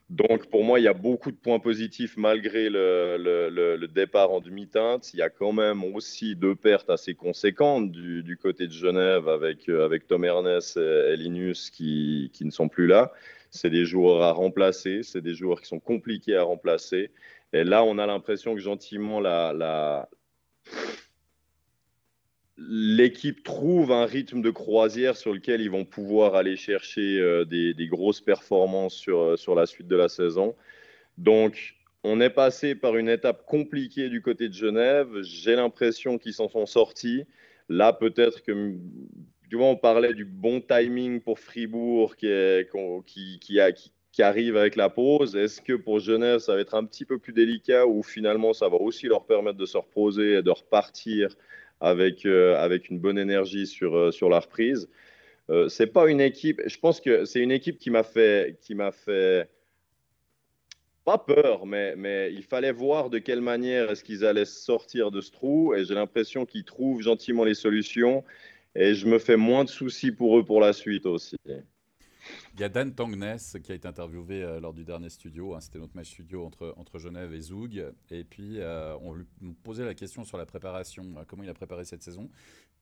Donc, 0.10 0.50
pour 0.50 0.64
moi, 0.64 0.80
il 0.80 0.84
y 0.84 0.88
a 0.88 0.94
beaucoup 0.94 1.32
de 1.32 1.38
points 1.38 1.60
positifs 1.60 2.16
malgré 2.16 2.70
le, 2.70 3.86
départ 3.88 4.32
en 4.32 4.40
demi-teinte. 4.40 5.14
Il 5.14 5.18
y 5.18 5.22
a 5.22 5.30
quand 5.30 5.52
même 5.52 5.84
aussi 5.84 6.36
deux 6.36 6.56
pertes 6.56 6.90
assez 6.90 7.14
conséquentes 7.14 7.92
du, 7.92 8.38
côté 8.42 8.68
de 8.68 8.72
Genève 8.72 9.28
avec, 9.28 9.68
euh, 9.70 9.98
Tom 10.08 10.24
Ernest 10.24 10.78
et, 10.78 11.16
Linus 11.18 11.70
qui, 11.70 12.30
qui 12.34 12.46
ne 12.46 12.52
sont 12.52 12.70
plus 12.70 12.88
là. 12.88 13.12
C'est 13.52 13.70
des 13.70 13.86
joueurs 13.86 14.22
à 14.22 14.32
remplacer, 14.32 15.04
c'est 15.04 15.22
des 15.22 15.34
joueurs 15.34 15.62
qui 15.62 15.68
sont 15.68 15.80
compliqués 15.80 16.36
à 16.36 16.44
remplacer. 16.44 17.12
Et 17.54 17.64
là, 17.64 17.84
on 17.84 17.98
a 17.98 18.06
l'impression 18.06 18.54
que 18.56 18.62
gentiment, 18.62 19.20
la, 19.20 20.08
l'équipe 22.58 23.44
trouve 23.44 23.92
un 23.92 24.06
rythme 24.06 24.42
de 24.42 24.50
croisière 24.50 25.16
sur 25.16 25.34
lequel 25.34 25.62
ils 25.62 25.70
vont 25.70 25.86
pouvoir 25.86 26.36
aller 26.36 26.56
chercher 26.56 27.20
euh, 27.20 27.46
des, 27.46 27.88
grosses 27.88 28.22
performances 28.22 28.96
sur, 28.96 29.20
euh, 29.20 29.38
sur 29.38 29.56
la 29.56 29.66
suite 29.66 29.88
de 29.88 29.96
la 29.96 30.10
saison. 30.10 30.56
Donc, 31.18 31.76
on 32.04 32.20
est 32.22 32.30
passé 32.30 32.76
par 32.76 32.96
une 32.98 33.10
étape 33.10 33.46
compliquée 33.46 34.10
du 34.10 34.22
côté 34.22 34.50
de 34.50 34.54
Genève. 34.54 35.10
J'ai 35.22 35.56
l'impression 35.56 36.18
qu'ils 36.18 36.34
s'en 36.34 36.50
sont 36.50 36.66
sortis. 36.66 37.26
Là, 37.70 37.94
peut-être 37.94 38.44
que 38.44 38.76
tu 39.50 39.56
vois, 39.56 39.68
on 39.68 39.76
parlait 39.78 40.14
du 40.14 40.26
bon 40.26 40.62
timing 40.62 41.22
pour 41.22 41.40
Fribourg 41.40 42.16
qui, 42.16 42.28
qui, 43.06 43.40
qui, 43.40 43.60
a, 43.60 43.72
qui, 43.72 43.92
qui 44.18 44.24
arrive 44.24 44.58
avec 44.58 44.76
la 44.76 44.90
pause. 44.90 45.36
Est-ce 45.36 45.62
que 45.62 45.74
pour 45.74 46.00
Genève, 46.00 46.40
ça 46.40 46.56
va 46.56 46.60
être 46.60 46.74
un 46.74 46.84
petit 46.86 47.06
peu 47.06 47.20
plus 47.20 47.34
délicat 47.34 47.86
ou 47.86 48.02
finalement, 48.02 48.52
ça 48.52 48.68
va 48.68 48.78
aussi 48.78 49.06
leur 49.06 49.28
permettre 49.28 49.60
de 49.60 49.68
se 49.68 49.78
reposer 49.78 50.40
et 50.40 50.42
de 50.42 50.50
repartir 50.50 51.36
avec, 51.82 52.26
euh, 52.26 52.58
avec 52.58 52.90
une 52.90 52.98
bonne 52.98 53.20
énergie 53.20 53.68
sur, 53.68 53.96
euh, 53.96 54.12
sur 54.12 54.28
la 54.28 54.40
reprise? 54.40 54.90
Euh, 55.52 55.70
C'est 55.70 55.86
pas 55.86 56.10
une 56.10 56.20
équipe. 56.20 56.60
Je 56.66 56.80
pense 56.80 57.00
que 57.00 57.26
c'est 57.26 57.42
une 57.42 57.52
équipe 57.52 57.78
qui 57.78 57.92
m'a 57.92 58.02
fait, 58.02 58.58
qui 58.60 58.74
m'a 58.74 58.92
fait 58.92 59.52
pas 61.06 61.20
peur, 61.20 61.68
mais, 61.68 61.96
mais 61.96 62.34
il 62.34 62.42
fallait 62.42 62.72
voir 62.72 63.12
de 63.12 63.20
quelle 63.20 63.42
manière 63.42 63.92
est-ce 63.92 64.04
qu'ils 64.04 64.26
allaient 64.26 64.46
sortir 64.46 65.12
de 65.12 65.22
ce 65.22 65.30
trou. 65.30 65.76
Et 65.76 65.86
j'ai 65.86 65.94
l'impression 65.94 66.48
qu'ils 66.48 66.66
trouvent 66.66 67.04
gentiment 67.04 67.44
les 67.44 67.54
solutions. 67.54 68.24
Et 68.74 68.96
je 68.96 69.06
me 69.06 69.20
fais 69.20 69.38
moins 69.38 69.64
de 69.64 69.70
soucis 69.70 70.12
pour 70.12 70.40
eux 70.40 70.44
pour 70.44 70.60
la 70.60 70.74
suite 70.74 71.06
aussi. 71.06 71.38
Il 72.54 72.62
y 72.62 72.64
a 72.64 72.70
Dan 72.70 72.94
Tangnes 72.94 73.38
qui 73.64 73.72
a 73.72 73.76
été 73.76 73.88
interviewé 73.88 74.44
euh, 74.44 74.60
lors 74.60 74.74
du 74.74 74.84
dernier 74.84 75.10
studio. 75.10 75.54
Hein, 75.54 75.62
c'était 75.62 75.80
notre 75.80 75.96
match 75.96 76.10
studio 76.10 76.46
entre, 76.46 76.74
entre 76.78 77.00
Genève 77.00 77.34
et 77.34 77.42
Zoug. 77.42 77.84
Et 78.10 78.24
puis, 78.24 78.60
euh, 78.60 78.98
on 79.02 79.14
lui 79.14 79.26
posait 79.64 79.86
la 79.86 79.94
question 79.94 80.24
sur 80.24 80.38
la 80.38 80.46
préparation, 80.46 81.06
euh, 81.18 81.24
comment 81.28 81.44
il 81.44 81.50
a 81.50 81.54
préparé 81.54 81.86
cette 81.86 82.04
saison. 82.04 82.30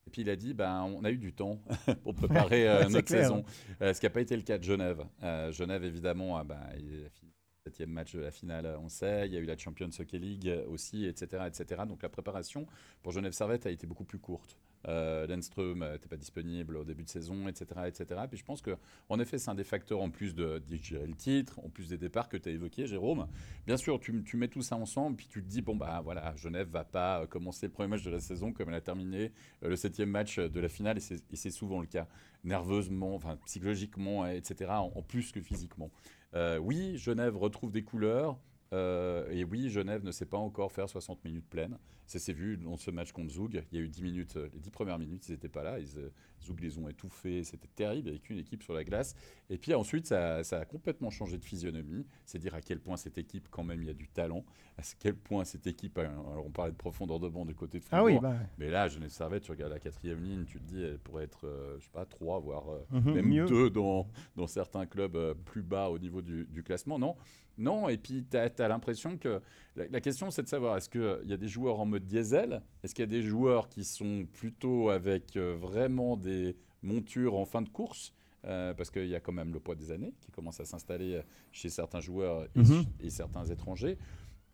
Et 0.08 0.10
puis, 0.10 0.22
il 0.22 0.30
a 0.30 0.36
dit 0.36 0.54
ben, 0.54 0.84
on 0.84 1.04
a 1.04 1.12
eu 1.12 1.18
du 1.18 1.34
temps 1.34 1.60
pour 2.04 2.16
préparer 2.16 2.66
notre 2.90 3.10
saison. 3.10 3.44
ce 3.82 4.00
qui 4.00 4.06
n'a 4.06 4.10
pas 4.12 4.22
été 4.22 4.36
le 4.36 4.44
cas 4.44 4.58
de 4.58 4.64
Genève. 4.64 5.04
Genève, 5.52 5.84
évidemment, 5.84 6.44
ben, 6.46 6.60
il 6.78 7.06
a 7.06 7.10
fini 7.10 7.32
septième 7.66 7.90
match 7.90 8.14
de 8.14 8.20
la 8.20 8.30
finale, 8.30 8.78
on 8.80 8.90
sait. 8.90 9.26
Il 9.26 9.34
y 9.34 9.38
a 9.38 9.40
eu 9.40 9.46
la 9.46 9.58
Champions 9.58 9.90
Hockey 10.00 10.20
League 10.20 10.52
aussi, 10.68 11.06
etc., 11.06 11.46
etc. 11.48 11.82
Donc 11.88 12.04
la 12.04 12.10
préparation 12.10 12.68
pour 13.02 13.12
Genève 13.12 13.32
Servette 13.32 13.66
a 13.66 13.72
été 13.72 13.88
beaucoup 13.88 14.04
plus 14.04 14.20
courte. 14.20 14.56
Euh, 14.88 15.28
Lenström 15.28 15.80
n'était 15.80 16.08
pas 16.08 16.18
disponible 16.18 16.78
au 16.78 16.84
début 16.84 17.04
de 17.04 17.10
saison, 17.10 17.48
etc., 17.48 17.66
etc. 17.88 18.22
Puis 18.28 18.38
je 18.38 18.44
pense 18.44 18.62
que, 18.62 18.72
en 19.10 19.20
effet, 19.20 19.38
c'est 19.38 19.50
un 19.50 19.56
des 19.56 19.64
facteurs 19.64 20.02
en 20.02 20.10
plus 20.10 20.36
de, 20.36 20.62
gérer 20.82 21.08
le 21.08 21.16
titre, 21.16 21.60
en 21.60 21.70
plus 21.70 21.90
des 21.90 21.98
départs 21.98 22.30
que 22.30 22.38
tu 22.38 22.50
as 22.50 22.52
évoqués, 22.52 22.86
Jérôme. 22.86 23.28
Bien 23.66 23.78
sûr, 23.78 24.00
tu, 24.00 24.38
mets 24.38 24.48
tout 24.48 24.62
ça 24.62 24.76
ensemble, 24.76 25.18
puis 25.18 25.28
tu 25.28 25.42
te 25.42 25.48
dis 25.48 25.62
bon 25.62 25.76
bah 25.76 26.02
voilà, 26.04 26.36
Genève 26.36 26.68
va 26.68 26.84
pas 26.84 27.22
euh, 27.22 27.28
commencer 27.28 27.68
le 27.68 27.72
premier 27.72 27.90
match 27.90 28.04
de 28.04 28.12
la 28.12 28.20
saison 28.20 28.52
comme 28.52 28.70
elle 28.70 28.76
a 28.76 28.82
terminé 28.82 29.32
euh, 29.64 29.70
le 29.70 29.76
septième 29.76 30.10
match 30.10 30.38
de 30.40 30.60
la 30.60 30.70
finale, 30.70 30.98
et 30.98 31.36
c'est 31.36 31.52
souvent 31.52 31.80
le 31.80 31.88
cas, 31.88 32.08
nerveusement, 32.44 33.16
enfin 33.16 33.38
psychologiquement, 33.46 34.28
etc. 34.28 34.72
en 34.72 35.02
plus 35.02 35.32
que 35.32 35.42
physiquement. 35.42 35.90
Euh, 36.36 36.58
oui, 36.58 36.98
Genève 36.98 37.38
retrouve 37.38 37.72
des 37.72 37.84
couleurs. 37.84 38.38
Euh, 38.76 39.30
et 39.32 39.44
oui, 39.44 39.70
Genève 39.70 40.04
ne 40.04 40.12
sait 40.12 40.26
pas 40.26 40.38
encore 40.38 40.72
faire 40.72 40.90
60 40.90 41.24
minutes 41.24 41.48
pleines. 41.50 41.78
Ça 42.08 42.20
s'est 42.20 42.34
vu 42.34 42.58
dans 42.58 42.78
ce 42.78 42.92
match 42.92 43.12
contre 43.12 43.34
Zoug. 43.34 43.64
Il 43.72 43.80
y 43.80 43.82
a 43.82 43.84
eu 43.84 43.90
10 43.90 44.04
minutes, 44.04 44.36
les 44.54 44.60
10 44.60 44.70
premières 44.70 45.00
minutes, 45.00 45.28
ils 45.28 45.32
n'étaient 45.32 45.50
pas 45.50 45.64
là. 45.64 45.80
Ils, 45.80 46.12
Zoug 46.44 46.60
les 46.60 46.78
ont 46.78 46.88
étouffés. 46.88 47.44
C'était 47.44 47.70
terrible 47.76 48.10
avec 48.10 48.30
une 48.30 48.38
équipe 48.38 48.62
sur 48.62 48.74
la 48.74 48.84
glace. 48.84 49.16
Et 49.50 49.58
puis 49.58 49.74
ensuite, 49.74 50.06
ça, 50.06 50.44
ça 50.44 50.60
a 50.60 50.66
complètement 50.66 51.10
changé 51.10 51.38
de 51.38 51.44
physionomie. 51.44 52.06
C'est 52.26 52.38
dire 52.38 52.54
à 52.54 52.62
quel 52.62 52.80
point 52.80 52.98
cette 52.98 53.18
équipe, 53.18 53.48
quand 53.50 53.64
même, 53.64 53.82
il 53.82 53.88
y 53.88 53.92
a 53.92 53.94
du 53.94 54.08
talent. 54.08 54.46
À 54.78 54.82
quel 55.00 55.16
point 55.16 55.46
cette 55.46 55.66
équipe, 55.68 55.98
alors 55.98 56.46
on 56.46 56.52
parlait 56.52 56.74
de 56.74 56.78
profondeur 56.78 57.20
de 57.20 57.30
banc 57.30 57.46
du 57.46 57.56
côté 57.56 57.80
de 57.80 57.86
Fribourg. 57.86 58.08
Ah 58.08 58.12
oui, 58.12 58.20
bah... 58.22 58.36
Mais 58.58 58.70
là, 58.70 58.88
Genève 58.88 59.10
Servette, 59.10 59.44
tu 59.44 59.52
regardes 59.52 59.72
la 59.72 59.80
quatrième 59.80 60.22
ligne, 60.22 60.44
tu 60.46 60.60
te 60.60 60.66
dis, 60.66 60.84
elle 60.84 61.00
pourrait 61.00 61.24
être, 61.24 61.48
je 61.76 61.80
je 61.80 61.86
sais 61.86 61.92
pas, 61.92 62.06
3, 62.06 62.40
voire 62.40 62.66
mhm, 62.92 63.14
même 63.14 63.28
mieux. 63.28 63.46
2 63.46 63.70
dans, 63.70 64.08
dans 64.36 64.48
certains 64.48 64.86
clubs 64.86 65.34
plus 65.46 65.64
bas 65.64 65.90
au 65.90 65.98
niveau 65.98 66.22
du, 66.22 66.46
du 66.46 66.62
classement. 66.62 67.00
Non, 67.00 67.16
non, 67.58 67.90
et 67.90 67.98
puis 67.98 68.26
tu 68.30 68.38
as, 68.38 68.68
l'impression 68.68 69.18
que 69.18 69.42
la, 69.76 70.02
question 70.02 70.32
c'est 70.32 70.44
de 70.44 70.48
savoir 70.48 70.78
est-ce 70.78 70.90
qu'il 70.90 71.30
y 71.30 71.34
a 71.34 71.38
des 71.38 71.48
joueurs 71.48 71.80
en 71.80 71.86
mode 71.86 72.06
diesel? 72.06 72.62
Est-ce 72.84 72.94
qu'il 72.94 73.04
y 73.04 73.08
a 73.08 73.10
des 73.10 73.24
joueurs 73.24 73.70
qui 73.70 73.84
sont 73.84 74.26
plutôt 74.34 74.90
avec 74.90 75.38
euh, 75.38 75.56
vraiment 75.58 76.18
des 76.18 76.56
montures 76.84 77.36
en 77.36 77.46
fin 77.46 77.62
de 77.62 77.70
course? 77.70 78.14
Euh, 78.46 78.76
parce 78.76 78.92
qu'il 78.92 79.08
y 79.08 79.16
a 79.16 79.20
quand 79.20 79.32
même 79.32 79.54
le 79.54 79.60
poids 79.60 79.74
des 79.74 79.90
années 79.90 80.14
qui 80.22 80.30
commence 80.32 80.60
à 80.60 80.66
s'installer 80.66 81.20
chez 81.52 81.70
certains 81.70 82.00
joueurs 82.00 82.44
et, 82.44 82.60
mhm. 82.60 82.84
et 83.00 83.10
certains 83.10 83.44
étrangers. 83.46 83.98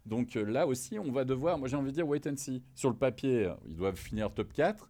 Donc 0.06 0.36
euh, 0.36 0.44
là 0.44 0.66
aussi, 0.66 0.98
on 0.98 1.12
va 1.12 1.26
devoir, 1.26 1.58
moi 1.58 1.68
j'ai 1.68 1.76
envie 1.76 1.92
de 1.92 1.96
dire 1.96 2.08
wait 2.08 2.26
and 2.28 2.38
see. 2.38 2.64
Sur 2.74 2.90
le 2.90 2.96
papier, 2.96 3.52
ils 3.68 3.76
doivent 3.76 3.98
finir 3.98 4.34
top 4.34 4.54
4, 4.54 4.90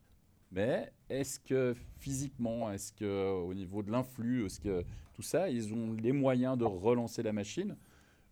mais 0.51 0.91
est-ce 1.09 1.39
que 1.39 1.75
physiquement, 1.97 2.71
est-ce 2.71 2.93
que 2.93 3.31
au 3.31 3.53
niveau 3.53 3.81
de 3.83 3.91
l'influx, 3.91 4.45
est-ce 4.45 4.59
que 4.59 4.83
tout 5.13 5.21
ça, 5.21 5.49
ils 5.49 5.73
ont 5.73 5.93
les 5.93 6.11
moyens 6.11 6.57
de 6.57 6.65
relancer 6.65 7.23
la 7.23 7.33
machine? 7.33 7.75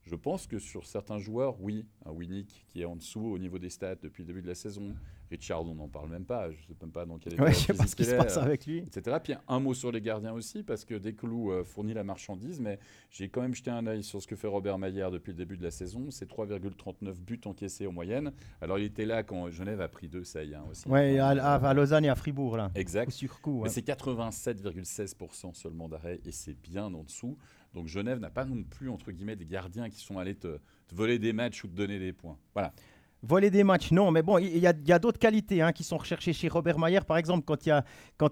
Je 0.10 0.16
pense 0.16 0.48
que 0.48 0.58
sur 0.58 0.88
certains 0.88 1.20
joueurs, 1.20 1.62
oui, 1.62 1.86
un 2.04 2.12
Winnick 2.12 2.66
qui 2.70 2.82
est 2.82 2.86
en 2.86 2.96
dessous 2.96 3.22
au 3.22 3.38
niveau 3.38 3.60
des 3.60 3.70
stats 3.70 3.96
depuis 4.02 4.24
le 4.24 4.28
début 4.28 4.42
de 4.42 4.48
la 4.48 4.56
saison, 4.56 4.96
Richard, 5.30 5.64
on 5.64 5.76
n'en 5.76 5.88
parle 5.88 6.10
même 6.10 6.26
pas, 6.26 6.50
je 6.50 6.58
ne 6.58 6.62
sais 6.64 6.74
même 6.82 6.92
pas 6.92 7.06
dans 7.06 7.20
quel 7.20 7.34
état 7.34 7.44
ouais, 7.44 7.54
je 7.54 7.60
sais 7.60 7.74
pas 7.76 7.86
ce 7.86 7.96
qui 7.96 8.06
se 8.06 8.16
passe 8.16 8.38
avec 8.38 8.66
lui, 8.66 8.80
etc. 8.80 9.18
Puis 9.24 9.34
un 9.48 9.60
mot 9.60 9.76
sur 9.76 9.92
les 9.92 10.02
gardiens 10.02 10.34
aussi, 10.34 10.64
parce 10.64 10.84
que 10.84 10.96
Desclous 10.96 11.52
euh, 11.52 11.64
fournit 11.64 11.94
la 11.94 12.04
marchandise, 12.04 12.60
mais 12.60 12.80
j'ai 13.12 13.30
quand 13.30 13.42
même 13.42 13.54
jeté 13.54 13.70
un 13.70 13.86
œil 13.86 14.04
sur 14.04 14.20
ce 14.20 14.26
que 14.26 14.36
fait 14.36 14.48
Robert 14.48 14.80
Maillard 14.80 15.12
depuis 15.12 15.32
le 15.32 15.38
début 15.38 15.58
de 15.58 15.64
la 15.64 15.70
saison. 15.70 16.08
C'est 16.10 16.28
3,39 16.28 17.14
buts 17.14 17.42
encaissés 17.46 17.86
en 17.86 17.92
moyenne. 17.92 18.32
Alors 18.62 18.80
il 18.80 18.86
était 18.86 19.06
là 19.06 19.22
quand 19.22 19.52
Genève 19.52 19.82
a 19.82 19.88
pris 19.88 20.08
deux, 20.08 20.24
ça 20.24 20.44
y 20.44 20.54
est 20.54 20.58
aussi. 20.72 20.88
Oui, 20.88 21.20
à, 21.20 21.74
Lausanne 21.76 22.06
et 22.06 22.10
à 22.10 22.16
Fribourg 22.16 22.58
là. 22.58 22.72
Exact. 22.74 23.12
Sur 23.12 23.40
coup. 23.42 23.62
Mais 23.64 23.70
c'est 23.70 23.86
87,16% 23.86 25.54
seulement 25.54 25.88
d'arrêt 25.88 26.20
et 26.26 26.32
c'est 26.32 26.60
bien 26.60 26.86
en 26.86 27.04
dessous. 27.04 27.38
Donc 27.74 27.88
Genève 27.88 28.20
n'a 28.20 28.30
pas 28.30 28.46
non 28.46 28.64
plus, 28.64 28.90
entre 28.90 29.12
guillemets, 29.12 29.36
des 29.36 29.46
gardiens 29.46 29.90
qui 29.90 30.00
sont 30.00 30.18
allés 30.18 30.36
te, 30.36 30.60
voler 30.94 31.20
des 31.20 31.34
matchs 31.34 31.64
ou 31.64 31.68
te 31.68 31.76
donner 31.76 32.00
des 32.00 32.14
points. 32.14 32.38
Voilà. 32.54 32.74
Voler 33.22 33.50
des 33.50 33.66
matchs, 33.66 33.92
non, 33.92 34.12
mais 34.12 34.22
bon, 34.22 34.38
il 34.38 34.58
y 34.58 34.66
a, 34.66 35.00
d'autres 35.00 35.20
qualités 35.20 35.62
hein, 35.62 35.74
qui 35.74 35.84
sont 35.84 35.98
recherchées 35.98 36.32
chez 36.32 36.48
Robert 36.48 36.80
Mayer. 36.80 37.02
Par 37.06 37.18
exemple, 37.18 37.44
quand 37.46 37.58
tu 37.58 37.70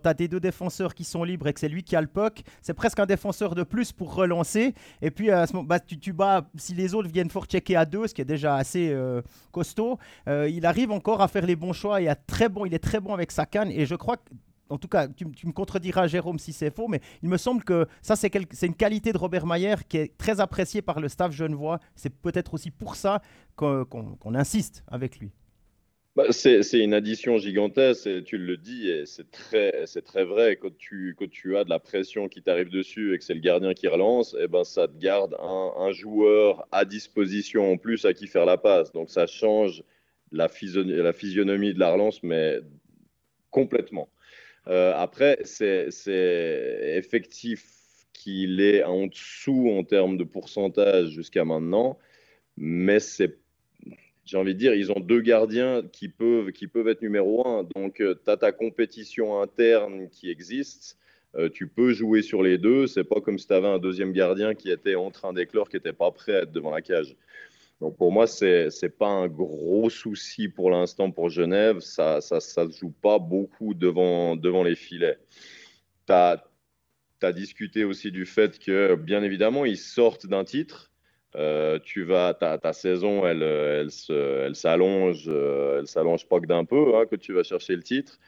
as 0.08 0.13
des 0.13 0.30
deux 0.30 0.39
défenseurs 0.39 0.95
qui 0.95 1.04
sont 1.04 1.26
libres 1.26 1.45
et 1.47 1.54
que 1.54 1.60
c'est 1.60 1.67
lui 1.67 1.84
qui 1.84 1.97
a 1.97 2.00
le 2.00 2.08
puck, 2.08 2.41
c'est 2.62 2.73
presque 2.73 2.97
un 3.00 3.06
défenseur 3.06 3.54
de 3.54 3.63
plus 3.63 3.91
pour 3.91 4.15
relancer. 4.15 4.73
Et 5.02 5.12
puis, 5.12 5.30
à 5.30 5.45
ce 5.45 5.54
moment, 5.54 5.67
bah, 5.67 5.82
tu, 5.82 6.13
bats, 6.13 6.50
si 6.56 6.73
les 6.73 6.93
autres 6.93 7.10
viennent 7.10 7.30
fort 7.30 7.47
checker 7.47 7.76
à 7.76 7.84
deux, 7.84 8.08
ce 8.08 8.13
qui 8.13 8.21
est 8.21 8.26
déjà 8.26 8.56
assez 8.56 8.89
euh, 8.89 9.21
costaud, 9.52 10.00
euh, 10.30 10.47
il 10.50 10.65
arrive 10.65 10.91
encore 10.91 11.21
à 11.21 11.28
faire 11.28 11.45
les 11.45 11.58
bons 11.58 11.73
choix. 11.73 12.02
Et 12.02 12.10
très 12.26 12.47
bon, 12.47 12.65
il 12.65 12.73
est 12.73 12.80
très 12.80 13.02
bon 13.02 13.13
avec 13.13 13.34
sa 13.34 13.45
canne. 13.45 13.71
Et 13.71 13.86
je 13.86 13.95
crois 13.95 14.15
que 14.15 14.30
en 14.69 14.77
tout 14.77 14.88
cas, 14.88 15.08
tu, 15.08 15.25
me 15.25 15.51
contrediras, 15.51 16.08
Jérôme, 16.08 16.39
si 16.39 16.53
c'est 16.53 16.73
faux, 16.73 16.88
mais 16.88 17.01
il 17.23 17.30
me 17.30 17.38
semble 17.38 17.63
que 17.63 17.88
ça, 18.01 18.15
c'est 18.15 18.32
une 18.63 18.75
qualité 18.75 19.13
de 19.13 19.17
Robert 19.17 19.45
Mayer 19.45 19.75
qui 19.88 19.97
est 19.97 20.17
très 20.17 20.39
appréciée 20.39 20.82
par 20.82 20.99
le 20.99 21.10
staff 21.10 21.32
genevois. 21.32 21.80
C'est 21.95 22.13
peut-être 22.13 22.53
aussi 22.53 22.71
pour 22.71 22.95
ça 22.95 23.21
qu'on 23.56 24.36
insiste 24.36 24.84
avec 24.88 25.19
lui. 25.19 25.32
Bah, 26.17 26.32
c'est 26.32 26.80
une 26.80 26.95
addition 26.95 27.38
gigantesque, 27.38 28.08
et 28.08 28.23
tu 28.23 28.39
le 28.39 28.58
dis, 28.58 28.89
et 28.89 29.06
c'est 29.06 29.30
très, 29.30 30.25
vrai. 30.25 30.56
Quand 30.56 30.75
tu, 30.75 31.15
as 31.56 31.63
de 31.63 31.69
la 31.69 31.77
pression 31.77 32.27
qui 32.27 32.41
t'arrive 32.41 32.71
dessus 32.71 33.13
et 33.13 33.19
que 33.19 33.23
c'est 33.23 33.36
le 33.36 33.39
gardien 33.39 33.75
qui 33.75 33.88
relance, 33.88 34.34
et 34.34 34.45
eh 34.45 34.47
ben, 34.47 34.63
ça 34.63 34.88
te 34.88 34.97
garde 34.97 35.36
un, 35.39 35.73
un, 35.77 35.91
joueur 35.91 36.67
à 36.71 36.86
disposition 36.86 37.71
en 37.71 37.77
plus 37.77 38.03
à 38.06 38.13
qui 38.15 38.25
faire 38.25 38.47
la 38.47 38.58
passe. 38.58 38.91
Donc 38.93 39.12
ça 39.12 39.27
change 39.27 39.84
la, 40.32 40.49
la 40.73 41.13
physionomie 41.13 41.75
de 41.75 41.80
la 41.80 41.91
relance, 41.91 42.23
mais 42.23 42.62
complètement. 43.51 44.10
Euh, 44.67 44.93
après, 44.95 45.39
c'est 45.43 45.89
effectif 46.97 47.65
qu'il 48.13 48.60
est 48.62 48.84
en 48.84 49.08
dessous 49.08 49.69
en 49.71 49.84
termes 49.84 50.17
de 50.17 50.23
pourcentage 50.23 51.10
jusqu'à 51.10 51.45
maintenant, 51.45 51.97
mais 52.58 52.99
c'est 52.99 53.38
j'ai 54.27 54.38
envie 54.38 54.53
de 54.53 54.60
dire, 54.60 54.73
ils 54.73 54.91
ont 54.91 54.99
deux 54.99 55.21
gardiens 55.21 55.82
qui 55.93 56.10
peuvent, 56.10 56.51
qui 56.51 56.67
peuvent 56.67 56.89
être 56.89 57.01
numéro 57.01 57.47
un. 57.47 57.63
Donc, 57.75 58.01
euh, 58.01 58.13
tu 58.23 58.30
as 58.30 58.36
ta 58.36 58.51
compétition 58.51 59.41
interne 59.41 60.10
qui 60.10 60.30
existe. 60.30 60.97
Euh, 61.36 61.49
tu 61.49 61.67
peux 61.67 61.93
jouer 61.93 62.21
sur 62.21 62.43
les 62.43 62.58
deux. 62.58 62.88
C'est 62.88 63.06
pas 63.06 63.21
comme 63.21 63.39
si 63.39 63.47
tu 63.47 63.53
avais 63.53 63.67
un 63.67 63.80
deuxième 63.80 64.12
gardien 64.12 64.53
qui 64.53 64.69
était 64.69 64.95
en 64.95 65.12
train 65.12 65.32
d'éclore, 65.32 65.69
qui 65.69 65.77
n'était 65.77 65.93
pas 65.93 66.12
prêt 66.12 66.36
à 66.36 66.41
être 66.41 66.51
devant 66.51 66.71
la 66.71 66.82
cage. 66.82 67.15
Donc 67.81 67.95
pour 67.97 68.11
moi, 68.11 68.25
ce 68.25 68.69
n'est 68.81 68.89
pas 68.89 69.07
un 69.07 69.27
gros 69.27 69.89
souci 69.89 70.47
pour 70.47 70.71
l'instant 70.71 71.11
pour 71.11 71.29
Genève. 71.29 71.79
Ça 71.79 72.15
ne 72.15 72.21
ça, 72.21 72.39
ça 72.39 72.67
joue 72.69 72.91
pas 72.91 73.19
beaucoup 73.19 73.73
devant, 73.73 74.35
devant 74.35 74.63
les 74.63 74.75
filets. 74.75 75.19
Tu 76.07 76.13
as, 76.13 76.43
discuté 77.33 77.83
aussi 77.83 78.11
du 78.11 78.25
fait 78.25 78.59
que, 78.59 78.95
bien 78.95 79.23
évidemment, 79.23 79.65
ils 79.65 79.77
sortent 79.77 80.27
d'un 80.27 80.43
titre. 80.43 80.91
Euh, 81.35 81.77
tu 81.83 82.03
vas, 82.03 82.33
ta, 82.33 82.57
ta, 82.57 82.73
saison, 82.73 83.27
elle, 83.27 83.43
elle, 83.43 84.55
s'allonge, 84.55 85.27
elle 85.27 85.87
s'allonge 85.87 86.27
pas 86.27 86.39
que 86.39 86.47
d'un 86.47 86.65
peu, 86.65 86.95
hein, 86.95 87.05
que 87.05 87.15
tu 87.15 87.33
vas 87.33 87.43
chercher 87.43 87.75
le 87.75 87.83
titre. 87.83 88.19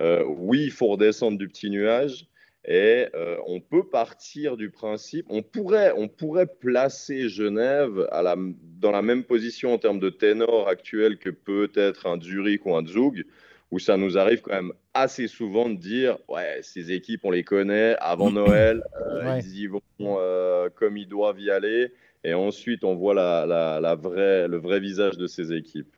Euh, 0.00 0.24
oui, 0.24 0.64
il 0.64 0.70
faut 0.70 0.86
redescendre 0.88 1.38
du 1.38 1.48
petit 1.48 1.70
nuage. 1.70 2.26
Et 2.64 3.06
euh, 3.14 3.36
on 3.46 3.60
peut 3.60 3.88
partir 3.88 4.56
du 4.56 4.70
principe, 4.70 5.26
on 5.28 5.42
pourrait, 5.42 5.92
on 5.96 6.06
pourrait 6.06 6.46
placer 6.46 7.28
Genève 7.28 8.06
à 8.12 8.22
la, 8.22 8.36
dans 8.80 8.92
la 8.92 9.02
même 9.02 9.24
position 9.24 9.74
en 9.74 9.78
termes 9.78 9.98
de 9.98 10.10
ténor 10.10 10.68
actuel 10.68 11.18
que 11.18 11.30
peut-être 11.30 12.06
un 12.06 12.20
Zurich 12.20 12.64
ou 12.64 12.76
un 12.76 12.86
Zug, 12.86 13.24
où 13.72 13.80
ça 13.80 13.96
nous 13.96 14.16
arrive 14.16 14.42
quand 14.42 14.54
même 14.54 14.72
assez 14.94 15.26
souvent 15.26 15.68
de 15.68 15.76
dire 15.76 16.18
ouais, 16.28 16.60
ces 16.62 16.92
équipes, 16.92 17.22
on 17.24 17.32
les 17.32 17.42
connaît 17.42 17.96
avant 17.98 18.30
Noël, 18.30 18.84
euh, 19.00 19.40
ils 19.42 19.62
y 19.62 19.66
vont 19.66 19.80
euh, 20.00 20.68
comme 20.72 20.96
ils 20.96 21.08
doivent 21.08 21.40
y 21.40 21.50
aller, 21.50 21.92
et 22.22 22.32
ensuite 22.32 22.84
on 22.84 22.94
voit 22.94 23.14
la, 23.14 23.44
la, 23.44 23.80
la 23.80 23.96
vraie, 23.96 24.46
le 24.46 24.58
vrai 24.58 24.78
visage 24.78 25.16
de 25.16 25.26
ces 25.26 25.52
équipes. 25.52 25.92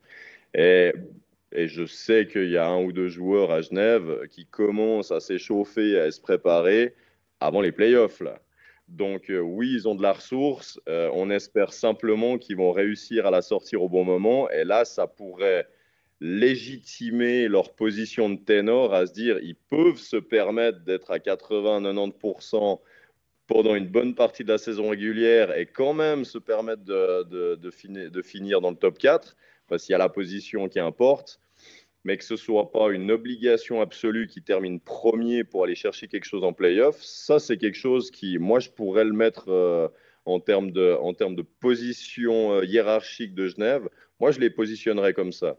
Et 0.55 0.93
et 1.55 1.69
je 1.69 1.87
sais 1.87 2.27
qu'il 2.27 2.51
y 2.51 2.57
a 2.57 2.67
un 2.67 2.83
ou 2.83 2.93
deux 2.93 3.09
joueurs 3.09 3.51
à 3.53 3.61
Genève 3.61 4.27
qui 4.29 4.45
commencent 4.45 5.13
à 5.13 5.21
s'échauffer, 5.21 5.99
à 5.99 6.11
se 6.11 6.21
préparer 6.21 6.95
avant 7.41 7.61
les 7.61 7.73
playoffs. 7.73 8.21
Là. 8.21 8.41
Donc 8.89 9.31
euh, 9.31 9.39
oui, 9.39 9.73
ils 9.73 9.89
ont 9.89 9.95
de 9.95 10.03
la 10.03 10.13
ressource. 10.13 10.81
Euh, 10.89 11.09
on 11.15 11.31
espère 11.31 11.73
simplement 11.73 12.39
qu'ils 12.39 12.57
vont 12.57 12.73
réussir 12.73 13.27
à 13.27 13.31
la 13.31 13.41
sortir 13.41 13.83
au 13.83 13.89
bon 13.89 14.05
moment. 14.05 14.51
Et 14.51 14.65
là, 14.65 14.85
ça 14.85 15.07
pourrait 15.07 15.69
légitimer 16.21 17.49
leur 17.49 17.75
position 17.75 18.31
de 18.31 18.37
ténor 18.37 18.93
à 18.93 19.07
se 19.07 19.13
dire 19.13 19.39
ils 19.43 19.57
peuvent 19.57 19.99
se 19.99 20.17
permettre 20.17 20.81
d'être 20.81 21.11
à 21.11 21.19
80-90% 21.19 22.81
pendant 23.47 23.75
une 23.75 23.89
bonne 23.89 24.15
partie 24.15 24.43
de 24.43 24.49
la 24.49 24.59
saison 24.59 24.91
régulière 24.91 25.57
et 25.57 25.67
quand 25.67 25.93
même 25.93 26.25
se 26.25 26.39
permettre 26.39 26.83
de, 26.83 27.25
de, 27.25 28.09
de 28.09 28.23
finir 28.23 28.61
dans 28.61 28.71
le 28.71 28.77
top 28.77 28.97
4 28.99 29.37
parce 29.69 29.85
qu'il 29.85 29.93
y 29.93 29.97
a 29.97 29.99
la 29.99 30.09
position 30.09 30.69
qui 30.69 30.81
importe 30.81 31.41
mais 32.05 32.19
que 32.19 32.25
ce 32.25 32.37
soit 32.37 32.71
pas 32.71 32.91
une 32.91 33.11
obligation 33.11 33.81
absolue 33.81 34.27
qui 34.27 34.43
termine 34.43 34.79
premier 34.79 35.43
pour 35.43 35.65
aller 35.65 35.75
chercher 35.75 36.07
quelque 36.07 36.27
chose 36.27 36.45
en 36.45 36.53
playoff, 36.53 37.03
ça 37.03 37.39
c'est 37.39 37.57
quelque 37.57 37.77
chose 37.79 38.11
qui, 38.11 38.39
moi, 38.39 38.61
je 38.61 38.71
pourrais 38.71 39.05
le 39.05 39.13
mettre 39.13 39.49
euh, 39.49 39.89
en, 40.27 40.39
termes 40.39 40.71
de, 40.71 40.97
en 41.01 41.15
termes 41.15 41.35
de 41.35 41.43
position 41.43 42.53
euh, 42.53 42.65
hiérarchique 42.65 43.35
de 43.35 43.47
Genève. 43.47 43.89
Moi, 44.21 44.31
je 44.31 44.41
les 44.41 44.51
positionnerais 44.51 45.15
comme 45.15 45.33
ça. 45.33 45.57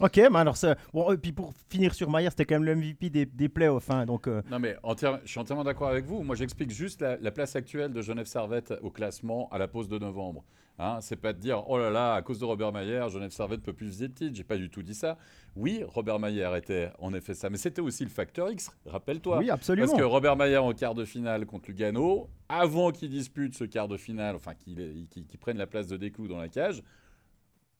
Ok, 0.00 0.16
mais 0.16 0.38
alors 0.38 0.56
ça. 0.56 0.76
Bon, 0.92 1.12
et 1.12 1.18
puis 1.18 1.32
pour 1.32 1.52
finir 1.68 1.92
sur 1.94 2.08
Maillard, 2.10 2.32
c'était 2.32 2.44
quand 2.44 2.54
même 2.56 2.64
le 2.64 2.76
MVP 2.76 3.10
des, 3.10 3.26
des 3.26 3.48
playoffs. 3.48 3.90
Hein, 3.90 4.06
donc, 4.06 4.28
euh. 4.28 4.42
Non, 4.50 4.58
mais 4.60 4.76
je 4.84 5.28
suis 5.28 5.40
entièrement 5.40 5.64
d'accord 5.64 5.88
avec 5.88 6.04
vous. 6.04 6.22
Moi, 6.22 6.36
j'explique 6.36 6.70
juste 6.70 7.00
la, 7.00 7.16
la, 7.16 7.30
place 7.30 7.56
actuelle 7.56 7.92
de 7.92 8.00
Genève 8.00 8.26
Servette 8.26 8.74
au 8.82 8.90
classement 8.90 9.48
à 9.50 9.58
la 9.58 9.66
pause 9.66 9.88
de 9.88 9.98
novembre. 9.98 10.44
Hein, 10.80 10.98
c'est 11.00 11.16
pas 11.16 11.32
de 11.32 11.40
dire 11.40 11.64
oh 11.68 11.76
là 11.76 11.90
là, 11.90 12.14
à 12.14 12.22
cause 12.22 12.38
de 12.38 12.44
Robert 12.44 12.72
Mayer, 12.72 13.06
Genève 13.10 13.32
Servette 13.32 13.62
peut 13.62 13.72
plus 13.72 13.88
viser 13.88 14.06
le 14.06 14.14
titre. 14.14 14.36
J'ai 14.36 14.44
pas 14.44 14.56
du 14.56 14.70
tout 14.70 14.82
dit 14.82 14.94
ça. 14.94 15.18
Oui, 15.56 15.82
Robert 15.84 16.20
Mayer 16.20 16.48
était 16.56 16.92
en 17.00 17.12
effet 17.14 17.34
ça, 17.34 17.50
mais 17.50 17.56
c'était 17.56 17.80
aussi 17.80 18.04
le 18.04 18.10
facteur 18.10 18.48
X, 18.48 18.70
rappelle-toi. 18.86 19.38
Oui, 19.38 19.50
absolument. 19.50 19.88
Parce 19.88 19.98
que 19.98 20.04
Robert 20.04 20.36
Mayer 20.36 20.58
en 20.58 20.72
quart 20.72 20.94
de 20.94 21.04
finale 21.04 21.46
contre 21.46 21.68
Lugano, 21.68 22.30
avant 22.48 22.92
qu'il 22.92 23.10
dispute 23.10 23.56
ce 23.56 23.64
quart 23.64 23.88
de 23.88 23.96
finale, 23.96 24.36
enfin 24.36 24.54
qu'il 24.54 25.08
qu 25.10 25.36
prenne 25.38 25.58
la 25.58 25.66
place 25.66 25.88
de 25.88 25.96
Déclou 25.96 26.28
dans 26.28 26.38
la 26.38 26.48
cage, 26.48 26.84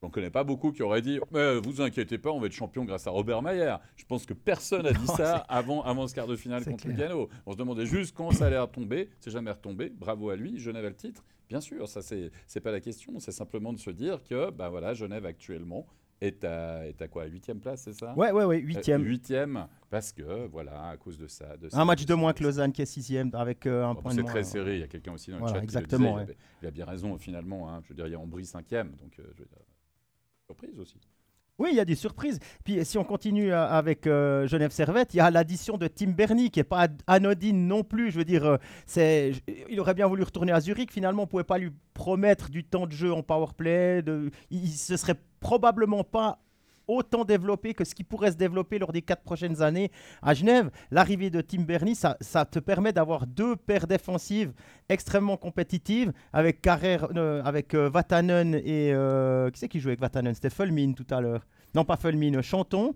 J'en 0.00 0.10
connais 0.10 0.30
pas 0.30 0.44
beaucoup 0.44 0.70
qui 0.70 0.82
auraient 0.82 1.02
dit 1.02 1.18
Mais 1.32 1.58
vous 1.58 1.80
inquiétez 1.80 2.18
pas, 2.18 2.30
on 2.30 2.38
va 2.38 2.46
être 2.46 2.52
champion 2.52 2.84
grâce 2.84 3.06
à 3.08 3.10
Robert 3.10 3.42
Mayer. 3.42 3.76
Je 3.96 4.04
pense 4.04 4.26
que 4.26 4.34
personne 4.34 4.82
n'a 4.82 4.92
dit 4.92 5.06
ça 5.06 5.38
avant, 5.48 5.82
avant 5.82 6.06
ce 6.06 6.14
quart 6.14 6.28
de 6.28 6.36
finale 6.36 6.64
contre 6.64 6.86
Lugano. 6.86 7.28
On 7.46 7.52
se 7.52 7.56
demandait 7.56 7.86
juste 7.86 8.14
quand 8.16 8.30
ça 8.30 8.46
allait 8.46 8.58
retomber. 8.58 9.10
C'est 9.18 9.32
jamais 9.32 9.50
retombé. 9.50 9.90
Bravo 9.90 10.30
à 10.30 10.36
lui. 10.36 10.58
Genève 10.60 10.84
a 10.84 10.88
le 10.88 10.94
titre. 10.94 11.24
Bien 11.48 11.60
sûr, 11.60 11.88
ça, 11.88 12.00
c'est 12.02 12.60
pas 12.60 12.70
la 12.70 12.80
question. 12.80 13.18
C'est 13.18 13.32
simplement 13.32 13.72
de 13.72 13.78
se 13.78 13.90
dire 13.90 14.22
que 14.22 14.50
ben 14.50 14.68
voilà, 14.68 14.94
Genève 14.94 15.26
actuellement 15.26 15.86
est 16.20 16.44
à, 16.44 16.86
est 16.86 17.00
à 17.02 17.08
quoi? 17.08 17.24
Huitième 17.24 17.58
place, 17.58 17.82
c'est 17.82 17.94
ça? 17.94 18.14
Ouais, 18.16 18.30
ouais, 18.30 18.44
ouais, 18.44 18.58
huitième. 18.58 19.02
Euh, 19.02 19.06
huitième, 19.06 19.66
parce 19.90 20.12
que, 20.12 20.46
voilà, 20.46 20.90
à 20.90 20.96
cause 20.96 21.18
de 21.18 21.26
ça. 21.26 21.56
De 21.56 21.68
un 21.72 21.84
match 21.84 22.04
de 22.04 22.14
moins 22.14 22.32
que 22.32 22.42
Lausanne 22.42 22.72
qui 22.72 22.82
est 22.82 22.86
sixième, 22.86 23.30
avec 23.34 23.66
euh, 23.66 23.84
un 23.84 23.94
point 23.94 24.14
de 24.14 24.22
moins. 24.22 24.32
C'est 24.32 24.40
très 24.40 24.44
serré, 24.44 24.74
il 24.74 24.80
y 24.80 24.84
a 24.84 24.88
quelqu'un 24.88 25.12
aussi 25.12 25.30
dans 25.30 25.38
le 25.38 25.46
chat 25.46 25.62
exactement, 25.62 26.14
qui 26.14 26.20
le 26.20 26.26
disait, 26.26 26.38
il, 26.62 26.68
a, 26.68 26.70
bien 26.70 26.84
raison, 26.86 27.16
finalement. 27.18 27.70
Hein. 27.70 27.80
Je 27.84 27.88
veux 27.90 27.94
dire, 27.94 28.06
il 28.06 28.12
y 28.12 28.16
a 28.16 28.20
Ambry 28.20 28.44
cinquième, 28.44 28.90
donc 28.96 29.18
euh, 29.18 29.22
je 29.34 29.42
veux 29.42 29.48
dire, 29.48 29.58
Oui, 31.58 31.70
il 31.72 31.76
y 31.76 31.80
a 31.80 31.84
des 31.84 31.96
surprises. 31.96 32.38
Puis 32.64 32.84
si 32.84 32.98
on 32.98 33.04
continue 33.04 33.52
euh, 33.52 33.68
avec 33.68 34.06
euh, 34.06 34.46
Genève 34.46 34.70
Servette, 34.70 35.12
il 35.12 35.16
y 35.16 35.20
a 35.20 35.28
l'addition 35.28 35.76
de 35.76 35.88
Tim 35.88 36.10
Bernie 36.10 36.50
qui 36.50 36.60
n'est 36.60 36.64
pas 36.64 36.86
anodine 37.08 37.66
non 37.66 37.82
plus. 37.82 38.12
Je 38.12 38.18
veux 38.18 38.24
dire, 38.24 38.58
euh, 38.96 39.32
il 39.68 39.80
aurait 39.80 39.94
bien 39.94 40.06
voulu 40.06 40.22
retourner 40.22 40.52
à 40.52 40.60
Zurich. 40.60 40.92
Finalement, 40.92 41.22
on 41.22 41.26
ne 41.26 41.30
pouvait 41.30 41.42
pas 41.42 41.58
lui 41.58 41.72
promettre 41.94 42.48
du 42.48 42.62
temps 42.62 42.86
de 42.86 42.92
jeu 42.92 43.12
en 43.12 43.24
power 43.24 43.48
play. 43.56 44.02
De, 44.02 44.30
il 44.50 44.62
ne 44.62 44.66
se 44.68 44.96
serait 44.96 45.16
probablement 45.40 46.04
pas 46.04 46.38
autant 46.88 47.24
développé 47.24 47.74
que 47.74 47.84
ce 47.84 47.94
qui 47.94 48.02
pourrait 48.02 48.32
se 48.32 48.36
développer 48.36 48.78
lors 48.78 48.92
des 48.92 49.02
quatre 49.02 49.22
prochaines 49.22 49.62
années 49.62 49.90
à 50.22 50.34
Genève. 50.34 50.70
L'arrivée 50.90 51.30
de 51.30 51.40
Tim 51.40 51.62
Bernie, 51.62 51.94
ça, 51.94 52.16
ça 52.20 52.44
te 52.44 52.58
permet 52.58 52.92
d'avoir 52.92 53.26
deux 53.26 53.54
paires 53.54 53.86
défensives 53.86 54.52
extrêmement 54.88 55.36
compétitives 55.36 56.12
avec, 56.32 56.62
Carrère, 56.62 57.08
euh, 57.14 57.42
avec 57.44 57.74
euh, 57.74 57.88
Vatanen 57.88 58.54
et... 58.54 58.92
Euh, 58.92 59.50
qui 59.50 59.60
c'est 59.60 59.68
qui 59.68 59.80
jouait 59.80 59.92
avec 59.92 60.00
Vatanen? 60.00 60.34
C'était 60.34 60.50
Fulmin 60.50 60.92
tout 60.92 61.06
à 61.10 61.20
l'heure. 61.20 61.46
Non, 61.74 61.84
pas 61.84 61.96
Fulmin, 61.96 62.40
Chanton. 62.42 62.94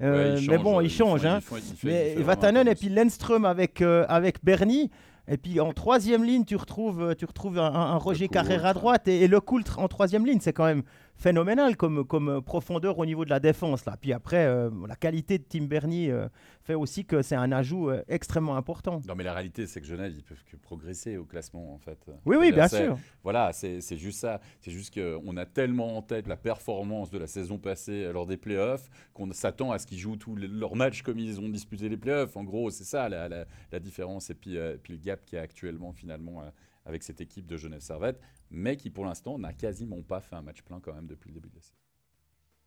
mais 0.00 0.58
bon, 0.58 0.80
il, 0.80 0.90
change. 0.90 1.24
hein. 1.26 1.40
mais 1.84 2.14
Vatanen 2.16 2.66
et 2.66 2.74
puis 2.74 2.88
Lenström 2.88 3.44
avec, 3.44 3.82
avec 3.82 4.42
Bernie. 4.42 4.90
Et 5.28 5.36
puis 5.38 5.58
en 5.58 5.72
troisième 5.72 6.22
ligne, 6.22 6.44
tu 6.44 6.54
retrouves, 6.54 7.16
tu 7.16 7.24
retrouves 7.24 7.58
un, 7.58 7.96
Roger 7.96 8.28
Carrère 8.28 8.64
à 8.64 8.74
droite 8.74 9.08
et, 9.08 9.22
et 9.22 9.28
Le 9.28 9.40
Coultre 9.40 9.80
en 9.80 9.88
troisième 9.88 10.24
ligne. 10.24 10.38
C'est 10.40 10.52
quand 10.52 10.66
même 10.66 10.82
phénoménal 11.16 11.76
comme, 11.76 12.04
comme 12.04 12.42
profondeur 12.42 12.98
au 12.98 13.06
niveau 13.06 13.24
de 13.24 13.30
la 13.30 13.40
défense. 13.40 13.84
Là. 13.84 13.96
Puis 14.00 14.12
après, 14.12 14.46
euh, 14.46 14.70
la 14.86 14.96
qualité 14.96 15.38
de 15.38 15.44
Tim 15.48 15.64
Bernie 15.64 16.10
euh, 16.10 16.28
fait 16.62 16.74
aussi 16.74 17.04
que 17.04 17.22
c'est 17.22 17.34
un 17.34 17.52
ajout 17.52 17.90
euh, 17.90 18.02
extrêmement 18.08 18.56
important. 18.56 19.00
Non, 19.08 19.14
mais 19.14 19.24
la 19.24 19.32
réalité, 19.32 19.66
c'est 19.66 19.80
que 19.80 19.86
Genève, 19.86 20.12
ils 20.14 20.22
peuvent 20.22 20.44
que 20.44 20.56
progresser 20.56 21.16
au 21.16 21.24
classement, 21.24 21.74
en 21.74 21.78
fait. 21.78 21.98
Oui, 22.24 22.36
oui, 22.38 22.52
bien 22.52 22.68
sûr. 22.68 22.98
Voilà, 23.22 23.52
c'est 23.52 23.80
juste 23.96 24.20
ça. 24.20 24.40
C'est 24.60 24.70
juste 24.70 24.94
qu'on 24.94 25.36
a 25.36 25.46
tellement 25.46 25.96
en 25.96 26.02
tête 26.02 26.26
la 26.26 26.36
performance 26.36 27.10
de 27.10 27.18
la 27.18 27.26
saison 27.26 27.58
passée 27.58 28.10
lors 28.12 28.26
des 28.26 28.36
playoffs 28.36 28.88
qu'on 29.14 29.30
s'attend 29.32 29.72
à 29.72 29.78
ce 29.78 29.86
qu'ils 29.86 29.98
jouent 29.98 30.16
tous 30.16 30.36
leurs 30.36 30.76
matchs 30.76 31.02
comme 31.02 31.18
ils 31.18 31.40
ont 31.40 31.48
disputé 31.48 31.88
les 31.88 31.96
playoffs. 31.96 32.36
En 32.36 32.44
gros, 32.44 32.70
c'est 32.70 32.84
ça 32.84 33.08
la, 33.08 33.28
la, 33.28 33.80
différence. 33.80 34.30
Et 34.30 34.34
puis, 34.34 34.58
puis 34.82 34.94
le 34.94 34.98
gap 34.98 35.24
qui 35.24 35.36
a 35.36 35.40
actuellement, 35.40 35.92
finalement, 35.92 36.42
avec 36.86 37.02
cette 37.02 37.20
équipe 37.20 37.46
de 37.46 37.56
Genève 37.56 37.80
Servette, 37.80 38.18
mais 38.50 38.76
qui 38.76 38.90
pour 38.90 39.04
l'instant 39.04 39.38
n'a 39.38 39.52
quasiment 39.52 40.02
pas 40.02 40.20
fait 40.20 40.36
un 40.36 40.42
match 40.42 40.62
plein 40.62 40.80
quand 40.80 40.94
même 40.94 41.06
depuis 41.06 41.28
le 41.28 41.34
début 41.34 41.50
de 41.50 41.56
la 41.56 41.60
saison. 41.60 41.74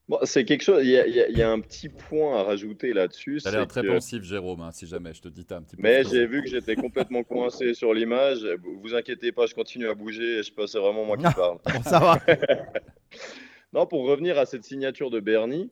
Bon, 0.09 0.17
c'est 0.24 0.43
quelque 0.43 0.63
chose. 0.63 0.84
Il 0.84 0.89
y, 0.89 1.41
a 1.43 1.51
un 1.51 1.59
petit 1.59 1.88
point 1.88 2.39
à 2.39 2.43
rajouter 2.43 2.93
là-dessus. 2.93 3.41
Ça 3.41 3.49
a 3.49 3.51
l'air 3.51 3.67
très 3.67 3.84
pensif, 3.84 4.24
Jérôme. 4.24 4.59
Hein, 4.61 4.72
si 4.72 4.88
jamais 4.88 5.13
je 5.13 5.22
te 5.22 5.28
dis, 5.28 5.45
un 5.51 5.61
petit 5.61 5.76
peu. 5.76 5.84
Mais 5.84 6.03
j'ai 6.03 6.26
vu 6.26 6.41
que 6.41 6.49
j'étais 6.49 6.76
complètement 6.76 7.22
coincé 7.22 7.74
sur 7.76 7.93
l'image. 7.93 8.39
Vous 8.82 8.95
inquiétez 8.95 9.32
pas, 9.32 9.45
je 9.45 9.53
continue 9.53 9.88
à 9.88 9.93
bouger. 9.93 10.39
Et 10.39 10.43
je 10.43 10.51
pense 10.51 10.72
c'est 10.72 10.80
vraiment 10.80 11.05
moi 11.05 11.15
qui 11.15 11.32
parle. 11.36 11.59
ça 11.84 11.99
va. 11.99 12.20
non, 13.74 13.86
pour 13.86 14.07
revenir 14.07 14.39
à 14.39 14.47
cette 14.47 14.63
signature 14.63 15.11
de 15.11 15.20
Bernie, 15.20 15.70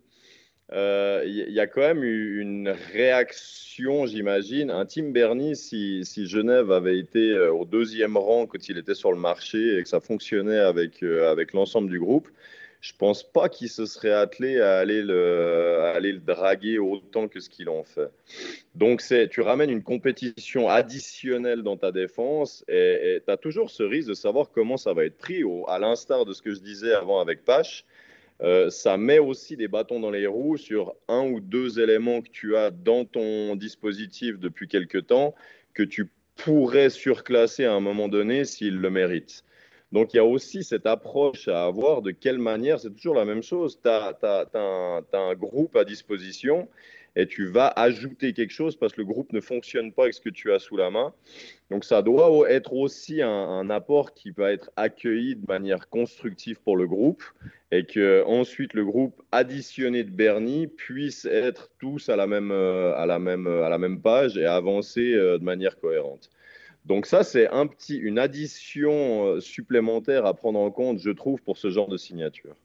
il 0.70 0.76
euh, 0.76 1.24
y, 1.26 1.62
a 1.62 1.68
quand 1.68 1.80
même 1.80 2.04
eu 2.04 2.42
une 2.42 2.76
réaction, 2.92 4.06
j'imagine. 4.06 4.70
Un 4.70 4.86
Tim 4.86 5.12
Bernie, 5.12 5.56
si, 5.56 6.04
Genève 6.28 6.72
avait 6.72 7.00
été 7.00 7.32
euh, 7.32 7.54
au 7.54 7.64
deuxième 7.64 8.18
rang 8.18 8.48
quand 8.48 8.68
il 8.68 8.78
était 8.78 8.94
sur 8.94 9.14
le 9.14 9.18
marché 9.18 9.78
et 9.78 9.84
que 9.84 9.88
ça 9.88 10.02
fonctionnait 10.02 10.60
avec, 10.60 11.04
euh, 11.04 11.32
avec 11.32 11.54
l'ensemble 11.54 11.90
du 11.90 12.02
groupe, 12.02 12.28
je 12.82 12.92
pense 12.98 13.24
pas 13.24 13.48
qu'il 13.48 13.70
se 13.70 13.86
serait 13.86 14.12
attelé 14.12 14.60
à 14.60 14.80
aller 14.80 15.02
le, 15.02 15.80
aller 15.96 16.12
le 16.12 16.20
draguer 16.20 16.80
autant 16.80 17.30
que 17.30 17.40
ce 17.40 17.50
qu'il 17.50 17.70
en 17.70 17.84
fait. 17.84 18.12
Donc, 18.76 19.02
tu 19.32 19.42
ramènes 19.42 19.70
une 19.70 19.84
compétition 19.84 20.68
additionnelle 20.68 21.64
dans 21.64 21.78
ta 21.78 21.94
défense 21.94 22.66
et 22.68 23.22
tu 23.26 23.32
as 23.32 23.38
toujours 23.38 23.72
ce 23.72 23.84
risque 23.84 24.10
de 24.10 24.14
savoir 24.14 24.52
comment 24.52 24.78
ça 24.78 24.94
va 24.94 25.06
être 25.06 25.18
pris, 25.18 25.44
à 25.68 25.80
l'instar 25.80 26.26
de 26.26 26.34
ce 26.34 26.42
que 26.42 26.54
je 26.54 26.60
disais 26.60 26.94
avant 26.94 27.22
avec 27.22 27.46
Pache. 27.46 27.86
Euh, 28.42 28.70
ça 28.70 28.98
met 28.98 29.20
aussi 29.20 29.58
des 29.58 29.68
bâtons 29.68 30.00
dans 30.00 30.12
les 30.12 30.28
roues 30.28 30.58
sur 30.58 30.96
un 31.08 31.28
ou 31.28 31.40
deux 31.40 31.80
éléments 31.80 32.22
que 32.22 32.30
tu 32.30 32.56
as 32.56 32.70
dans 32.70 33.04
ton 33.04 33.56
dispositif 33.56 34.38
depuis 34.38 34.68
quelque 34.68 35.00
temps 35.00 35.34
que 35.74 35.84
tu 35.84 36.12
pourrais 36.36 36.90
surclasser 36.90 37.66
à 37.66 37.74
un 37.74 37.80
moment 37.80 38.08
donné 38.08 38.46
s'il 38.46 38.78
le 38.78 38.90
mérite. 38.92 39.44
Donc 39.92 40.14
il 40.14 40.18
y 40.18 40.20
a 40.20 40.26
aussi 40.26 40.64
cette 40.64 40.86
approche 40.86 41.48
à 41.48 41.66
avoir 41.66 42.02
de 42.02 42.12
quelle 42.12 42.40
manière, 42.40 42.80
c'est 42.80 42.94
toujours 42.94 43.16
la 43.16 43.26
même 43.26 43.42
chose, 43.42 43.80
tu 43.82 43.90
as, 43.90 44.16
as, 44.22 45.04
un 45.14 45.34
groupe 45.36 45.76
à 45.76 45.86
disposition 45.86 46.68
et 47.18 47.26
tu 47.26 47.48
vas 47.48 47.74
ajouter 47.76 48.32
quelque 48.32 48.52
chose 48.52 48.76
parce 48.76 48.94
que 48.94 49.02
le 49.02 49.08
groupe 49.08 49.34
ne 49.34 49.42
fonctionne 49.42 49.92
pas 49.92 50.04
avec 50.04 50.14
ce 50.14 50.22
que 50.22 50.30
tu 50.30 50.54
as 50.54 50.60
sous 50.60 50.78
la 50.78 50.92
main. 50.92 51.14
Donc 51.72 51.84
ça 51.84 52.04
doit 52.04 52.50
être 52.50 52.74
aussi 52.74 53.24
un, 53.24 53.70
apport 53.72 54.14
qui 54.14 54.30
va 54.30 54.52
être 54.54 54.70
accueilli 54.76 55.36
de 55.36 55.46
manière 55.48 55.90
constructive 55.90 56.60
pour 56.62 56.78
le 56.78 56.88
groupe 56.88 57.24
et 57.72 57.86
que 57.86 58.24
ensuite 58.26 58.76
le 58.76 58.86
groupe 58.86 59.20
additionné 59.32 60.04
de 60.04 60.12
Bernie 60.12 60.68
puisse 60.68 61.26
être 61.26 61.72
tous 61.80 62.08
à 62.08 62.16
la 62.16 62.28
même, 62.28 62.52
euh, 62.52 62.96
à 62.96 63.08
la 63.08 63.18
même, 63.18 64.00
page 64.00 64.38
et 64.38 64.46
avancer 64.46 65.14
euh, 65.14 65.40
de 65.40 65.44
manière 65.44 65.80
cohérente. 65.80 66.30
Donc 66.86 67.08
ça, 67.08 67.24
c'est 67.24 67.50
un 67.50 67.66
petit, 67.66 67.98
une 67.98 68.20
addition 68.20 69.26
euh, 69.26 69.40
supplémentaire 69.40 70.28
à 70.28 70.36
prendre 70.36 70.60
en 70.60 70.70
compte, 70.70 71.00
je 71.00 71.10
trouve, 71.10 71.42
pour 71.42 71.58
ce 71.58 71.72
genre 71.72 71.88
de 71.88 71.98
signature. 71.98 72.56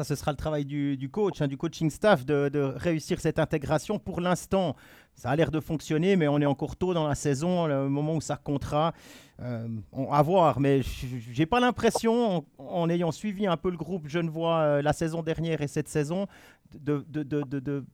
Ça, 0.00 0.04
ce 0.04 0.14
sera 0.14 0.30
le 0.30 0.38
travail 0.38 0.64
du, 0.64 1.10
coach, 1.12 1.42
hein, 1.42 1.46
du 1.46 1.58
coaching 1.58 1.90
staff, 1.90 2.24
de, 2.24 2.72
réussir 2.76 3.20
cette 3.20 3.38
intégration. 3.38 3.98
Pour 3.98 4.22
l'instant, 4.22 4.74
ça 5.14 5.28
a 5.28 5.36
l'air 5.36 5.50
de 5.50 5.60
fonctionner, 5.60 6.16
mais 6.16 6.26
on 6.26 6.40
est 6.40 6.46
encore 6.46 6.76
tôt 6.76 6.94
dans 6.94 7.06
la 7.06 7.14
saison, 7.14 7.66
le 7.66 7.86
moment 7.90 8.14
où 8.14 8.22
ça 8.22 8.36
comptera. 8.36 8.94
Euh, 9.42 9.68
à 10.10 10.22
voir, 10.22 10.58
mais 10.58 10.80
j'ai 10.82 11.44
pas 11.44 11.60
l'impression, 11.60 12.46
en, 12.56 12.88
ayant 12.88 13.12
suivi 13.12 13.46
un 13.46 13.58
peu 13.58 13.70
le 13.70 13.76
groupe 13.76 14.08
Genevois 14.08 14.56
euh, 14.56 14.82
la 14.82 14.94
saison 14.94 15.22
dernière 15.22 15.60
et 15.60 15.68
cette 15.68 15.88
saison, 15.88 16.26
de, 16.74 17.04
de, 17.06 17.22
de 17.22 17.84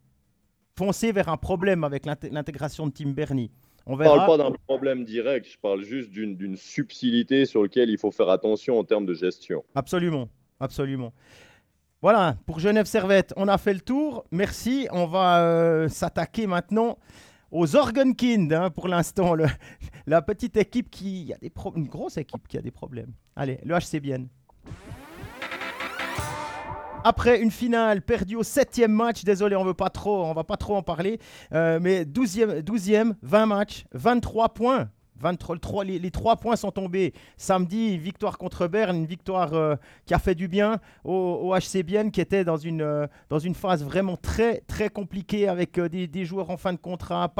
foncer 0.76 1.10
vers 1.10 1.28
un 1.28 1.36
problème 1.36 1.82
avec 1.82 2.06
l'intégration 2.06 2.86
de 2.86 2.92
Tim 2.92 3.10
Bernie. 3.10 3.50
On 3.86 3.96
ne 3.96 4.04
parle 4.04 4.26
pas 4.26 4.36
d'un 4.36 4.52
problème 4.68 5.04
direct, 5.04 5.48
je 5.50 5.58
parle 5.58 5.82
juste 5.82 6.10
d'une 6.10 6.56
subtilité 6.56 7.46
sur 7.46 7.62
laquelle 7.62 7.90
il 7.90 7.98
faut 7.98 8.12
faire 8.12 8.28
attention 8.28 8.78
en 8.78 8.84
termes 8.84 9.06
de 9.06 9.14
gestion. 9.14 9.64
Absolument, 9.74 10.28
absolument. 10.60 11.12
Voilà, 12.08 12.36
pour 12.46 12.60
Genève 12.60 12.86
Servette, 12.86 13.34
on 13.36 13.48
a 13.48 13.58
fait 13.58 13.74
le 13.74 13.80
tour. 13.80 14.26
Merci. 14.30 14.86
On 14.92 15.06
va 15.06 15.40
euh, 15.40 15.88
s'attaquer 15.88 16.46
maintenant 16.46 16.98
aux 17.50 17.74
Organkind 17.74 18.52
hein, 18.52 18.70
pour 18.70 18.86
l'instant. 18.86 19.34
La 20.06 20.22
petite 20.22 20.56
équipe 20.56 20.88
qui. 20.88 21.32
a 21.34 21.38
des 21.38 21.50
Une 21.74 21.88
grosse 21.88 22.16
équipe 22.16 22.46
qui 22.46 22.58
a 22.58 22.62
des 22.62 22.70
problèmes. 22.70 23.12
Allez, 23.34 23.58
le 23.64 23.74
HC. 23.74 24.00
Après 27.02 27.40
une 27.40 27.50
finale 27.50 28.02
perdue 28.02 28.36
au 28.36 28.44
septième 28.44 28.92
match, 28.92 29.24
désolé, 29.24 29.56
on 29.56 29.64
veut 29.64 29.74
pas 29.74 29.90
trop, 29.90 30.26
on 30.26 30.32
va 30.32 30.44
pas 30.44 30.56
trop 30.56 30.76
en 30.76 30.82
parler, 30.82 31.18
euh, 31.54 31.80
mais 31.82 32.04
12e, 32.04 32.62
12e, 32.62 33.14
20 33.22 33.46
matchs, 33.46 33.84
23 33.94 34.50
points 34.50 34.90
23, 35.20 35.84
les, 35.84 36.10
trois 36.10 36.36
points 36.36 36.56
sont 36.56 36.70
tombés 36.70 37.12
samedi, 37.36 37.98
victoire 37.98 38.38
contre 38.38 38.66
Berne, 38.66 38.96
une 38.96 39.06
victoire 39.06 39.54
euh, 39.54 39.76
qui 40.04 40.14
a 40.14 40.18
fait 40.18 40.34
du 40.34 40.48
bien 40.48 40.78
au, 41.04 41.54
Bienne 41.84 42.10
qui 42.10 42.20
était 42.20 42.44
dans 42.44 42.56
une, 42.56 42.82
euh, 42.82 43.06
dans 43.28 43.38
une 43.38 43.54
phase 43.54 43.84
vraiment 43.84 44.16
très 44.16 44.60
très 44.66 44.88
compliquée 44.88 45.48
avec 45.48 45.78
euh, 45.78 45.88
des, 45.88 46.24
joueurs 46.24 46.50
en 46.50 46.56
fin 46.56 46.72
de 46.72 46.78
contrat. 46.78 47.32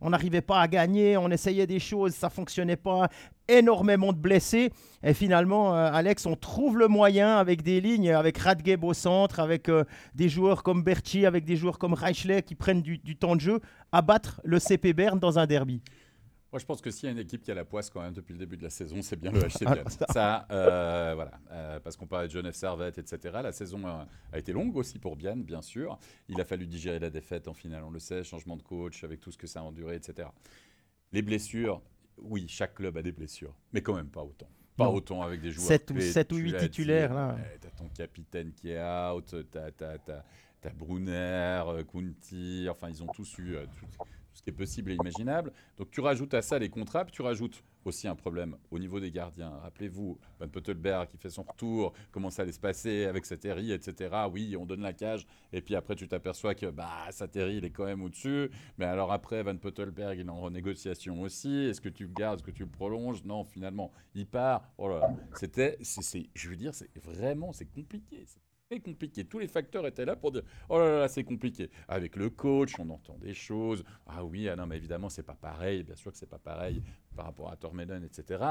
on 0.00 0.10
n'arrivait 0.10 0.40
pas 0.40 0.60
à 0.60 0.68
gagner, 0.68 1.16
on 1.16 1.30
essayait 1.30 1.66
des 1.66 1.78
choses, 1.78 2.14
ça 2.14 2.30
fonctionnait 2.30 2.76
pas. 2.76 3.08
Énormément 3.46 4.14
de 4.14 4.18
blessés. 4.18 4.70
Et 5.02 5.12
finalement, 5.12 5.74
Alex, 5.74 6.24
on 6.24 6.34
trouve 6.34 6.78
le 6.78 6.88
moyen 6.88 7.36
avec 7.36 7.60
des 7.60 7.78
lignes, 7.82 8.10
avec 8.10 8.38
Radgeb 8.38 8.82
au 8.82 8.94
centre, 8.94 9.38
avec 9.38 9.70
des 10.14 10.30
joueurs 10.30 10.62
comme 10.62 10.82
Berchi, 10.82 11.26
avec 11.26 11.44
des 11.44 11.54
joueurs 11.54 11.78
comme 11.78 11.92
Reichley 11.92 12.40
qui 12.40 12.54
prennent 12.54 12.80
du, 12.80 12.96
du 12.96 13.16
temps 13.16 13.36
de 13.36 13.42
jeu, 13.42 13.60
à 13.92 14.00
battre 14.00 14.40
le 14.44 14.58
CP 14.58 14.94
Berne 14.94 15.18
dans 15.18 15.38
un 15.38 15.46
derby. 15.46 15.82
Moi, 16.54 16.60
je 16.60 16.66
pense 16.66 16.80
que 16.80 16.92
s'il 16.92 17.06
y 17.06 17.08
a 17.08 17.10
une 17.10 17.18
équipe 17.18 17.42
qui 17.42 17.50
a 17.50 17.54
la 17.56 17.64
poisse 17.64 17.90
quand 17.90 18.00
même 18.00 18.12
depuis 18.12 18.32
le 18.32 18.38
début 18.38 18.56
de 18.56 18.62
la 18.62 18.70
saison, 18.70 19.02
c'est 19.02 19.16
bien 19.16 19.32
le 19.32 19.40
HC 19.40 19.64
ah, 19.66 19.74
Ça, 20.12 20.46
euh, 20.52 21.10
voilà, 21.16 21.32
euh, 21.50 21.80
parce 21.80 21.96
qu'on 21.96 22.06
parlait 22.06 22.28
de 22.28 22.32
Genève 22.32 22.54
Servette, 22.54 22.96
etc. 22.96 23.40
La 23.42 23.50
saison 23.50 23.84
a, 23.88 24.06
été 24.38 24.52
longue 24.52 24.76
aussi 24.76 25.00
pour 25.00 25.16
Bienne, 25.16 25.42
bien 25.42 25.62
sûr. 25.62 25.98
Il 26.28 26.40
a 26.40 26.44
fallu 26.44 26.68
digérer 26.68 27.00
la 27.00 27.10
défaite 27.10 27.48
en 27.48 27.54
finale, 27.54 27.82
on 27.82 27.90
le 27.90 27.98
sait, 27.98 28.22
changement 28.22 28.56
de 28.56 28.62
coach 28.62 29.02
avec 29.02 29.18
tout 29.18 29.32
ce 29.32 29.36
que 29.36 29.48
ça 29.48 29.58
a 29.58 29.62
enduré, 29.64 29.96
etc. 29.96 30.28
Les 31.10 31.22
blessures, 31.22 31.82
oui, 32.18 32.46
chaque 32.46 32.76
club 32.76 32.96
a 32.98 33.02
des 33.02 33.10
blessures, 33.10 33.56
mais 33.72 33.82
quand 33.82 33.96
même 33.96 34.10
pas 34.10 34.22
autant. 34.22 34.48
pas 34.76 34.88
autant 34.88 35.22
avec 35.22 35.40
des 35.40 35.50
joueurs. 35.50 35.66
7 35.66 35.90
ou, 35.90 36.00
7 36.00 36.32
ou 36.34 36.36
8 36.36 36.56
titulaires. 36.58 37.14
là. 37.14 37.36
T'as 37.60 37.70
ton 37.70 37.88
capitaine 37.88 38.52
qui 38.52 38.70
est 38.70 38.80
out, 38.80 39.34
t'as 39.50 39.70
as, 40.62 40.70
Brunner, 40.70 41.64
Kunti, 41.90 42.68
enfin 42.70 42.88
ils 42.90 43.02
ont 43.02 43.08
tous 43.08 43.38
eu 43.38 43.56
ce 44.34 44.42
qui 44.42 44.50
est 44.50 44.52
possible 44.54 44.92
et 44.92 44.94
imaginable. 44.94 45.52
Donc 45.76 45.90
tu 45.90 46.00
rajoutes 46.00 46.34
à 46.34 46.42
ça 46.42 46.58
les 46.58 46.68
contrats, 46.68 47.04
puis 47.04 47.12
tu 47.12 47.22
rajoutes 47.22 47.62
aussi 47.84 48.08
un 48.08 48.14
problème 48.14 48.56
au 48.70 48.78
niveau 48.78 48.98
des 48.98 49.10
gardiens. 49.10 49.50
Rappelez-vous, 49.62 50.18
Van 50.40 50.48
Pottelberg 50.48 51.08
qui 51.08 51.18
fait 51.18 51.30
son 51.30 51.42
retour, 51.42 51.92
comment 52.10 52.30
ça 52.30 52.42
allait 52.42 52.52
se 52.52 52.60
passer 52.60 53.04
avec 53.04 53.26
Sateri, 53.26 53.72
etc. 53.72 54.14
Oui, 54.32 54.56
on 54.58 54.66
donne 54.66 54.80
la 54.80 54.92
cage, 54.92 55.26
et 55.52 55.60
puis 55.60 55.74
après 55.74 55.94
tu 55.94 56.08
t'aperçois 56.08 56.54
que 56.54 56.66
bah, 56.66 57.08
il 57.34 57.64
est 57.64 57.70
quand 57.70 57.84
même 57.84 58.02
au-dessus. 58.02 58.50
Mais 58.78 58.86
alors 58.86 59.12
après, 59.12 59.42
Van 59.42 59.56
Pottelberg, 59.56 60.18
il 60.18 60.26
est 60.26 60.30
en 60.30 60.40
renégociation 60.40 61.20
aussi. 61.20 61.64
Est-ce 61.64 61.80
que 61.80 61.88
tu 61.88 62.04
le 62.04 62.12
gardes, 62.12 62.40
est-ce 62.40 62.44
que 62.44 62.50
tu 62.50 62.64
le 62.64 62.70
prolonges? 62.70 63.22
Non, 63.24 63.44
finalement, 63.44 63.92
il 64.14 64.26
part. 64.26 64.68
Oh 64.78 64.88
là 64.88 65.14
c'était, 65.34 65.78
je 66.34 66.48
veux 66.48 66.56
dire, 66.56 66.74
c'est 66.74 66.90
vraiment, 66.98 67.52
c'est 67.52 67.66
compliqué 67.66 68.24
compliqué. 68.80 69.24
Tous 69.24 69.38
les 69.38 69.48
facteurs 69.48 69.86
étaient 69.86 70.04
là 70.04 70.16
pour 70.16 70.32
dire 70.32 70.42
oh 70.68 70.78
là 70.78 71.00
là, 71.00 71.08
c'est 71.08 71.24
compliqué. 71.24 71.70
Avec 71.88 72.16
le 72.16 72.30
coach, 72.30 72.72
on 72.78 72.88
entend 72.90 73.18
des 73.18 73.34
choses. 73.34 73.84
Ah 74.06 74.24
oui, 74.24 74.48
ah 74.48 74.56
non, 74.56 74.66
mais 74.66 74.76
évidemment, 74.76 75.08
c'est 75.08 75.22
pas 75.22 75.34
pareil. 75.34 75.82
Bien 75.82 75.96
sûr 75.96 76.12
que 76.12 76.18
c'est 76.18 76.28
pas 76.28 76.38
pareil 76.38 76.82
par 77.14 77.26
rapport 77.26 77.50
à 77.50 77.56
Tormeden, 77.56 78.04
etc. 78.04 78.42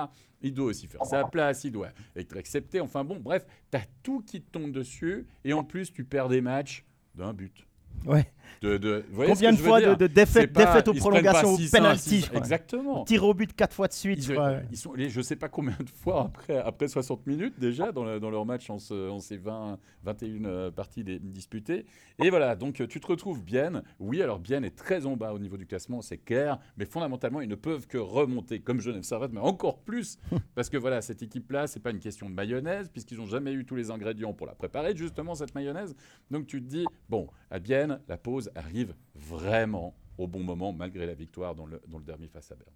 Il 0.41 0.53
doit 0.53 0.67
aussi 0.67 0.87
faire 0.87 1.05
sa 1.05 1.25
place, 1.25 1.63
il 1.63 1.71
doit 1.71 1.89
être 2.15 2.37
accepté. 2.37 2.79
Enfin 2.79 3.03
bon, 3.03 3.19
bref, 3.19 3.45
tu 3.71 3.77
as 3.77 3.85
tout 4.01 4.21
qui 4.21 4.41
te 4.41 4.51
tombe 4.51 4.71
dessus 4.71 5.27
et 5.43 5.53
en 5.53 5.63
plus, 5.63 5.91
tu 5.91 6.05
perds 6.05 6.29
des 6.29 6.41
matchs 6.41 6.85
d'un 7.15 7.33
but. 7.33 7.67
Ouais. 8.05 8.25
De, 8.61 8.77
de, 8.77 9.03
Combien 9.13 9.51
de 9.51 9.57
fois 9.57 9.81
de, 9.81 9.95
de 9.95 10.07
défaites, 10.07 10.53
défaites 10.53 10.87
aux 10.87 10.93
prolongations, 10.93 11.53
aux 11.53 11.57
penalty 11.69 12.25
Exactement. 12.33 13.03
Tir 13.03 13.25
au 13.25 13.33
but 13.33 13.53
quatre 13.53 13.73
fois 13.73 13.89
de 13.89 13.93
suite. 13.93 14.25
Ils, 14.71 14.77
sont, 14.77 14.93
je 14.95 15.17
ne 15.17 15.23
sais 15.23 15.35
pas 15.35 15.49
combien 15.49 15.75
de 15.77 15.89
fois 15.89 16.25
après, 16.25 16.57
après 16.57 16.87
60 16.87 17.27
minutes 17.27 17.59
déjà 17.59 17.91
dans, 17.91 18.19
dans 18.19 18.29
leur 18.29 18.45
match 18.45 18.69
en, 18.69 18.77
en, 18.77 19.19
ces 19.19 19.35
20, 19.35 19.77
21 20.03 20.45
euh, 20.45 20.71
parties 20.71 21.03
disputées. 21.03 21.85
Et 22.19 22.29
voilà, 22.29 22.55
donc 22.55 22.87
tu 22.87 22.99
te 23.01 23.07
retrouves 23.07 23.43
bien. 23.43 23.83
Oui, 23.99 24.21
alors 24.21 24.39
bien 24.39 24.63
est 24.63 24.75
très 24.75 25.05
en 25.05 25.17
bas 25.17 25.33
au 25.33 25.39
niveau 25.39 25.57
du 25.57 25.65
classement, 25.65 26.01
c'est 26.01 26.17
clair. 26.17 26.57
Mais 26.77 26.85
fondamentalement, 26.85 27.41
ils 27.41 27.49
ne 27.49 27.55
peuvent 27.55 27.87
que 27.87 27.97
remonter 27.97 28.61
comme 28.61 28.79
Genève 28.79 29.03
Servette, 29.03 29.33
mais 29.33 29.41
encore 29.41 29.79
plus. 29.79 30.19
parce 30.55 30.69
que 30.69 30.77
voilà, 30.77 31.01
cette 31.01 31.21
équipe-là, 31.21 31.67
c'est 31.67 31.81
pas 31.81 31.91
une 31.91 31.99
question 31.99 32.29
de 32.29 32.35
mayonnaise, 32.35 32.89
puisqu'ils 32.89 33.17
n'ont 33.17 33.25
jamais 33.25 33.51
eu 33.51 33.65
tous 33.65 33.75
les 33.75 33.91
ingrédients 33.91 34.33
pour 34.33 34.47
la 34.47 34.55
préparer, 34.55 34.95
justement, 34.95 35.35
cette 35.35 35.53
mayonnaise. 35.53 35.95
Donc 36.31 36.47
tu 36.47 36.61
te 36.61 36.67
dis, 36.67 36.85
bon, 37.09 37.27
à 37.51 37.59
La 38.07 38.17
pause 38.17 38.51
arrive 38.55 38.95
vraiment 39.15 39.95
au 40.17 40.27
bon 40.27 40.43
moment, 40.43 40.73
malgré 40.73 41.05
la 41.05 41.13
victoire 41.13 41.55
dans 41.55 41.65
le, 41.65 41.81
dans 41.87 41.97
le 41.97 42.03
derby 42.03 42.27
face 42.27 42.51
à 42.51 42.55
Berne. 42.55 42.75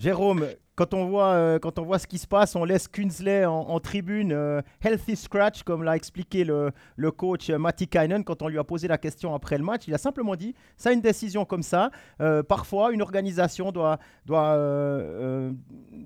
Jérôme, 0.00 0.46
quand 0.76 0.94
on, 0.94 1.04
voit, 1.04 1.34
euh, 1.34 1.58
quand 1.58 1.78
on 1.78 1.82
voit 1.82 1.98
ce 1.98 2.06
qui 2.06 2.16
se 2.16 2.26
passe, 2.26 2.56
on 2.56 2.64
laisse 2.64 2.88
Kunsley 2.88 3.44
en, 3.44 3.78
tribune, 3.80 4.32
euh, 4.32 4.62
healthy 4.82 5.14
scratch, 5.14 5.62
comme 5.62 5.82
l'a 5.82 5.94
expliqué 5.94 6.42
le, 6.42 6.72
le 6.96 7.10
coach 7.10 7.50
Matti 7.50 7.86
Kainen 7.86 8.24
quand 8.24 8.40
on 8.40 8.48
lui 8.48 8.58
a 8.58 8.64
posé 8.64 8.88
la 8.88 8.96
question 8.96 9.34
après 9.34 9.58
le 9.58 9.64
match. 9.64 9.86
Il 9.88 9.94
a 9.94 9.98
simplement 9.98 10.36
dit, 10.36 10.54
ça 10.78 10.92
une 10.92 11.02
décision 11.02 11.44
comme 11.44 11.62
ça. 11.62 11.90
Euh, 12.22 12.42
parfois, 12.42 12.92
une 12.92 13.02
organisation 13.02 13.72
doit, 13.72 13.98
doit 14.24 14.54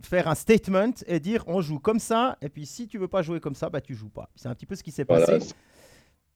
faire 0.02 0.26
un 0.26 0.34
statement 0.34 0.90
et 1.06 1.20
dire, 1.20 1.44
on 1.46 1.60
joue 1.60 1.78
comme 1.78 2.00
ça, 2.00 2.36
et 2.42 2.48
puis 2.48 2.66
si 2.66 2.88
tu 2.88 2.98
veux 2.98 3.06
pas 3.06 3.22
jouer 3.22 3.38
comme 3.38 3.54
ça, 3.54 3.70
bah, 3.70 3.80
tu 3.80 3.94
joues 3.94 4.10
pas. 4.10 4.28
C'est 4.34 4.48
un 4.48 4.56
petit 4.56 4.66
peu 4.66 4.74
ce 4.74 4.82
qui 4.82 4.90
s'est 4.90 5.04
passé. 5.04 5.38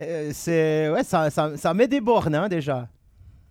C'est 0.00 0.88
ouais, 0.90 1.02
ça, 1.02 1.30
ça, 1.30 1.56
ça, 1.56 1.74
met 1.74 1.88
des 1.88 2.00
bornes 2.00 2.34
hein, 2.34 2.48
déjà 2.48 2.88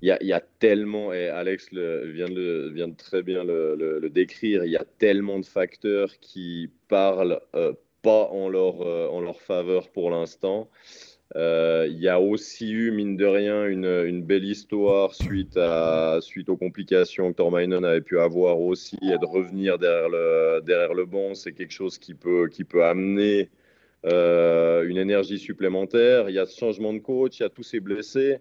il 0.04 0.16
y, 0.22 0.34
a, 0.34 0.42
tellement, 0.60 1.12
et 1.12 1.28
Alex 1.28 1.70
vient, 1.72 2.30
de, 2.30 2.70
vient, 2.72 2.92
très 2.92 3.24
bien 3.24 3.44
le, 3.44 4.10
décrire, 4.12 4.64
il 4.64 4.72
y 4.72 4.78
a 4.78 4.86
tellement 5.00 5.40
de 5.40 5.46
facteurs 5.46 6.12
qui 6.22 6.70
parlent 6.88 7.42
euh, 7.56 7.74
pas 8.04 8.30
en 8.30 8.48
leur, 8.48 8.82
euh, 8.82 9.08
en 9.10 9.22
leur 9.22 9.42
faveur 9.42 9.90
pour 9.90 10.12
l'instant. 10.12 10.70
Euh, 11.36 11.88
il 11.90 11.98
y 11.98 12.08
a 12.08 12.22
aussi 12.22 12.72
eu, 12.72 12.92
mine 12.92 13.18
de 13.18 13.26
rien, 13.26 13.66
une, 13.66 13.86
une, 14.06 14.22
belle 14.24 14.46
histoire 14.46 15.16
suite, 15.16 15.58
à, 15.58 16.20
suite 16.22 16.48
aux 16.50 16.58
complications 16.58 17.32
que 17.32 17.38
Tormainen 17.38 17.84
avait 17.84 18.02
pu 18.02 18.20
avoir 18.20 18.60
aussi, 18.60 18.98
et 19.02 19.18
de 19.18 19.26
revenir 19.26 19.80
derrière 19.80 20.10
le, 20.10 20.62
derrière 20.64 20.94
le 20.94 21.06
banc, 21.06 21.34
c'est 21.34 21.54
quelque 21.54 21.74
chose 21.74 21.98
qui 21.98 22.14
peut, 22.14 22.50
qui 22.50 22.64
peut 22.64 22.86
amener 22.86 23.50
une 24.04 24.98
énergie 24.98 25.40
supplémentaire. 25.40 26.30
Il 26.30 26.36
y 26.36 26.40
a 26.40 26.46
ce 26.46 26.58
changement 26.58 26.94
de 26.94 27.00
coach, 27.00 27.40
il 27.40 27.44
y 27.44 27.46
a 27.46 27.50
tous 27.50 27.64
ces 27.64 27.80
blessés. 27.80 28.40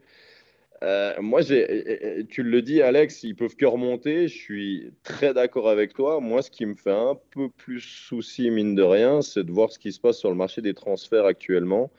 Euh, 0.82 1.14
moi, 1.20 1.40
tu 1.42 2.42
le 2.42 2.62
dis, 2.62 2.82
Alex, 2.82 3.22
ils 3.22 3.34
peuvent 3.34 3.56
que 3.56 3.66
remonter. 3.66 4.28
Je 4.28 4.34
suis 4.36 4.92
très 5.02 5.32
d'accord 5.32 5.68
avec 5.68 5.94
toi. 5.94 6.20
Moi, 6.20 6.42
ce 6.42 6.50
qui 6.50 6.66
me 6.66 6.74
fait 6.74 6.90
un 6.90 7.18
peu 7.30 7.48
plus 7.48 7.80
souci, 7.80 8.50
mine 8.50 8.74
de 8.74 8.82
rien, 8.82 9.22
c'est 9.22 9.44
de 9.44 9.52
voir 9.52 9.72
ce 9.72 9.78
qui 9.78 9.92
se 9.92 10.00
passe 10.00 10.18
sur 10.18 10.30
le 10.30 10.36
marché 10.36 10.60
des 10.60 10.74
transferts 10.74 11.24
actuellement. 11.24 11.90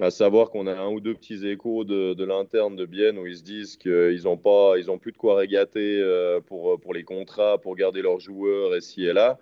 À 0.00 0.10
savoir 0.10 0.50
qu'on 0.50 0.66
a 0.66 0.74
un 0.74 0.88
ou 0.90 1.00
deux 1.00 1.14
petits 1.14 1.46
échos 1.46 1.84
de, 1.84 2.22
l'interne 2.22 2.76
de 2.76 2.84
Bienne 2.84 3.18
où 3.18 3.26
ils 3.26 3.38
se 3.38 3.42
disent 3.42 3.76
qu'ils 3.76 4.22
n'ont 4.24 4.36
pas, 4.36 4.74
ils 4.76 4.90
ont 4.90 4.98
plus 4.98 5.12
de 5.12 5.16
quoi 5.16 5.36
régater 5.36 6.00
euh, 6.00 6.40
pour, 6.40 6.78
pour 6.78 6.92
les 6.92 7.02
contrats, 7.02 7.58
pour 7.58 7.76
garder 7.76 8.02
leurs 8.02 8.20
joueurs 8.20 8.74
et 8.74 8.82
ci 8.82 9.06
et 9.06 9.14
là. 9.14 9.38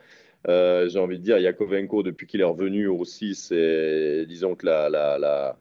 Euh, 0.48 0.88
j'ai 0.88 0.98
envie 0.98 1.18
de 1.18 1.24
dire, 1.24 1.38
Yakovenko, 1.38 2.02
depuis 2.02 2.26
qu'il 2.26 2.40
est 2.40 2.44
revenu 2.44 2.86
aussi, 2.86 3.34
c'est, 3.34 4.26
disons 4.26 4.54
que 4.54 4.66
la, 4.66 5.56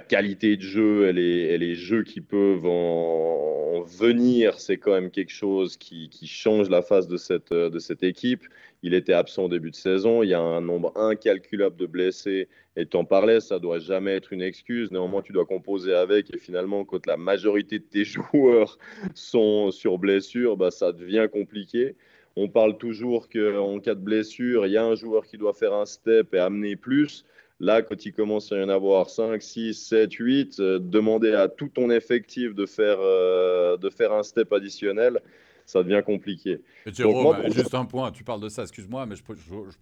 qualité 0.00 0.56
de 0.56 0.62
jeu 0.62 1.08
et 1.08 1.12
les, 1.58 1.74
jeux 1.76 2.02
qui 2.02 2.20
peuvent 2.20 2.66
en, 2.66 3.82
venir, 3.82 4.58
c'est 4.58 4.76
quand 4.76 4.90
même 4.90 5.10
quelque 5.10 5.32
chose 5.32 5.76
qui, 5.76 6.10
change 6.26 6.68
la 6.68 6.82
face 6.82 7.06
de 7.06 7.16
cette, 7.16 8.02
équipe. 8.02 8.42
Il 8.82 8.94
était 8.94 9.12
absent 9.12 9.44
au 9.44 9.48
début 9.48 9.70
de 9.70 9.76
saison. 9.76 10.22
Il 10.22 10.28
y 10.28 10.34
a 10.34 10.40
un 10.40 10.60
nombre 10.60 10.92
incalculable 10.96 11.76
de 11.76 11.86
blessés. 11.86 12.48
Et 12.76 12.86
tu 12.86 12.96
en 12.96 13.04
parlais, 13.04 13.40
ça 13.40 13.58
doit 13.58 13.78
jamais 13.80 14.12
être 14.12 14.32
une 14.32 14.42
excuse. 14.42 14.90
Néanmoins, 14.92 15.22
tu 15.22 15.32
dois 15.32 15.46
composer 15.46 15.94
avec. 15.94 16.32
Et 16.34 16.38
finalement, 16.38 16.84
quand 16.84 17.06
la 17.06 17.16
majorité 17.16 17.78
de 17.78 17.84
tes 17.84 18.04
joueurs 18.32 18.78
sont 19.14 19.70
sur 19.70 19.98
blessure, 19.98 20.56
bah, 20.56 20.70
ça 20.70 20.92
devient 20.92 21.28
compliqué. 21.32 21.96
On 22.36 22.48
parle 22.48 22.78
toujours 22.78 23.28
qu'en 23.28 23.80
cas 23.80 23.94
de 23.94 24.00
blessure, 24.00 24.66
il 24.66 24.72
y 24.72 24.76
a 24.76 24.84
un 24.84 24.94
joueur 24.94 25.26
qui 25.26 25.38
doit 25.38 25.54
faire 25.54 25.74
un 25.74 25.86
step 25.86 26.34
et 26.34 26.38
amener 26.38 26.76
plus. 26.76 27.24
Là, 27.60 27.82
quand 27.82 28.06
il 28.06 28.12
commence 28.12 28.52
à 28.52 28.58
y 28.58 28.62
en 28.62 28.68
avoir 28.68 29.10
5, 29.10 29.42
6, 29.42 29.74
7, 29.74 30.12
8, 30.12 30.60
demander 30.60 31.32
à 31.32 31.48
tout 31.48 31.68
ton 31.68 31.90
effectif 31.90 32.54
de 32.54 32.66
faire, 32.66 32.98
euh, 33.00 33.76
de 33.76 33.90
faire 33.90 34.12
un 34.12 34.22
step 34.22 34.52
additionnel, 34.52 35.20
ça 35.68 35.82
devient 35.82 36.02
compliqué. 36.04 36.62
Mais 36.86 36.94
Jérôme, 36.94 37.36
juste 37.52 37.74
un 37.74 37.84
point, 37.84 38.10
tu 38.10 38.24
parles 38.24 38.40
de 38.40 38.48
ça, 38.48 38.62
excuse-moi, 38.62 39.04
mais 39.04 39.16
je, 39.16 39.22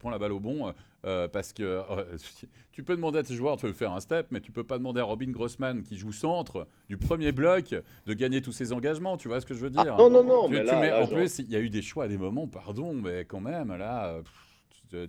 prends 0.01 0.11
la 0.11 0.19
balle 0.19 0.33
au 0.33 0.41
bon, 0.41 0.73
euh, 1.05 1.29
parce 1.29 1.53
que 1.53 1.63
euh, 1.63 2.17
tu 2.73 2.83
peux 2.83 2.97
demander 2.97 3.21
à 3.21 3.23
tes 3.23 3.35
joueurs 3.35 3.57
de 3.57 3.73
faire 3.73 3.93
un 3.93 4.01
step, 4.01 4.27
mais 4.33 4.41
tu 4.41 4.51
peux 4.51 4.65
pas 4.65 4.79
demander 4.79 5.01
à 5.01 5.05
Robin 5.05 5.31
Grossman, 5.31 5.85
qui 5.85 5.97
joue 5.97 6.11
centre, 6.11 6.67
du 6.89 6.97
premier 6.97 7.31
bloc, 7.31 7.73
de 8.07 8.15
gagner 8.15 8.43
tous 8.43 8.51
ses 8.51 8.73
engagements, 8.73 9.17
tu 9.17 9.29
vois 9.29 9.41
ce 9.41 9.47
que 9.47 9.55
je 9.55 9.61
veux 9.61 9.71
dire? 9.71 9.95
Ah, 9.95 9.97
Non, 9.97 10.11
non, 10.11 10.25
non. 10.25 10.49
mais 10.49 10.93
en 10.93 11.07
plus, 11.07 11.39
il 11.39 11.51
y 11.51 11.57
a 11.57 11.61
eu 11.61 11.71
des 11.71 11.83
choix 11.83 12.05
à 12.05 12.09
des 12.09 12.19
moments, 12.19 12.49
pardon, 12.49 12.93
mais 12.93 13.25
quand 13.25 13.41
même, 13.41 13.73
là, 13.77 14.21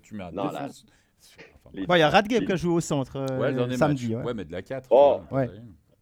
tu, 0.03 0.13
mets 0.13 0.25
un 0.25 0.31
non, 0.31 0.51
il 1.73 1.99
y 1.99 2.01
a 2.01 2.09
Radgeb 2.09 2.45
qui 2.45 2.51
a 2.51 2.55
joué 2.55 2.73
au 2.73 2.81
centre 2.81 3.17
euh, 3.17 3.75
samedi. 3.75 4.15
Ouais. 4.15 4.33
mais 4.35 4.45
de 4.45 4.51
la 4.51 4.61
4. 4.61 4.87
Oh, 4.91 5.21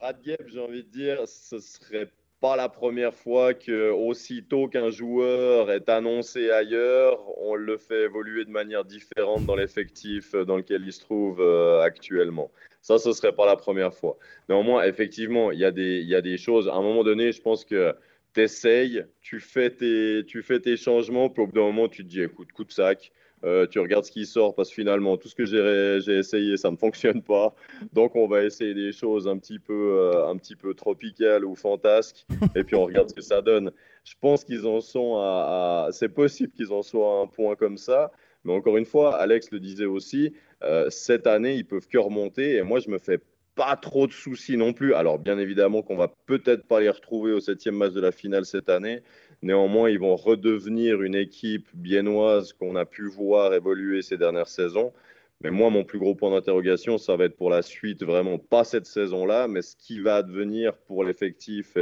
Radgeb, 0.02 0.42
j'ai 0.48 0.60
envie 0.60 0.84
de 0.84 0.90
dire, 0.90 1.28
ce 1.28 1.60
serait 1.60 2.12
pas 2.46 2.56
la 2.56 2.70
première 2.70 3.16
fois 3.16 3.56
que 3.56 3.90
aussitôt 3.90 4.68
qu'un 4.68 4.92
joueur 4.92 5.72
est 5.72 5.90
annoncé 5.90 6.52
ailleurs, 6.52 7.20
on 7.40 7.56
le 7.56 7.76
fait 7.76 8.04
évoluer 8.04 8.46
de 8.46 8.52
manière 8.52 8.86
différente 8.86 9.48
dans 9.48 9.56
l'effectif 9.56 10.36
dans 10.36 10.58
lequel 10.58 10.84
il 10.86 10.94
se 10.94 11.00
trouve 11.00 11.42
euh, 11.42 11.82
actuellement. 11.82 12.52
Ça, 12.84 13.00
ce 13.00 13.14
serait 13.14 13.34
pas 13.34 13.48
la 13.48 13.56
première 13.56 13.96
fois. 13.96 14.20
Néanmoins, 14.48 14.84
effectivement, 14.84 15.52
il 15.52 15.58
y, 15.58 15.66
a 15.66 15.72
des, 15.72 16.04
y 16.04 16.14
a 16.14 16.22
des 16.22 16.38
choses. 16.38 16.70
À 16.70 16.76
un 16.76 16.84
moment 16.84 17.04
donné, 17.04 17.32
je 17.32 17.42
pense 17.42 17.66
que 17.66 17.96
tu 18.36 18.42
essayes, 18.44 19.04
tu 19.22 19.40
fais, 19.40 19.72
tes, 19.72 20.24
tu 20.28 20.44
fais 20.44 20.60
tes 20.60 20.78
changements, 20.78 21.32
puis 21.32 21.42
au 21.42 21.48
bout 21.48 21.54
d'un 21.54 21.62
moment, 21.62 21.88
tu 21.88 22.04
te 22.04 22.10
dis, 22.10 22.22
écoute, 22.22 22.52
coup 22.52 22.64
de 22.64 22.72
sac, 22.72 23.12
euh, 23.46 23.68
tu 23.68 23.80
regardes 23.80 24.06
ce 24.06 24.12
qui 24.12 24.26
sort 24.26 24.56
parce 24.56 24.70
que 24.70 24.76
finalement, 24.76 25.18
tout 25.18 25.28
ce 25.28 25.36
que 25.36 25.46
j'ai 25.46 26.18
essayé, 26.18 26.58
ça 26.58 26.72
ne 26.72 26.78
fonctionne 26.78 27.22
pas. 27.22 27.54
Donc, 27.94 28.16
on 28.16 28.28
va 28.28 28.44
essayer 28.44 28.74
des 28.74 28.92
choses 28.92 29.28
un 29.28 29.38
petit 29.38 29.60
peu, 29.60 30.00
euh, 30.00 30.28
un 30.28 30.38
petit 30.38 30.56
peu 30.56 30.74
tropicales 30.74 31.46
ou 31.46 31.56
fantasques 31.56 32.26
et 32.56 32.64
puis 32.64 32.76
on 32.76 32.86
regarde 32.86 33.10
ce 33.10 33.16
que 33.16 33.22
ça 33.22 33.42
donne. 33.42 33.72
Je 34.04 34.14
pense 34.20 34.44
qu'ils 34.44 34.66
en 34.66 34.82
sont 34.82 35.18
à. 35.18 35.90
C'est 35.92 36.10
possible 36.10 36.54
qu'ils 36.54 36.72
en 36.72 36.82
soient 36.82 37.20
à 37.20 37.24
un 37.24 37.28
point 37.28 37.56
comme 37.56 37.78
ça. 37.78 38.12
Mais 38.44 38.54
encore 38.54 38.78
une 38.78 38.86
fois, 38.86 39.16
Alex 39.16 39.52
le 39.52 39.60
disait 39.60 39.86
aussi, 39.86 40.34
euh, 40.64 40.90
cette 40.90 41.26
année, 41.28 41.56
ils 41.56 41.66
peuvent 41.66 41.88
que 41.88 41.98
remonter. 41.98 42.56
Et 42.56 42.62
moi, 42.62 42.80
je 42.80 42.90
me 42.90 43.00
fais 43.00 43.20
pas 43.56 43.76
trop 43.76 44.06
de 44.06 44.12
soucis 44.12 44.58
non 44.58 44.74
plus. 44.74 44.94
Alors, 44.94 45.18
bien 45.18 45.40
évidemment 45.40 45.82
qu'on 45.82 45.96
va 45.96 46.14
peut-être 46.28 46.66
pas 46.66 46.80
les 46.82 46.90
retrouver 46.90 47.32
au 47.32 47.40
septième 47.40 47.76
match 47.76 47.94
de 47.94 48.02
la 48.02 48.12
finale 48.12 48.46
cette 48.46 48.70
année. 48.70 49.02
Néanmoins, 49.42 49.90
ils 49.90 50.00
vont 50.00 50.16
redevenir 50.16 51.02
une 51.02 51.16
équipe 51.16 51.68
biennoise 51.74 52.54
qu'on 52.54 52.76
a 52.76 52.86
pu 52.86 53.08
voir 53.08 53.54
évoluer 53.54 54.02
ces 54.02 54.18
dernières 54.18 54.48
saisons. 54.48 54.94
Mais 55.42 55.52
moi, 55.52 55.70
mon 55.70 55.84
plus 55.84 56.00
gros 56.00 56.16
point 56.16 56.32
d'interrogation, 56.32 56.98
ça 56.98 57.16
va 57.16 57.26
être 57.26 57.36
pour 57.36 57.50
la 57.50 57.62
suite, 57.62 58.04
vraiment 58.04 58.38
pas 58.38 58.64
cette 58.64 58.86
saison-là, 58.86 59.48
mais 59.48 59.62
ce 59.62 59.76
qui 59.76 60.00
va 60.00 60.16
advenir 60.16 60.78
pour 60.78 61.04
l'effectif 61.04 61.78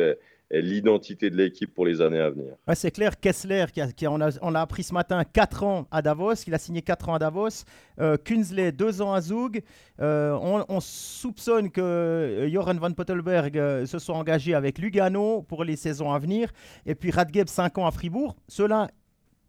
l'identité 0.61 1.29
de 1.29 1.35
l'équipe 1.35 1.73
pour 1.73 1.85
les 1.85 2.01
années 2.01 2.19
à 2.19 2.29
venir. 2.29 2.53
c'est 2.75 2.91
clair, 2.91 3.19
Kessler, 3.19 3.65
qui, 3.95 4.07
on, 4.07 4.21
a, 4.21 4.59
appris 4.59 4.83
ce 4.83 4.93
matin 4.93 5.23
4 5.23 5.63
ans 5.63 5.87
à 5.91 6.01
Davos, 6.01 6.33
il 6.47 6.53
a 6.53 6.57
signé 6.57 6.81
4 6.81 7.09
ans 7.09 7.15
à 7.15 7.19
Davos, 7.19 7.65
euh, 7.99 8.17
Kunzley 8.17 8.71
2 8.71 9.01
ans 9.01 9.13
à 9.13 9.21
Zug, 9.21 9.63
euh, 9.99 10.37
on, 10.67 10.79
soupçonne 10.79 11.69
que 11.71 11.81
euh, 11.81 12.49
Joran 12.49 12.75
van 12.75 12.91
Pottelberg 12.91 13.85
se 13.85 13.99
soit 13.99 14.15
engagé 14.15 14.53
avec 14.53 14.77
Lugano 14.79 15.41
pour 15.43 15.63
les 15.63 15.75
saisons 15.75 16.11
à 16.11 16.19
venir, 16.19 16.51
et 16.85 16.95
puis 16.95 17.11
Radgeb 17.11 17.47
5 17.47 17.77
ans 17.77 17.87
à 17.87 17.91
Fribourg. 17.91 18.35
Ceux-là, 18.47 18.89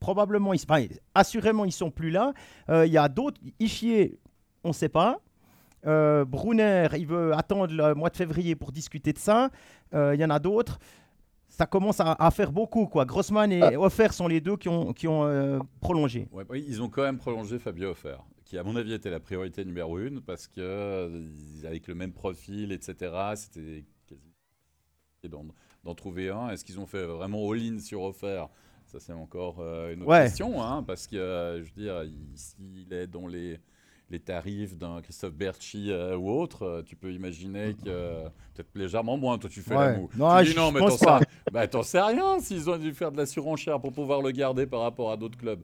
probablement, 0.00 0.52
ils, 0.54 0.60
assurément, 1.14 1.64
ils 1.64 1.72
sont 1.72 1.90
plus 1.90 2.10
là. 2.10 2.32
Il 2.68 2.92
y 2.92 2.98
a 2.98 3.08
d'autres, 3.08 3.40
Ischier, 3.58 4.18
on 4.62 4.68
ne 4.68 4.74
sait 4.74 4.88
pas. 4.88 5.20
Brunner, 5.84 6.88
il 6.96 7.06
veut 7.06 7.34
attendre 7.34 7.72
le 7.72 7.94
mois 7.94 8.10
de 8.10 8.16
février 8.16 8.54
pour 8.56 8.72
discuter 8.72 9.12
de 9.12 9.18
ça. 9.18 9.50
Il 9.92 10.18
y 10.18 10.24
en 10.24 10.30
a 10.30 10.38
d'autres 10.38 10.78
ça 11.54 11.66
commence 11.66 12.00
à, 12.00 12.30
faire 12.32 12.50
beaucoup. 12.50 12.86
Quoi. 12.86 13.04
Grossman 13.04 13.52
et 13.52 13.62
ah. 13.62 13.80
Offer 13.80 14.08
sont 14.10 14.26
les 14.26 14.40
deux 14.40 14.56
qui 14.56 14.68
ont, 14.68 14.92
qui 14.92 15.06
ont 15.06 15.24
euh, 15.24 15.60
prolongé. 15.80 16.28
Ouais, 16.32 16.44
ils 16.54 16.82
ont 16.82 16.88
quand 16.88 17.02
même 17.02 17.18
prolongé 17.18 17.60
Fabio 17.60 17.90
Offer, 17.90 18.16
qui 18.44 18.58
à 18.58 18.64
mon 18.64 18.74
avis 18.74 18.92
était 18.92 19.10
la 19.10 19.20
priorité 19.20 19.64
numéro 19.64 19.98
une, 19.98 20.20
parce 20.20 20.48
que 20.48 20.60
euh, 20.60 21.28
avec 21.64 21.86
le 21.86 21.94
même 21.94 22.12
profil, 22.12 22.72
etc., 22.72 23.12
c'était 23.36 23.84
quasi 24.08 25.30
d'en 25.84 25.94
trouver 25.94 26.30
un. 26.30 26.48
Est-ce 26.48 26.64
qu'ils 26.64 26.80
ont 26.80 26.86
fait 26.86 27.04
vraiment 27.04 27.48
all-in 27.52 27.78
sur 27.78 28.02
Offer 28.02 28.46
Ça, 28.86 28.98
c'est 28.98 29.12
encore 29.12 29.60
euh, 29.60 29.94
une 29.94 30.02
autre 30.02 30.22
question, 30.24 30.60
hein, 30.60 30.82
parce 30.82 31.06
que, 31.06 31.62
je 31.62 31.72
veux 31.72 31.82
dire, 31.82 32.02
s'il 32.34 32.92
est 32.92 33.06
dans 33.06 33.28
les 33.28 33.60
les 34.14 34.20
tarifs 34.20 34.76
d'un 34.76 35.02
Christophe 35.02 35.34
Berchi 35.34 35.90
euh, 35.90 36.16
ou 36.16 36.30
autre, 36.30 36.62
euh, 36.62 36.82
tu 36.82 36.96
peux 36.96 37.12
imaginer 37.12 37.74
que 37.74 37.88
euh, 37.88 38.28
peut-être 38.54 38.68
légèrement 38.74 39.16
moins. 39.16 39.38
Toi, 39.38 39.50
tu 39.50 39.60
fais 39.60 39.74
la 39.74 39.96
moue. 39.96 40.08
Non, 40.16 40.38
tu 40.38 40.50
dis, 40.50 40.56
non, 40.56 40.70
mais 40.72 40.80
t'en 40.80 40.90
sais, 40.90 41.06
bah, 41.52 41.66
sais 41.82 42.00
rien 42.00 42.38
s'ils 42.40 42.70
ont 42.70 42.78
dû 42.78 42.94
faire 42.94 43.10
de 43.10 43.16
la 43.16 43.26
surenchère 43.26 43.80
pour 43.80 43.92
pouvoir 43.92 44.22
le 44.22 44.30
garder 44.30 44.66
par 44.66 44.80
rapport 44.80 45.10
à 45.10 45.16
d'autres 45.16 45.36
clubs 45.36 45.60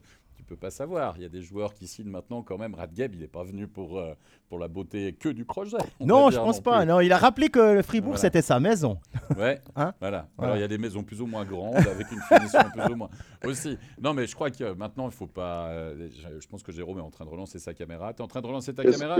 peux 0.51 0.59
pas 0.59 0.69
savoir. 0.69 1.15
Il 1.17 1.23
y 1.23 1.25
a 1.25 1.29
des 1.29 1.41
joueurs 1.41 1.73
qui 1.73 1.87
signent 1.87 2.09
maintenant 2.09 2.41
quand 2.41 2.57
même. 2.57 2.75
Radgeb, 2.75 3.15
il 3.15 3.21
n'est 3.21 3.27
pas 3.27 3.43
venu 3.43 3.67
pour, 3.67 3.97
euh, 3.97 4.13
pour 4.49 4.59
la 4.59 4.67
beauté 4.67 5.13
que 5.13 5.29
du 5.29 5.45
projet. 5.45 5.77
Non, 6.01 6.29
je 6.29 6.37
pense 6.37 6.59
pas. 6.59 6.83
Non, 6.85 6.99
il 6.99 7.11
a 7.13 7.17
rappelé 7.17 7.49
que 7.49 7.59
le 7.75 7.81
Fribourg, 7.81 8.17
c'était 8.17 8.41
sa 8.41 8.59
maison. 8.59 8.99
Ouais, 9.37 9.61
hein 9.75 9.93
voilà. 9.99 10.27
Alors, 10.37 10.57
il 10.57 10.59
y 10.59 10.63
a 10.63 10.67
des 10.67 10.77
maisons 10.77 11.03
plus 11.03 11.21
ou 11.21 11.25
moins 11.25 11.45
grandes, 11.45 11.75
avec 11.75 12.11
une 12.11 12.19
finition 12.21 12.59
plus 12.73 12.93
ou 12.93 12.95
moins 12.95 13.09
aussi. 13.45 13.77
Non, 14.01 14.13
mais 14.13 14.27
je 14.27 14.35
crois 14.35 14.51
que 14.51 14.73
maintenant, 14.73 15.07
il 15.07 15.13
faut 15.13 15.27
pas... 15.27 15.69
Euh, 15.69 16.09
je 16.39 16.47
pense 16.47 16.63
que 16.63 16.71
Jérôme 16.71 16.99
est 16.99 17.01
en 17.01 17.11
train 17.11 17.25
de 17.25 17.29
relancer 17.29 17.59
sa 17.59 17.73
caméra. 17.73 18.13
Tu 18.13 18.21
es 18.21 18.23
en 18.23 18.27
train 18.27 18.41
de 18.41 18.47
relancer 18.47 18.73
ta 18.73 18.83
caméra 18.83 19.17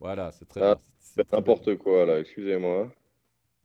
Voilà, 0.00 0.32
c'est 0.32 0.48
très 0.48 0.62
ah, 0.62 0.76
C'est 0.98 1.30
n'importe 1.32 1.76
quoi, 1.76 2.06
là. 2.06 2.18
Excusez-moi 2.18 2.88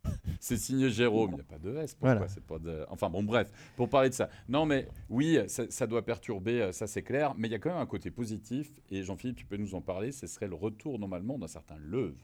c'est 0.39 0.57
signé 0.57 0.89
Jérôme, 0.89 1.31
il 1.31 1.35
n'y 1.35 1.41
a 1.41 1.43
pas 1.43 1.57
de 1.57 1.75
S. 1.77 1.95
Pourquoi 1.95 2.27
pas 2.47 2.59
de... 2.59 2.85
Enfin 2.89 3.09
bon, 3.09 3.23
bref, 3.23 3.51
pour 3.75 3.89
parler 3.89 4.09
de 4.09 4.13
ça. 4.13 4.29
Non, 4.47 4.65
mais 4.65 4.87
oui, 5.09 5.39
ça, 5.47 5.87
doit 5.87 6.03
perturber, 6.03 6.61
euh, 6.61 6.71
ça 6.71 6.87
c'est 6.87 7.03
clair, 7.03 7.33
mais 7.37 7.47
il 7.47 7.51
y 7.51 7.55
a 7.55 7.59
quand 7.59 7.69
même 7.69 7.79
un 7.79 7.85
côté 7.85 8.11
positif, 8.11 8.71
et 8.89 9.03
Jean-Philippe, 9.03 9.37
tu 9.37 9.45
peux 9.45 9.57
nous 9.57 9.75
en 9.75 9.81
parler, 9.81 10.11
ce 10.11 10.27
serait 10.27 10.47
le 10.47 10.55
retour 10.55 10.99
normalement 10.99 11.37
d'un 11.37 11.47
certain 11.47 11.75
Leuve. 11.77 12.15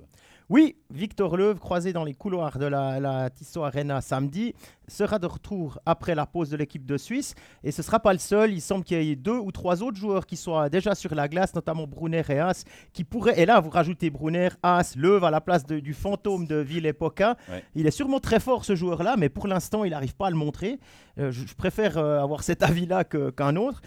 Oui, 0.50 0.76
Victor 0.90 1.38
Leuve, 1.38 1.60
croisé 1.60 1.94
dans 1.94 2.04
les 2.04 2.14
couloirs 2.14 2.58
de 2.58 2.66
la, 2.66 3.00
la 3.00 3.30
Tissot 3.30 3.64
Arena 3.64 4.02
samedi, 4.02 4.54
sera 4.92 5.20
de 5.20 5.28
retour 5.28 5.80
après 5.86 6.16
la 6.16 6.26
pause 6.26 6.50
de 6.50 6.58
l'équipe 6.58 6.86
de 6.86 6.98
Suisse, 6.98 7.36
et 7.64 7.72
ce 7.72 7.82
ne 7.82 7.86
sera 7.86 8.00
pas 8.00 8.14
le 8.14 8.20
seul, 8.20 8.54
il 8.54 8.62
semble 8.62 8.84
qu'il 8.84 9.02
y 9.02 9.12
ait 9.12 9.16
deux 9.16 9.38
ou 9.38 9.52
trois 9.52 9.84
autres 9.84 9.98
joueurs 9.98 10.26
qui 10.26 10.38
soient 10.38 10.70
déjà 10.70 10.96
sur 10.96 11.16
la 11.16 11.28
glace, 11.28 11.54
notamment 11.56 11.88
Brunner 11.88 12.24
et 12.30 12.40
As, 12.40 12.64
qui 12.94 13.04
pourraient, 13.04 13.40
et 13.40 13.46
là 13.46 13.60
vous 13.60 13.70
rajoutez 13.70 14.10
Brunner, 14.10 14.50
As, 14.64 14.96
Leuve 14.96 15.24
à 15.24 15.32
la 15.32 15.42
place 15.42 15.66
du 15.66 15.94
fantôme 15.94 16.46
de 16.46 16.58
Ville 16.58 16.86
Epoca. 16.86 17.38
Il 17.76 17.88
est 17.88 17.92
sûrement 17.92 18.20
très 18.20 18.40
fort 18.40 18.66
ce 18.66 18.76
joueur-là, 18.76 19.16
mais 19.18 19.30
pour 19.30 19.48
l'instant, 19.48 19.84
il 19.84 19.92
n'arrive 19.92 20.16
pas 20.16 20.28
à 20.28 20.30
le 20.30 20.36
montrer. 20.36 20.80
Euh, 21.18 21.32
je, 21.32 21.54
préfère 21.56 21.98
euh, 21.98 22.22
avoir 22.22 22.44
cet 22.44 22.64
avis-là 22.64 23.04
qu'un 23.04 23.56
autre. 23.56 23.82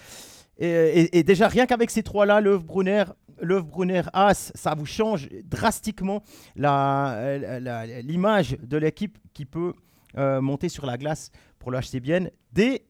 Et, 0.59 1.23
déjà, 1.25 1.49
rien 1.49 1.67
qu'avec 1.67 1.91
ces 1.91 2.05
trois-là, 2.05 2.41
Löw, 2.41 2.61
Brunner, 2.61 3.05
Löw, 3.41 3.63
Brunner, 3.63 4.03
As, 4.13 4.53
ça 4.55 4.75
vous 4.77 4.87
change 4.87 5.29
drastiquement 5.45 6.23
l'image 6.55 8.57
de 8.63 8.77
l'équipe 8.77 9.19
qui 9.33 9.47
peut 9.47 9.73
euh, 10.17 10.41
monter 10.41 10.69
sur 10.69 10.87
la 10.87 10.97
glace 10.97 11.31
pour 11.59 11.71
le 11.71 11.79
HC 11.79 12.01
Bienne 12.01 12.31
dès 12.53 12.85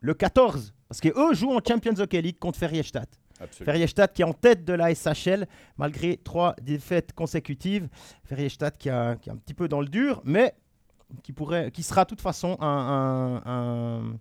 le 0.00 0.14
14. 0.14 0.74
Parce 0.88 1.00
qu'eux 1.00 1.34
jouent 1.34 1.52
en 1.52 1.60
Champions 1.66 1.98
Hockey 1.98 2.20
League 2.20 2.38
contre 2.38 2.58
Ferriestadt. 2.58 3.08
Ferriestadt 3.50 4.12
qui 4.12 4.22
est 4.22 4.24
en 4.24 4.32
tête 4.32 4.64
de 4.64 4.72
la 4.72 4.94
SHL 4.94 5.46
malgré 5.78 6.16
trois 6.16 6.54
défaites 6.60 7.12
consécutives. 7.12 7.88
Ferriestadt 8.24 8.76
qui, 8.76 8.90
a, 8.90 9.16
qui 9.16 9.30
est 9.30 9.32
un 9.32 9.36
petit 9.36 9.54
peu 9.54 9.68
dans 9.68 9.80
le 9.80 9.88
dur, 9.88 10.20
mais 10.24 10.54
qui, 11.22 11.32
pourrait, 11.32 11.70
qui 11.70 11.82
sera 11.82 12.04
de 12.04 12.10
toute 12.10 12.20
façon 12.20 12.56
un, 12.60 14.12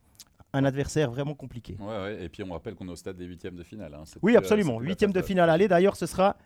un, 0.54 0.64
adversaire 0.64 1.12
vraiment 1.12 1.36
compliqué. 1.36 1.78
Ouais, 1.80 2.24
Et 2.24 2.30
puis 2.30 2.44
on 2.44 2.54
rappelle 2.54 2.76
qu'on 2.76 2.88
est 2.88 2.92
au 2.92 2.96
stade 2.96 3.18
des 3.18 3.26
huitièmes 3.26 3.56
de 3.56 3.64
finale. 3.64 3.94
Hein. 3.94 4.04
Oui, 4.22 4.36
absolument. 4.36 4.80
Huitièmes 4.80 5.14
de 5.14 5.22
finale 5.22 5.50
aller. 5.50 5.68
D'ailleurs, 5.68 5.96
ce 5.96 6.06
sera 6.06 6.38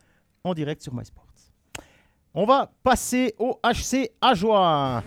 en 0.42 0.54
direct 0.54 0.82
sur 0.82 0.94
MySports. 0.94 1.26
On 2.34 2.46
va 2.46 2.72
passer 2.82 3.34
au 3.38 3.60
HC 3.62 4.10
Ajoie. 4.20 5.02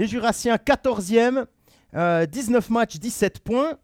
Les 0.00 0.06
Jurassiens 0.06 0.56
14e, 0.56 1.44
19 1.92 2.70
matchs, 2.70 2.96
17 2.96 3.40
points 3.40 3.76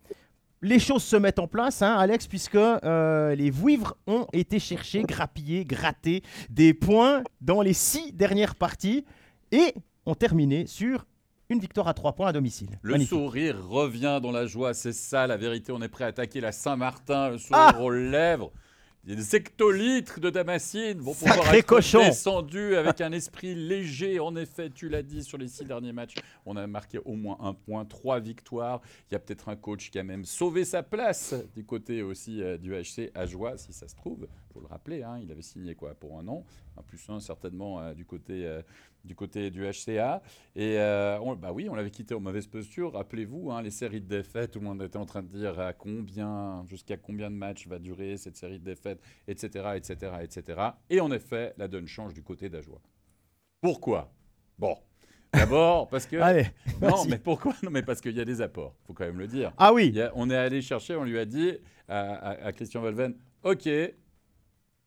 les 0.62 0.78
choses 0.78 1.04
se 1.04 1.16
mettent 1.16 1.38
en 1.38 1.46
place, 1.46 1.82
hein, 1.82 1.94
Alex, 1.94 2.26
puisque 2.26 2.54
euh, 2.54 3.34
les 3.34 3.50
Vouivres 3.50 3.94
ont 4.06 4.26
été 4.32 4.58
chercher, 4.58 5.02
grappiller, 5.02 5.66
gratter 5.66 6.22
des 6.48 6.72
points 6.72 7.22
dans 7.42 7.60
les 7.60 7.74
six 7.74 8.14
dernières 8.14 8.54
parties 8.54 9.04
et 9.52 9.74
ont 10.06 10.14
terminé 10.14 10.66
sur 10.66 11.06
une 11.50 11.58
victoire 11.60 11.86
à 11.86 11.92
trois 11.92 12.14
points 12.14 12.28
à 12.28 12.32
domicile. 12.32 12.78
Le 12.80 12.98
sourire 13.00 13.62
revient 13.68 14.18
dans 14.22 14.32
la 14.32 14.46
joie, 14.46 14.72
c'est 14.72 14.94
ça 14.94 15.26
la 15.26 15.36
vérité. 15.36 15.70
On 15.70 15.82
est 15.82 15.88
prêt 15.88 16.04
à 16.04 16.08
attaquer 16.08 16.40
la 16.40 16.50
Saint-Martin, 16.50 17.32
le 17.32 17.38
sourire 17.38 17.74
ah 17.76 17.78
aux 17.78 17.90
lèvres. 17.90 18.50
Des 19.06 19.36
hectolitres 19.36 20.18
de 20.18 20.30
Damascine 20.30 20.98
vont 20.98 21.14
pouvoir 21.14 21.54
être 21.54 22.00
descendus 22.04 22.74
avec 22.74 23.00
un 23.00 23.12
esprit 23.12 23.54
léger. 23.54 24.18
En 24.18 24.34
effet, 24.34 24.68
tu 24.68 24.88
l'as 24.88 25.04
dit, 25.04 25.22
sur 25.22 25.38
les 25.38 25.46
six 25.46 25.64
derniers 25.64 25.92
matchs, 25.92 26.16
on 26.44 26.56
a 26.56 26.66
marqué 26.66 26.98
au 27.04 27.12
moins 27.12 27.38
un 27.40 27.54
point, 27.54 27.84
trois 27.84 28.18
victoires. 28.18 28.80
Il 29.08 29.14
y 29.14 29.16
a 29.16 29.20
peut-être 29.20 29.48
un 29.48 29.54
coach 29.54 29.90
qui 29.90 30.00
a 30.00 30.02
même 30.02 30.24
sauvé 30.24 30.64
sa 30.64 30.82
place 30.82 31.36
du 31.54 31.64
côté 31.64 32.02
aussi 32.02 32.42
euh, 32.42 32.58
du 32.58 32.72
HC 32.72 33.12
à 33.14 33.26
Joie, 33.26 33.56
si 33.58 33.72
ça 33.72 33.86
se 33.86 33.94
trouve. 33.94 34.26
Il 34.56 34.60
faut 34.60 34.68
le 34.68 34.72
rappeler, 34.72 35.02
hein, 35.02 35.18
il 35.22 35.30
avait 35.30 35.42
signé 35.42 35.74
quoi 35.74 35.94
pour 35.94 36.18
un 36.18 36.26
an, 36.28 36.42
un 36.78 36.82
plus 36.82 37.10
un 37.10 37.20
certainement 37.20 37.78
euh, 37.78 37.92
du 37.92 38.06
côté 38.06 38.46
euh, 38.46 38.62
du 39.04 39.14
côté 39.14 39.50
du 39.50 39.64
HCA. 39.64 40.22
Et 40.54 40.78
euh, 40.78 41.18
bah 41.36 41.52
oui, 41.52 41.68
on 41.68 41.74
l'avait 41.74 41.90
quitté 41.90 42.14
en 42.14 42.20
mauvaise 42.20 42.46
posture. 42.46 42.94
Rappelez-vous, 42.94 43.50
hein, 43.50 43.60
les 43.60 43.70
séries 43.70 44.00
de 44.00 44.06
défaites, 44.06 44.52
tout 44.52 44.60
le 44.60 44.64
monde 44.64 44.80
était 44.80 44.96
en 44.96 45.04
train 45.04 45.22
de 45.22 45.28
dire 45.28 45.60
à 45.60 45.74
combien, 45.74 46.64
jusqu'à 46.66 46.96
combien 46.96 47.30
de 47.30 47.36
matchs 47.36 47.66
va 47.66 47.78
durer 47.78 48.16
cette 48.16 48.36
série 48.36 48.58
de 48.58 48.64
défaites, 48.64 49.00
etc., 49.28 49.72
etc., 49.76 50.12
etc. 50.22 50.60
Et 50.88 51.00
en 51.00 51.12
effet, 51.12 51.52
la 51.58 51.68
donne 51.68 51.86
change 51.86 52.14
du 52.14 52.22
côté 52.22 52.48
d'Ajoie. 52.48 52.80
Pourquoi? 53.60 54.10
Bon. 54.58 54.78
D'abord, 55.34 55.88
parce 55.88 56.06
que. 56.06 56.16
Allez, 56.20 56.46
non, 56.80 57.04
mais 57.08 57.18
pourquoi? 57.18 57.52
Non, 57.62 57.70
mais 57.70 57.82
parce 57.82 58.00
qu'il 58.00 58.16
y 58.16 58.20
a 58.20 58.24
des 58.24 58.40
apports, 58.40 58.74
faut 58.86 58.94
quand 58.94 59.04
même 59.04 59.18
le 59.18 59.26
dire. 59.26 59.52
Ah 59.58 59.72
oui 59.74 59.94
On 60.14 60.30
est 60.30 60.36
allé 60.36 60.62
chercher, 60.62 60.96
on 60.96 61.04
lui 61.04 61.18
a 61.18 61.26
dit 61.26 61.58
à, 61.88 62.52
Christian 62.52 62.80
Valven 62.80 63.14
Ok, 63.42 63.68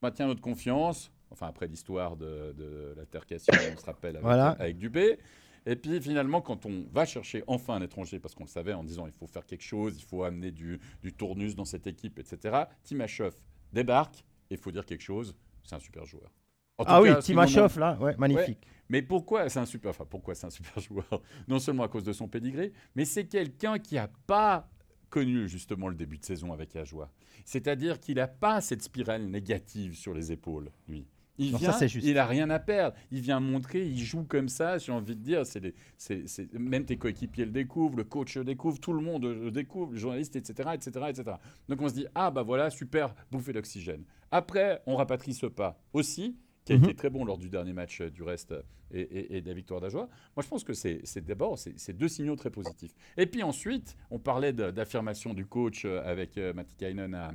maintient 0.02 0.28
notre 0.28 0.42
confiance, 0.42 1.12
Enfin, 1.32 1.48
après 1.48 1.68
l'histoire 1.68 2.18
de, 2.18 2.54
de 2.58 2.94
l'altercation, 2.98 3.54
on 3.74 3.78
se 3.78 3.86
rappelle 3.86 4.20
avec, 4.24 4.78
Dubé. 4.78 5.20
Et 5.66 5.76
puis 5.76 6.02
finalement, 6.02 6.42
quand 6.42 6.66
on 6.66 6.86
va 6.92 7.06
chercher 7.06 7.44
enfin 7.46 7.76
un 7.76 7.82
étranger, 7.82 8.20
parce 8.20 8.34
qu'on 8.34 8.46
le 8.46 8.50
savait 8.50 8.74
en 8.74 8.84
disant 8.84 9.06
il 9.06 9.12
faut 9.12 9.28
faire 9.28 9.46
quelque 9.46 9.64
chose, 9.64 9.98
il 9.98 10.04
faut 10.04 10.24
amener 10.24 10.52
du, 10.52 10.80
du 11.04 11.14
tournus 11.14 11.56
dans 11.56 11.66
cette 11.66 11.86
équipe, 11.86 12.18
etc., 12.18 12.64
Timashov 12.84 13.36
débarque 13.74 14.20
et 14.50 14.56
il 14.56 14.58
faut 14.58 14.72
dire 14.72 14.86
quelque 14.86 15.04
chose, 15.04 15.36
c'est 15.64 15.76
un 15.76 15.80
super 15.80 16.06
joueur. 16.06 16.32
ah 16.80 17.02
oui, 17.02 17.10
Timashov, 17.20 17.78
là, 17.78 17.98
ouais, 18.00 18.16
magnifique. 18.18 18.66
mais 18.88 19.02
pourquoi 19.02 19.50
c'est 19.50 19.60
un 19.60 19.66
super, 19.66 19.92
enfin, 19.92 20.06
pourquoi 20.10 20.34
c'est 20.34 20.48
un 20.48 20.52
super 20.52 20.80
joueur? 20.82 21.22
Non 21.48 21.60
seulement 21.60 21.84
à 21.84 21.90
cause 21.90 22.06
de 22.06 22.14
son 22.14 22.28
pédigré, 22.28 22.72
mais 22.96 23.06
c'est 23.06 23.28
quelqu'un 23.28 23.78
qui 23.78 23.96
n'a 23.96 24.10
pas 24.26 24.70
connu 25.10 25.48
justement 25.48 25.88
le 25.88 25.96
début 25.96 26.18
de 26.18 26.26
saison 26.26 26.54
avec 26.54 26.76
Ajoie. 26.76 27.12
C'est-à-dire 27.46 28.00
qu'il 28.00 28.16
n'a 28.16 28.28
pas 28.28 28.62
cette 28.62 28.84
spirale 28.84 29.26
négative 29.26 29.96
sur 29.96 30.14
les 30.14 30.32
épaules, 30.32 30.72
lui. 30.88 31.06
Il 31.42 31.56
vient, 31.56 31.78
il 31.80 32.18
a 32.18 32.26
rien 32.26 32.50
à 32.50 32.60
perdre. 32.60 32.98
Il 33.12 33.22
vient 33.22 33.40
montrer, 33.40 33.88
il 33.88 33.98
joue 33.98 34.26
comme 34.26 34.50
ça. 34.50 34.78
J'ai 34.78 34.92
envie 34.92 35.16
de 35.16 35.22
dire, 35.22 35.44
c'est, 35.46 36.54
même 36.54 36.84
tes 36.84 36.98
coéquipiers 36.98 37.46
le 37.46 37.52
découvrent, 37.52 37.96
le 37.96 38.04
coach 38.04 38.36
le 38.36 38.44
découvre, 38.44 38.78
tout 38.78 38.92
le 38.92 39.02
monde 39.02 39.24
le 39.24 39.50
découvre, 39.50 39.94
les 39.94 40.00
journalistes, 40.00 40.36
etc., 40.36 40.72
etc., 40.74 41.06
etc. 41.08 41.38
Donc 41.70 41.82
on 41.82 41.88
se 41.88 41.94
dit, 41.94 42.06
ah 42.14 42.30
bah 42.30 42.44
voilà, 42.44 42.70
super, 42.70 43.16
bouffée 43.32 43.54
d'oxygène. 43.54 44.04
Après, 44.32 44.82
on 44.86 44.98
rapatrie 44.98 45.34
ce 45.34 45.46
pas 45.46 45.82
aussi, 45.94 46.36
qui 46.70 46.74
a 46.74 46.76
été 46.76 46.88
mhm. 46.90 46.94
très 46.94 47.10
bon 47.10 47.26
lors 47.26 47.38
du 47.38 47.50
dernier 47.50 47.74
match 47.74 48.02
du 48.02 48.22
reste 48.22 48.54
et, 48.92 49.38
et, 49.38 49.42
de 49.42 49.48
la 49.48 49.54
victoire 49.54 49.82
d'Ajoie. 49.82 50.08
Moi, 50.36 50.44
je 50.44 50.48
pense 50.48 50.64
que 50.64 50.74
c'est 50.74 51.26
d'abord 51.26 51.58
c'est 51.58 51.94
deux 51.94 52.08
signaux 52.08 52.36
très 52.36 52.52
positifs. 52.52 52.92
Et 53.18 53.26
puis 53.26 53.42
ensuite, 53.44 53.96
on 54.12 54.20
parlait 54.20 54.54
d'affirmation 54.54 55.34
du 55.34 55.46
coach 55.46 55.86
avec 55.86 56.38
Matikainen 56.38 57.16
à, 57.16 57.32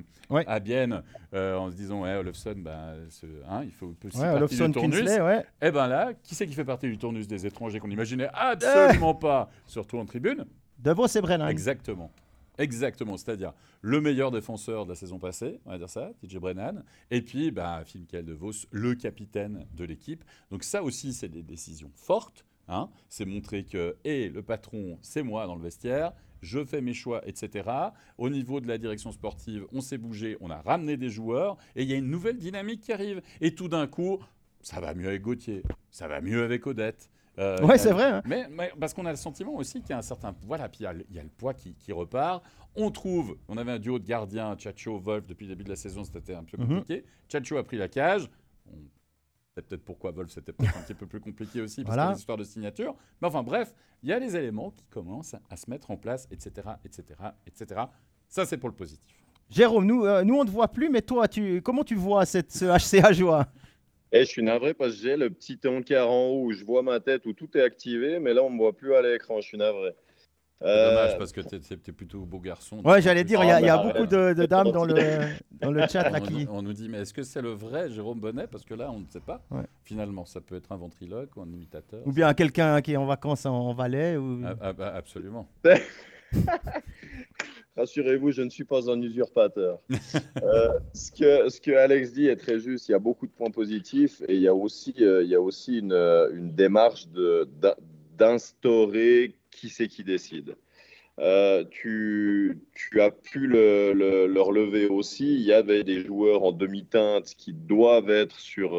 à 0.47 0.61
Bienne 0.61 1.03
en 1.33 1.71
se 1.71 1.77
disant 1.77 2.03
ouais, 2.03 2.15
Olofsson, 2.15 2.55
bah, 2.59 2.95
hein, 3.49 3.63
il 3.65 3.73
faut 3.73 3.89
peut 3.89 4.09
ouais, 4.15 4.39
partie 4.39 4.57
du 4.57 4.73
tournus. 4.73 5.03
ouais. 5.03 5.41
Et 5.63 5.67
eh 5.67 5.71
ben 5.71 5.87
là, 5.89 6.13
qui 6.23 6.35
c'est 6.35 6.47
qui 6.47 6.55
fait 6.55 6.65
partie 6.65 6.89
du 6.89 6.99
tournus 6.99 7.27
des 7.27 7.47
étrangers 7.47 7.81
qu'on 7.81 7.91
imaginait 7.91 8.29
absolument 8.33 9.15
pas, 9.15 9.51
surtout 9.67 9.99
en 9.99 10.05
tribune? 10.05 10.45
De 10.79 10.93
Vos 10.93 11.07
et 11.07 11.21
Brennan. 11.21 11.49
Exactement. 11.49 12.11
Exactement, 12.59 13.17
c'est-à-dire 13.17 13.53
le 13.81 14.01
meilleur 14.01 14.31
défenseur 14.31 14.85
de 14.85 14.91
la 14.91 14.95
saison 14.95 15.19
passée, 15.19 15.61
on 15.67 15.71
va 15.71 15.79
dire 15.79 15.89
ça, 15.91 16.13
TJ 16.21 16.37
Brennan, 16.37 16.85
et 17.11 17.21
puis 17.21 17.51
bah, 17.51 17.83
Phil 17.85 18.07
Vos, 18.33 18.53
le 18.71 18.95
capitaine 18.95 19.67
de 19.77 19.85
l'équipe. 19.85 20.25
Donc 20.51 20.63
ça 20.63 20.83
aussi, 20.83 21.13
c'est 21.13 21.29
des 21.29 21.43
décisions 21.43 21.91
fortes. 21.95 22.45
Hein. 22.69 22.89
C'est 23.09 23.25
montrer 23.25 23.65
que, 23.65 23.97
et 24.05 24.29
le 24.29 24.43
patron, 24.43 24.99
c'est 25.03 25.23
moi 25.23 25.47
dans 25.47 25.57
le 25.57 25.63
vestiaire, 25.63 26.13
je 26.41 26.65
fais 26.65 26.81
mes 26.81 26.95
choix, 26.95 27.27
etc. 27.27 27.69
Au 28.19 28.31
niveau 28.31 28.61
de 28.61 28.69
la 28.69 28.79
direction 28.79 29.11
sportive, 29.13 29.67
on 29.73 29.81
s'est 29.81 29.99
bougé, 29.99 30.37
on 30.41 30.51
a 30.51 30.61
ramené 30.61 30.97
des 30.97 31.11
joueurs, 31.11 31.57
et 31.75 31.83
il 31.83 31.89
y 31.89 31.93
a 31.93 31.97
une 31.97 32.11
nouvelle 32.11 32.39
dynamique 32.39 32.83
qui 32.83 32.93
arrive. 32.93 33.21
Et 33.41 33.55
tout 33.55 33.69
d'un 33.69 33.87
coup, 33.87 34.19
ça 34.61 34.81
va 34.81 34.95
mieux 34.95 35.09
avec 35.09 35.23
Gauthier, 35.23 35.63
ça 35.91 36.07
va 36.07 36.21
mieux 36.21 36.43
avec 36.43 36.67
Odette, 36.67 37.11
euh, 37.39 37.61
ouais, 37.63 37.79
c'est 37.79 37.93
vrai. 37.93 38.11
Hein. 38.11 38.23
Mais, 38.25 38.49
parce 38.79 38.95
qu'on 38.95 39.07
a 39.07 39.11
le 39.11 39.17
sentiment 39.17 39.55
aussi 39.55 39.81
qu'il 39.81 39.91
y 39.91 39.93
a 39.93 39.99
un 39.99 40.03
certain. 40.03 40.35
Voilà, 40.43 40.69
puis 40.69 40.81
il 40.81 41.15
y, 41.15 41.19
a 41.19 41.23
le 41.23 41.29
poids 41.29 41.55
qui, 41.55 41.93
repart. 41.93 42.45
On 42.77 42.91
trouve. 42.91 43.37
On 43.49 43.57
avait 43.57 43.73
un 43.73 43.79
duo 43.79 43.99
de 43.99 44.05
gardiens, 44.05 44.57
Chacho, 44.59 44.99
Wolf, 44.99 45.27
depuis 45.27 45.47
le 45.47 45.51
début 45.51 45.65
de 45.65 45.71
la 45.71 45.77
saison, 45.77 46.05
c'était 46.05 46.35
un 46.35 46.45
peu 46.45 46.57
mhm. 46.57 46.69
compliqué. 46.69 47.05
Chacho 47.29 47.57
a 47.57 47.65
pris 47.65 47.77
la 47.77 47.89
cage. 47.89 48.29
C'est 49.55 49.65
peut-être 49.65 49.85
pourquoi 49.85 50.11
Wolf, 50.11 50.31
c'était 50.31 50.53
peut-être 50.53 50.77
un 50.77 50.83
petit 50.83 50.95
peu 50.95 51.07
plus 51.07 51.21
compliqué 51.21 51.61
aussi, 51.61 51.85
parce 51.85 51.95
voilà. 51.95 52.03
qu'il 52.03 52.11
y 52.11 52.15
a 52.15 52.19
histoire 52.19 52.39
de 52.39 52.45
signature. 52.45 52.97
Mais 53.23 53.29
enfin, 53.29 53.45
bref, 53.45 53.73
il 54.03 54.09
y 54.09 54.13
a 54.13 54.19
les 54.19 54.35
éléments 54.35 54.73
qui 54.73 54.85
commencent 54.87 55.37
à 55.49 55.57
se 55.57 55.71
mettre 55.71 55.93
en 55.93 55.97
place, 55.97 56.27
etc., 56.33 56.71
etc., 56.85 57.05
etc. 57.47 57.83
Ça, 58.29 58.45
c'est 58.45 58.59
pour 58.59 58.69
le 58.69 58.75
positif. 58.75 59.25
Jérôme, 59.51 59.85
nous, 59.87 60.05
euh, 60.05 60.25
nous 60.25 60.35
on 60.35 60.43
ne 60.43 60.49
te 60.49 60.51
voit 60.51 60.69
plus, 60.69 60.89
mais 60.89 61.03
toi, 61.03 61.29
tu, 61.29 61.63
comment 61.63 61.85
tu 61.85 61.95
vois 61.95 62.27
cette, 62.27 62.51
ce 62.51 62.65
HCA 62.65 63.13
joie? 63.13 63.47
Et 64.13 64.19
eh, 64.19 64.21
je 64.21 64.27
suis 64.27 64.43
navré 64.43 64.75
parce 64.75 64.93
que 64.93 65.03
j'ai 65.03 65.17
le 65.17 65.31
petit 65.31 65.59
encart 65.67 66.11
en 66.11 66.27
haut 66.29 66.45
où 66.45 66.53
je 66.53 66.65
vois 66.65 66.83
ma 66.83 67.01
tête 67.01 67.27
où 67.27 67.33
tout 67.33 67.49
est 67.57 67.63
activé, 67.63 68.21
mais 68.21 68.33
là 68.33 68.43
on 68.45 68.51
ne 68.51 68.55
me 68.55 68.61
voit 68.61 68.77
plus 68.77 68.95
à 68.95 69.03
l'écran. 69.03 69.41
Je 69.41 69.49
suis 69.49 69.59
navré. 69.59 69.95
Euh... 70.63 70.91
Dommage 70.91 71.19
parce 71.19 71.33
que 71.33 71.41
tu 71.41 71.57
es, 71.57 71.93
plutôt 71.93 72.21
beau 72.21 72.39
garçon. 72.39 72.81
Ouais, 72.85 73.03
j'allais 73.03 73.25
dire, 73.25 73.43
il 73.43 73.49
y 73.49 73.51
a, 73.51 73.61
y 73.61 73.69
a 73.69 73.77
beaucoup 73.77 74.07
de, 74.07 74.33
dames 74.47 74.71
dans 74.71 74.85
le, 74.85 74.95
dans 75.61 75.71
le 75.71 75.87
chat 75.89 76.09
là, 76.09 76.21
on, 76.23 76.27
qui. 76.27 76.47
On 76.49 76.63
nous 76.63 76.73
dit, 76.73 76.89
mais 76.89 76.99
est-ce 76.99 77.13
que 77.13 77.23
c'est 77.23 77.43
le 77.43 77.51
vrai 77.51 77.91
Jérôme 77.91 78.21
Bonnet? 78.21 78.47
Parce 78.47 78.65
que 78.65 78.75
là, 78.75 78.91
on 78.91 79.01
ne 79.01 79.07
sait 79.07 79.21
pas. 79.21 79.43
Finalement, 79.83 80.25
ça 80.25 80.41
peut 80.41 80.57
être 80.57 80.71
un 80.73 80.77
ventriloque 80.77 81.37
ou 81.37 81.43
un 81.43 81.49
imitateur. 81.49 82.01
Ou 82.07 82.13
bien 82.13 82.33
quelqu'un 82.35 82.81
qui 82.83 82.93
est 82.93 82.97
en 82.97 83.07
vacances 83.07 83.47
en 83.47 83.75
Valais. 83.75 84.17
Ou... 84.17 84.43
Ah, 84.45 84.55
ah, 84.61 84.73
bah, 84.73 84.93
absolument. 84.95 85.49
Rassurez-vous, 87.77 88.31
je 88.31 88.43
ne 88.43 88.51
suis 88.51 88.65
pas 88.65 88.89
un 88.91 89.01
usurpateur. 89.03 89.81
Euh, 90.43 90.79
ce, 90.93 91.11
que, 91.11 91.49
ce 91.49 91.61
que 91.61 91.73
Alex 91.73 92.13
dit 92.13 92.29
est 92.29 92.37
très 92.37 92.61
juste. 92.61 92.89
Il 92.89 92.93
y 92.93 92.95
a 92.95 93.01
beaucoup 93.01 93.27
de 93.27 93.33
points 93.33 93.51
positifs 93.51 94.23
et 94.29 94.35
il 94.35 94.41
y 94.41 94.49
a 94.49 94.55
aussi, 94.55 94.95
euh, 95.01 95.25
il 95.25 95.29
y 95.29 95.35
a 95.35 95.41
aussi 95.41 95.79
une, 95.79 95.93
une 95.93 96.55
démarche 96.55 97.09
d'instaurer 98.17 99.35
qui 99.51 99.69
c'est 99.69 99.89
qui 99.89 100.05
décide. 100.05 100.55
Euh, 101.21 101.65
tu, 101.71 102.59
tu, 102.75 103.01
as 103.01 103.11
pu 103.11 103.47
le, 103.47 103.93
le, 103.93 104.41
relever 104.41 104.87
aussi. 104.87 105.35
Il 105.35 105.43
y 105.43 105.53
avait 105.53 105.85
des 105.85 106.01
joueurs 106.01 106.43
en 106.43 106.53
demi-teinte 106.53 107.35
qui 107.37 107.53
doivent 107.53 108.11
être 108.11 108.39
sur, 108.39 108.71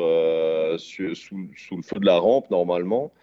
sur 0.77 1.15
sous, 1.15 1.37
le 1.37 1.81
feu 1.81 1.99
de 1.99 2.05
la 2.05 2.17
rampe 2.17 2.49
normalement. 2.49 3.13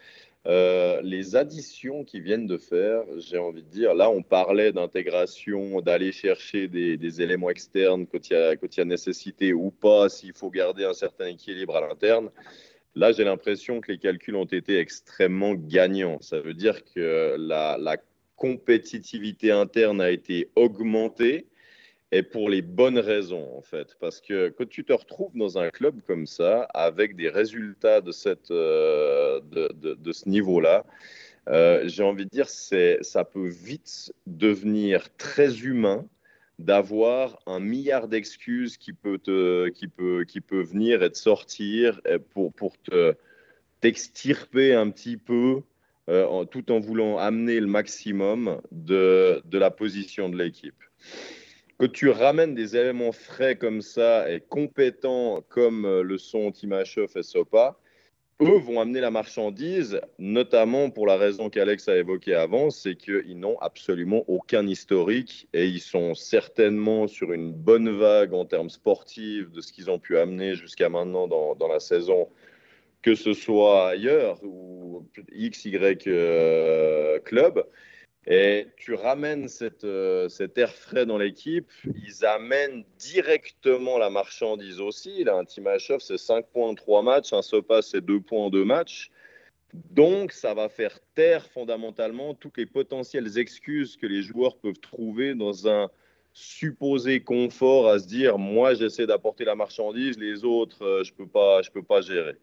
Euh, 0.47 1.01
les 1.03 1.37
additions 1.37 2.05
qu'ils 2.05 2.23
viennent 2.23 2.49
de 2.49 2.59
faire, 2.59 3.05
j'ai 3.19 3.39
envie 3.39 3.63
de 3.63 3.69
dire, 3.69 3.95
là 3.95 4.11
on 4.11 4.23
parlait 4.23 4.73
d'intégration, 4.73 5.81
d'aller 5.81 6.11
chercher 6.11 6.67
des, 6.67 7.23
éléments 7.23 7.49
externes 7.49 8.07
quand 8.07 8.29
il, 8.29 8.33
y 8.33 8.81
a, 8.81 8.85
nécessité 8.85 9.53
ou 9.53 9.71
pas, 9.71 10.09
s'il 10.09 10.33
faut 10.33 10.51
garder 10.51 10.85
un 10.85 10.95
certain 10.95 11.27
équilibre 11.27 11.77
à 11.77 11.81
l'interne. 11.87 12.31
Là, 12.95 13.13
j'ai 13.13 13.25
l'impression 13.25 13.81
que 13.81 13.93
les 13.93 13.99
calculs 13.99 14.37
ont 14.37 14.45
été 14.45 14.79
extrêmement 14.79 15.55
gagnants. 15.55 16.21
Ça 16.21 16.41
veut 16.41 16.55
dire 16.55 16.85
que 16.85 17.37
la 17.39 17.97
compétitivité 18.37 19.53
interne 19.53 20.01
a 20.01 20.11
été 20.11 20.51
augmentée 20.57 21.47
et 22.13 22.23
pour 22.23 22.51
les 22.51 22.61
bonnes 22.61 22.99
raisons, 22.99 23.57
en 23.57 23.63
fait. 23.63 23.97
Parce 23.99 24.21
que 24.21 24.51
quand 24.51 24.69
tu 24.69 24.85
te 24.85 24.93
retrouves 24.93 25.35
dans 25.35 25.59
un 25.59 25.71
club 25.71 26.01
comme 26.07 26.27
ça, 26.27 26.63
avec 26.75 27.17
des 27.17 27.31
résultats 27.31 28.03
de, 28.03 28.13
cette, 28.13 28.51
euh, 28.51 29.41
de, 29.51 29.95
de, 29.95 30.13
ce 30.13 30.29
niveau-là, 30.29 30.85
euh, 31.49 31.83
j'ai 31.87 32.03
envie 32.03 32.27
de 32.27 32.31
dire, 32.31 32.49
ça 32.49 33.25
peut 33.25 33.49
vite 33.49 34.13
devenir 34.27 35.09
très 35.17 35.61
humain 35.61 36.07
d'avoir 36.59 37.41
un 37.47 37.61
milliard 37.61 38.09
d'excuses 38.09 38.77
qui 38.77 38.93
peut, 38.93 39.19
qui, 39.75 39.89
peut, 39.89 40.25
qui 40.29 40.41
peut 40.43 40.63
venir 40.63 41.03
et 41.03 41.11
te 41.11 41.17
sortir 41.17 42.01
pour, 42.31 42.53
pour 42.53 42.77
te, 42.83 43.17
t'extirper 43.81 44.75
un 44.75 44.91
petit 44.91 45.17
peu 45.17 45.63
euh, 46.09 46.45
tout 46.45 46.71
en 46.71 46.79
voulant 46.79 47.17
amener 47.19 47.59
le 47.59 47.67
maximum 47.67 48.61
de, 48.71 49.41
de 49.45 49.59
la 49.59 49.71
position 49.71 50.29
de 50.29 50.37
l'équipe 50.37 50.75
que 51.83 51.87
tu 51.89 52.11
ramènes 52.11 52.55
des 52.55 52.77
éléments 52.77 53.11
frais 53.11 53.57
comme 53.57 53.83
ça 53.83 54.31
et 54.31 54.39
compétents 54.39 55.43
comme 55.49 55.85
euh, 55.85 56.05
le 56.05 56.17
sont 56.17 56.53
Timashov 56.53 57.11
et 57.17 57.25
Sopa, 57.25 57.77
eux 58.41 58.57
vont 58.61 58.79
amener 58.79 59.01
la 59.01 59.11
marchandise, 59.11 60.01
notamment 60.17 60.91
pour 60.91 61.09
la 61.09 61.17
raison 61.17 61.51
qu'Alex 61.51 61.89
a 61.89 61.97
évoquée 61.97 62.37
avant, 62.37 62.71
c'est 62.71 62.95
qu'ils 62.95 63.37
n'ont 63.37 63.59
absolument 63.59 64.23
aucun 64.29 64.65
historique 64.69 65.49
et 65.55 65.67
ils 65.67 65.81
sont 65.81 66.15
certainement 66.15 67.09
sur 67.09 67.33
une 67.33 67.51
bonne 67.51 67.91
vague 67.91 68.33
en 68.33 68.45
termes 68.45 68.71
sportifs 68.71 69.51
de 69.51 69.61
ce 69.61 69.73
qu'ils 69.73 69.91
ont 69.91 69.99
pu 69.99 70.19
amener 70.19 70.55
jusqu'à 70.55 70.89
maintenant 70.89 71.27
dans, 71.27 71.57
dans, 71.57 71.67
la 71.67 71.81
saison, 71.81 72.29
que 73.03 73.17
ce 73.17 73.33
soit 73.33 73.89
ailleurs 73.89 74.39
ou 74.45 75.05
XY 75.33 75.79
euh, 76.07 77.19
club. 77.19 77.65
Et 78.27 78.69
tu 78.77 78.95
ramènes 78.95 79.49
euh, 79.85 80.29
cet 80.29 80.59
air 80.59 80.73
frais 80.73 81.07
dans 81.07 81.19
l'équipe, 81.19 81.71
ils 81.85 82.25
amènent 82.25 82.85
directement 82.97 83.99
la 83.99 84.11
marchandise 84.11 84.81
aussi. 84.81 85.25
Là, 85.25 85.37
un 85.37 85.45
Timashov, 85.45 86.01
c'est 86.01 86.19
5 86.19 86.47
points 86.47 86.69
en 86.69 86.75
3 86.75 87.03
matchs, 87.03 87.33
un 87.33 87.43
Sopa, 87.43 87.83
c'est 87.83 88.01
2 88.01 88.21
points 88.21 88.45
en 88.45 88.51
2 88.51 88.65
matchs. 88.65 89.11
Donc, 89.75 90.33
ça 90.33 90.55
va 90.55 90.69
faire 90.69 91.01
taire 91.15 91.47
fondamentalement 91.47 92.35
toutes 92.35 92.59
les 92.59 92.67
potentielles 92.67 93.39
excuses 93.39 93.97
que 93.97 94.07
les 94.07 94.23
joueurs 94.23 94.57
peuvent 94.57 94.79
trouver 94.79 95.35
dans 95.35 95.67
un 95.69 95.91
supposé 96.35 97.21
confort 97.21 97.89
à 97.89 97.99
se 97.99 98.07
dire 98.07 98.39
moi, 98.39 98.75
j'essaie 98.75 99.07
d'apporter 99.07 99.45
la 99.45 99.57
marchandise, 99.57 100.17
les 100.17 100.45
autres, 100.45 100.85
euh, 100.85 101.03
je 101.03 101.11
ne 101.13 101.17
peux, 101.17 101.27
pas, 101.27 101.61
peux 101.73 101.83
pas 101.83 102.03
gérer. 102.03 102.37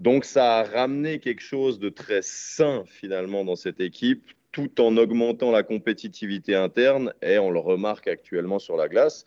Donc, 0.00 0.24
ça 0.24 0.58
a 0.58 0.64
ramené 0.64 1.20
quelque 1.20 1.42
chose 1.42 1.78
de 1.78 1.88
très 1.88 2.22
sain 2.22 2.82
finalement 2.86 3.44
dans 3.44 3.56
cette 3.56 3.80
équipe 3.80 4.24
tout 4.54 4.80
en 4.80 4.96
augmentant 4.96 5.50
la 5.50 5.64
compétitivité 5.64 6.54
interne, 6.54 7.12
et 7.20 7.38
on 7.38 7.50
le 7.50 7.58
remarque 7.58 8.06
actuellement 8.06 8.60
sur 8.60 8.76
la 8.76 8.88
glace. 8.88 9.24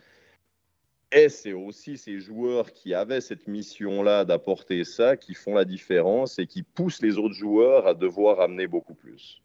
Et 1.11 1.27
c'est 1.27 1.51
aussi 1.51 1.97
ces 1.97 2.21
joueurs 2.21 2.71
qui 2.71 2.93
avaient 2.93 3.19
cette 3.19 3.45
mission-là 3.45 4.23
d'apporter 4.23 4.85
ça 4.85 5.17
qui 5.17 5.33
font 5.33 5.53
la 5.53 5.65
différence 5.65 6.39
et 6.39 6.47
qui 6.47 6.63
poussent 6.63 7.01
les 7.01 7.17
autres 7.17 7.33
joueurs 7.33 7.87
à 7.87 7.93
devoir 7.93 8.39
amener 8.39 8.67
beaucoup 8.67 8.93
plus. 8.93 9.41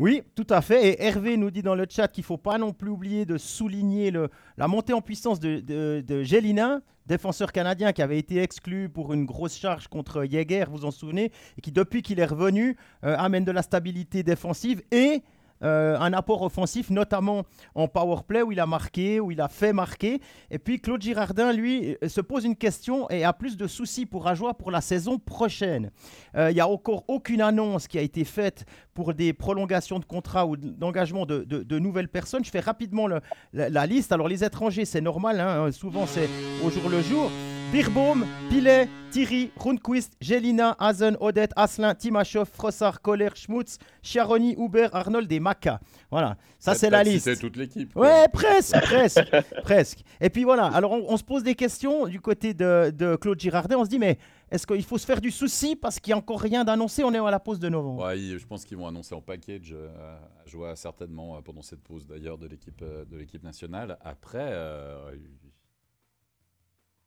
Oui, 0.00 0.22
tout 0.34 0.46
à 0.50 0.60
fait. 0.60 0.88
Et 0.88 1.02
Hervé 1.04 1.36
nous 1.36 1.52
dit 1.52 1.62
dans 1.62 1.76
le 1.76 1.86
chat 1.88 2.08
qu'il 2.08 2.22
ne 2.22 2.26
faut 2.26 2.36
pas 2.36 2.58
non 2.58 2.72
plus 2.72 2.90
oublier 2.90 3.24
de 3.24 3.38
souligner 3.38 4.10
le, 4.10 4.28
la 4.56 4.66
montée 4.66 4.92
en 4.92 5.00
puissance 5.00 5.38
de, 5.38 5.60
de, 5.60 6.02
de 6.04 6.22
Gélina, 6.24 6.80
défenseur 7.06 7.52
canadien 7.52 7.92
qui 7.92 8.02
avait 8.02 8.18
été 8.18 8.38
exclu 8.38 8.88
pour 8.88 9.12
une 9.12 9.24
grosse 9.24 9.56
charge 9.56 9.88
contre 9.88 10.24
Jäger, 10.24 10.64
vous 10.68 10.84
en 10.84 10.90
souvenez, 10.90 11.32
et 11.58 11.60
qui 11.60 11.72
depuis 11.72 12.02
qu'il 12.02 12.20
est 12.20 12.26
revenu 12.26 12.76
euh, 13.04 13.16
amène 13.18 13.44
de 13.44 13.52
la 13.52 13.62
stabilité 13.62 14.22
défensive 14.22 14.82
et 14.90 15.22
euh, 15.64 15.98
un 15.98 16.12
apport 16.12 16.42
offensif, 16.42 16.90
notamment 16.90 17.44
en 17.74 17.88
power 17.88 18.18
play 18.26 18.42
où 18.42 18.52
il 18.52 18.60
a 18.60 18.66
marqué, 18.66 19.20
où 19.20 19.30
il 19.30 19.40
a 19.40 19.48
fait 19.48 19.72
marquer. 19.72 20.20
Et 20.50 20.58
puis 20.58 20.80
Claude 20.80 21.00
Girardin, 21.00 21.52
lui, 21.52 21.96
euh, 22.02 22.08
se 22.08 22.20
pose 22.20 22.44
une 22.44 22.56
question 22.56 23.08
et 23.10 23.24
a 23.24 23.32
plus 23.32 23.56
de 23.56 23.66
soucis 23.66 24.06
pour 24.06 24.26
Ajoie 24.26 24.54
pour 24.54 24.70
la 24.70 24.80
saison 24.80 25.18
prochaine. 25.18 25.90
Euh, 26.36 26.50
il 26.50 26.54
n'y 26.54 26.60
a 26.60 26.68
encore 26.68 27.04
aucune 27.08 27.40
annonce 27.40 27.88
qui 27.88 27.98
a 27.98 28.02
été 28.02 28.24
faite 28.24 28.66
pour 28.92 29.14
des 29.14 29.32
prolongations 29.32 29.98
de 29.98 30.04
contrats 30.04 30.46
ou 30.46 30.56
d'engagement 30.56 31.26
de, 31.26 31.42
de, 31.44 31.78
nouvelles 31.78 32.08
personnes. 32.08 32.44
Je 32.44 32.50
fais 32.50 32.60
rapidement 32.60 33.08
la, 33.52 33.86
liste. 33.86 34.12
Alors 34.12 34.28
les 34.28 34.44
étrangers, 34.44 34.84
c'est 34.84 35.00
normal, 35.00 35.40
hein, 35.40 35.72
souvent 35.72 36.06
c'est 36.06 36.28
au 36.64 36.70
jour 36.70 36.88
le 36.88 37.00
jour. 37.00 37.30
Birbaum, 37.72 38.26
Pilet, 38.50 38.88
Thierry, 39.10 39.50
Rundquist, 39.56 40.16
Jelina, 40.20 40.76
Hazen, 40.78 41.16
Odette, 41.20 41.52
Aslin, 41.56 41.94
Timashov, 41.94 42.48
Frossard, 42.48 43.00
Kohler, 43.00 43.30
Schmutz, 43.34 43.78
Chiaroni, 44.02 44.54
Huber, 44.58 44.88
Arnold 44.92 45.30
et 45.30 45.40
Maca. 45.40 45.80
Voilà, 46.10 46.36
ça 46.58 46.74
c'est 46.74 46.90
la 46.90 47.02
liste. 47.02 47.24
C'est 47.24 47.36
toute 47.36 47.56
l'équipe. 47.56 47.94
Ouais, 47.96 48.26
presque, 48.32 48.80
presque, 48.80 49.24
presque. 49.62 50.04
Et 50.20 50.30
puis 50.30 50.44
voilà, 50.44 50.66
alors 50.66 50.92
on, 50.92 51.16
se 51.16 51.24
pose 51.24 51.42
des 51.42 51.54
questions 51.54 52.06
du 52.06 52.20
côté 52.20 52.54
de, 52.54 53.16
Claude 53.20 53.40
Girardet. 53.40 53.74
On 53.74 53.84
se 53.84 53.90
dit, 53.90 53.98
mais 53.98 54.18
est-ce 54.50 54.66
qu'il 54.66 54.84
faut 54.84 54.98
se 54.98 55.06
faire 55.06 55.20
du 55.20 55.30
souci 55.30 55.76
parce 55.76 55.98
qu'il 56.00 56.10
n'y 56.10 56.14
a 56.14 56.18
encore 56.18 56.40
rien 56.40 56.64
d'annoncé? 56.64 57.02
On 57.04 57.12
est 57.12 57.18
à 57.18 57.30
la 57.30 57.40
pause 57.40 57.58
de 57.58 57.68
novembre. 57.68 58.04
Ouais, 58.04 58.18
je 58.18 58.46
pense 58.46 58.64
qu'ils 58.64 58.76
vont 58.76 58.86
annoncer 58.86 59.14
en 59.14 59.20
package 59.20 59.72
euh, 59.72 60.16
à 60.44 60.48
jouer 60.48 60.72
certainement 60.76 61.36
euh, 61.36 61.40
pendant 61.40 61.62
cette 61.62 61.82
pause 61.82 62.06
d'ailleurs 62.06 62.38
de 62.38 62.46
l'équipe 62.46 62.82
euh, 62.82 63.04
de 63.04 63.16
l'équipe 63.16 63.42
nationale. 63.42 63.98
Après, 64.04 64.52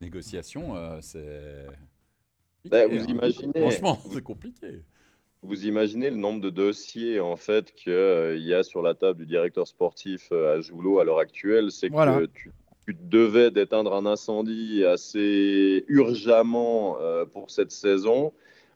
négociation, 0.01 0.75
euh, 0.75 0.99
c'est. 1.01 1.65
Bah, 2.65 2.87
vous 2.87 2.99
hein. 2.99 3.05
imaginez. 3.07 3.59
Franchement, 3.59 3.99
c'est 4.11 4.23
compliqué. 4.23 4.81
Vous 5.43 5.65
imaginez 5.65 6.09
le 6.09 6.15
nombre 6.17 6.41
de 6.41 6.49
dossiers 6.49 7.19
en 7.19 7.35
fait 7.35 7.71
qu'il 7.73 7.93
euh, 7.93 8.37
y 8.37 8.53
a 8.53 8.63
sur 8.63 8.81
la 8.81 8.95
table 8.95 9.19
du 9.19 9.25
directeur 9.27 9.67
sportif 9.67 10.29
euh, 10.31 10.57
à 10.57 10.61
Joulot 10.61 10.99
à 10.99 11.05
l'heure 11.05 11.19
actuelle, 11.19 11.71
c'est 11.71 11.89
que 11.89 12.25
tu, 12.25 12.51
devais 12.89 13.51
d'éteindre 13.51 13.93
un 13.93 14.05
incendie 14.05 14.83
assez 14.85 15.83
urgemment 15.89 16.97
pour 17.33 17.51
cette 17.51 17.71
saison. 17.71 18.31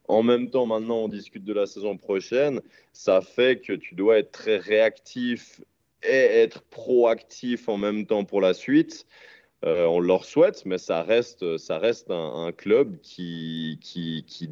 En 0.10 0.22
même 0.22 0.50
temps, 0.50 0.66
maintenant, 0.66 0.98
on 0.98 1.08
discute 1.08 1.46
de 1.46 1.54
la 1.54 1.66
saison 1.66 1.96
prochaine. 1.96 2.60
Ça 2.92 3.22
fait 3.22 3.62
que 3.62 3.72
tu 3.72 3.96
dois 3.96 4.20
être 4.20 4.32
très 4.32 4.58
réactif 4.58 5.62
et 6.04 6.10
être 6.10 6.62
proactif 6.64 7.70
en 7.70 7.78
même 7.78 8.06
temps 8.06 8.26
pour 8.26 8.42
la 8.42 8.54
suite. 8.54 9.06
Euh, 9.64 9.86
on 9.86 10.00
leur 10.00 10.26
souhaite, 10.26 10.66
mais 10.66 10.80
ça 10.80 11.04
reste, 11.04 11.58
ça 11.58 11.78
reste 11.78 12.10
un, 12.10 12.52
club 12.52 13.00
qui, 13.02 13.78
qui, 13.82 14.24
qui 14.26 14.50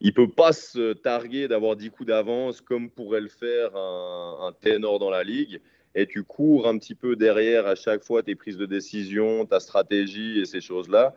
il 0.00 0.14
peut 0.14 0.28
pas 0.28 0.52
se 0.52 0.92
targuer 0.92 1.48
d'avoir 1.48 1.76
10 1.76 1.90
coups 1.90 2.08
d'avance 2.08 2.60
comme 2.60 2.90
pourrait 2.90 3.20
le 3.20 3.28
faire 3.28 3.76
un, 3.76 4.52
ténor 4.60 4.98
dans 4.98 5.10
la 5.10 5.24
ligue. 5.24 5.60
Et 5.94 6.06
tu 6.06 6.22
cours 6.22 6.68
un 6.68 6.78
petit 6.78 6.94
peu 6.94 7.16
derrière 7.16 7.66
à 7.66 7.74
chaque 7.74 8.04
fois 8.04 8.22
tes 8.22 8.34
prises 8.34 8.58
de 8.58 8.66
décision, 8.66 9.46
ta 9.46 9.58
stratégie 9.58 10.40
et 10.40 10.44
ces 10.44 10.60
choses-là. 10.60 11.14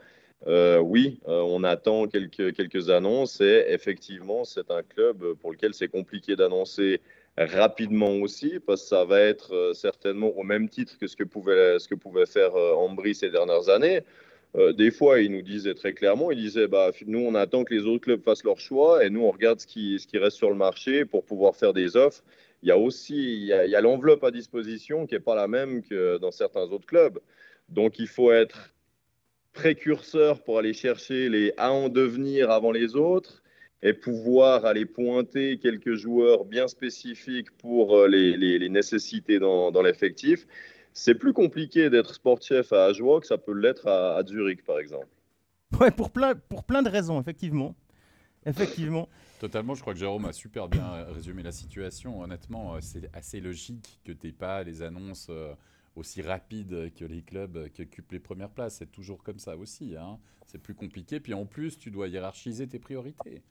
Euh, 0.47 0.79
oui, 0.79 1.19
euh, 1.27 1.41
on 1.41 1.63
attend 1.63 2.07
quelques, 2.07 2.53
quelques 2.53 2.89
annonces 2.89 3.41
et 3.41 3.65
effectivement, 3.67 4.43
c'est 4.43 4.71
un 4.71 4.81
club 4.81 5.35
pour 5.35 5.51
lequel 5.51 5.75
c'est 5.75 5.87
compliqué 5.87 6.35
d'annoncer 6.35 7.01
rapidement 7.37 8.15
aussi, 8.15 8.59
parce 8.65 8.83
que 8.83 8.87
ça 8.89 9.05
va 9.05 9.19
être 9.21 9.53
euh, 9.53 9.73
certainement 9.73 10.27
au 10.37 10.43
même 10.43 10.69
titre 10.69 10.97
que 10.99 11.07
ce 11.07 11.15
que 11.15 11.23
pouvait, 11.23 11.79
ce 11.79 11.87
que 11.87 11.95
pouvait 11.95 12.25
faire 12.25 12.55
euh, 12.55 12.73
Ambry 12.73 13.15
ces 13.15 13.29
dernières 13.29 13.69
années. 13.69 14.01
Euh, 14.55 14.73
des 14.73 14.91
fois, 14.91 15.21
il 15.21 15.31
nous 15.31 15.41
disait 15.41 15.73
très 15.73 15.93
clairement, 15.93 16.29
il 16.31 16.37
disait, 16.37 16.67
bah, 16.67 16.91
nous, 17.07 17.19
on 17.19 17.35
attend 17.35 17.63
que 17.63 17.73
les 17.73 17.85
autres 17.85 18.03
clubs 18.03 18.21
fassent 18.21 18.43
leur 18.43 18.59
choix 18.59 19.05
et 19.05 19.09
nous, 19.09 19.21
on 19.21 19.31
regarde 19.31 19.61
ce 19.61 19.67
qui, 19.67 19.97
reste 20.13 20.37
sur 20.37 20.49
le 20.49 20.57
marché 20.57 21.05
pour 21.05 21.23
pouvoir 21.23 21.55
faire 21.55 21.73
des 21.73 21.95
offres. 21.95 22.21
Il 22.63 22.69
y 22.69 22.71
a 22.71 22.77
aussi 22.77 23.15
il 23.15 23.45
y 23.45 23.53
a, 23.53 23.81
l'enveloppe 23.81 24.23
à 24.23 24.31
disposition 24.31 25.07
qui 25.07 25.15
n'est 25.15 25.21
pas 25.21 25.35
la 25.35 25.47
même 25.47 25.81
que 25.81 26.17
dans 26.17 26.31
certains 26.31 26.63
autres 26.63 26.85
clubs. 26.85 27.19
Donc, 27.69 27.97
il 27.97 28.07
faut 28.07 28.31
être 28.31 28.73
précurseur 29.53 30.43
pour 30.43 30.59
aller 30.59 30.73
chercher 30.73 31.29
les 31.29 31.53
à 31.57 31.71
en 31.71 31.89
devenir 31.89 32.51
avant 32.51 32.71
les 32.71 32.95
autres 32.95 33.40
et 33.83 33.93
pouvoir 33.93 34.65
aller 34.65 34.85
pointer 34.85 35.57
quelques 35.57 35.95
joueurs 35.95 36.45
bien 36.45 36.67
spécifiques 36.67 37.51
pour 37.57 37.95
euh, 37.95 38.07
les, 38.07 38.37
les, 38.37 38.69
nécessités 38.69 39.39
dans, 39.39 39.71
dans 39.71 39.81
l'effectif, 39.81 40.45
c'est 40.93 41.15
plus 41.15 41.33
compliqué 41.33 41.89
d'être 41.89 42.13
sportchef 42.13 42.71
à 42.73 42.85
Ajoie 42.85 43.21
que 43.21 43.27
ça 43.27 43.37
peut 43.37 43.53
l'être 43.53 43.87
à, 43.87 44.21
Zurich, 44.25 44.63
par 44.63 44.79
exemple. 44.79 45.07
Ouais, 45.79 45.89
pour 45.89 46.11
plein, 46.11 46.35
pour 46.35 46.63
plein 46.63 46.83
de 46.83 46.89
raisons, 46.89 47.19
effectivement. 47.19 47.75
Effectivement. 48.45 49.07
Totalement, 49.39 49.73
je 49.73 49.81
crois 49.81 49.93
que 49.93 49.99
Jérôme 49.99 50.25
a 50.25 50.33
super 50.33 50.67
bien 50.67 51.05
résumé 51.05 51.41
la 51.41 51.51
situation. 51.51 52.21
Honnêtement, 52.21 52.75
euh, 52.75 52.79
c'est 52.81 53.09
assez 53.15 53.39
logique 53.39 53.99
que 54.03 54.11
tu 54.11 54.27
n'aies 54.27 54.33
pas 54.33 54.63
les 54.63 54.83
annonces 54.83 55.27
euh, 55.31 55.53
aussi 55.95 56.21
rapides 56.21 56.93
que 56.93 57.05
les 57.05 57.23
clubs 57.23 57.69
qui 57.69 57.81
occupent 57.81 58.11
les 58.11 58.19
premières 58.19 58.51
places. 58.51 58.75
C'est 58.75 58.91
toujours 58.91 59.23
comme 59.23 59.39
ça 59.39 59.57
aussi. 59.57 59.95
Hein. 59.95 60.19
C'est 60.45 60.61
plus 60.61 60.75
compliqué. 60.75 61.19
Puis 61.19 61.33
en 61.33 61.45
plus, 61.45 61.79
tu 61.79 61.89
dois 61.89 62.09
hiérarchiser 62.09 62.67
tes 62.67 62.77
priorités. 62.77 63.41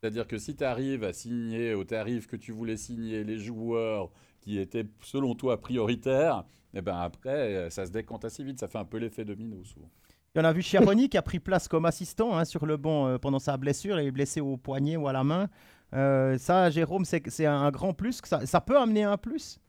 C'est-à-dire 0.00 0.26
que 0.26 0.38
si 0.38 0.56
tu 0.56 0.64
arrives 0.64 1.04
à 1.04 1.12
signer 1.12 1.74
au 1.74 1.84
tarif 1.84 2.26
que 2.26 2.36
tu 2.36 2.52
voulais 2.52 2.76
signer 2.76 3.22
les 3.22 3.38
joueurs 3.38 4.10
qui 4.40 4.58
étaient 4.58 4.86
selon 5.02 5.34
toi 5.34 5.60
prioritaires, 5.60 6.44
et 6.72 6.78
eh 6.78 6.82
ben 6.82 6.96
après, 6.96 7.68
ça 7.70 7.84
se 7.84 7.90
décante 7.90 8.24
assez 8.24 8.44
vite. 8.44 8.60
Ça 8.60 8.68
fait 8.68 8.78
un 8.78 8.84
peu 8.84 8.98
l'effet 8.98 9.24
domino 9.24 9.62
souvent. 9.64 9.90
on 10.36 10.44
a 10.44 10.52
vu 10.52 10.62
Chiaroni 10.62 11.08
qui 11.08 11.18
a 11.18 11.22
pris 11.22 11.40
place 11.40 11.66
comme 11.66 11.84
assistant 11.84 12.38
hein, 12.38 12.44
sur 12.44 12.64
le 12.64 12.76
banc 12.76 13.08
euh, 13.08 13.18
pendant 13.18 13.40
sa 13.40 13.56
blessure. 13.56 14.00
Il 14.00 14.06
est 14.06 14.12
blessé 14.12 14.40
au 14.40 14.56
poignet 14.56 14.96
ou 14.96 15.08
à 15.08 15.12
la 15.12 15.24
main. 15.24 15.48
Euh, 15.94 16.38
ça, 16.38 16.70
Jérôme, 16.70 17.04
c'est 17.04 17.44
un 17.44 17.70
grand 17.72 17.92
plus. 17.92 18.20
Ça 18.44 18.60
peut 18.60 18.78
amener 18.78 19.02
un 19.02 19.16
plus? 19.16 19.60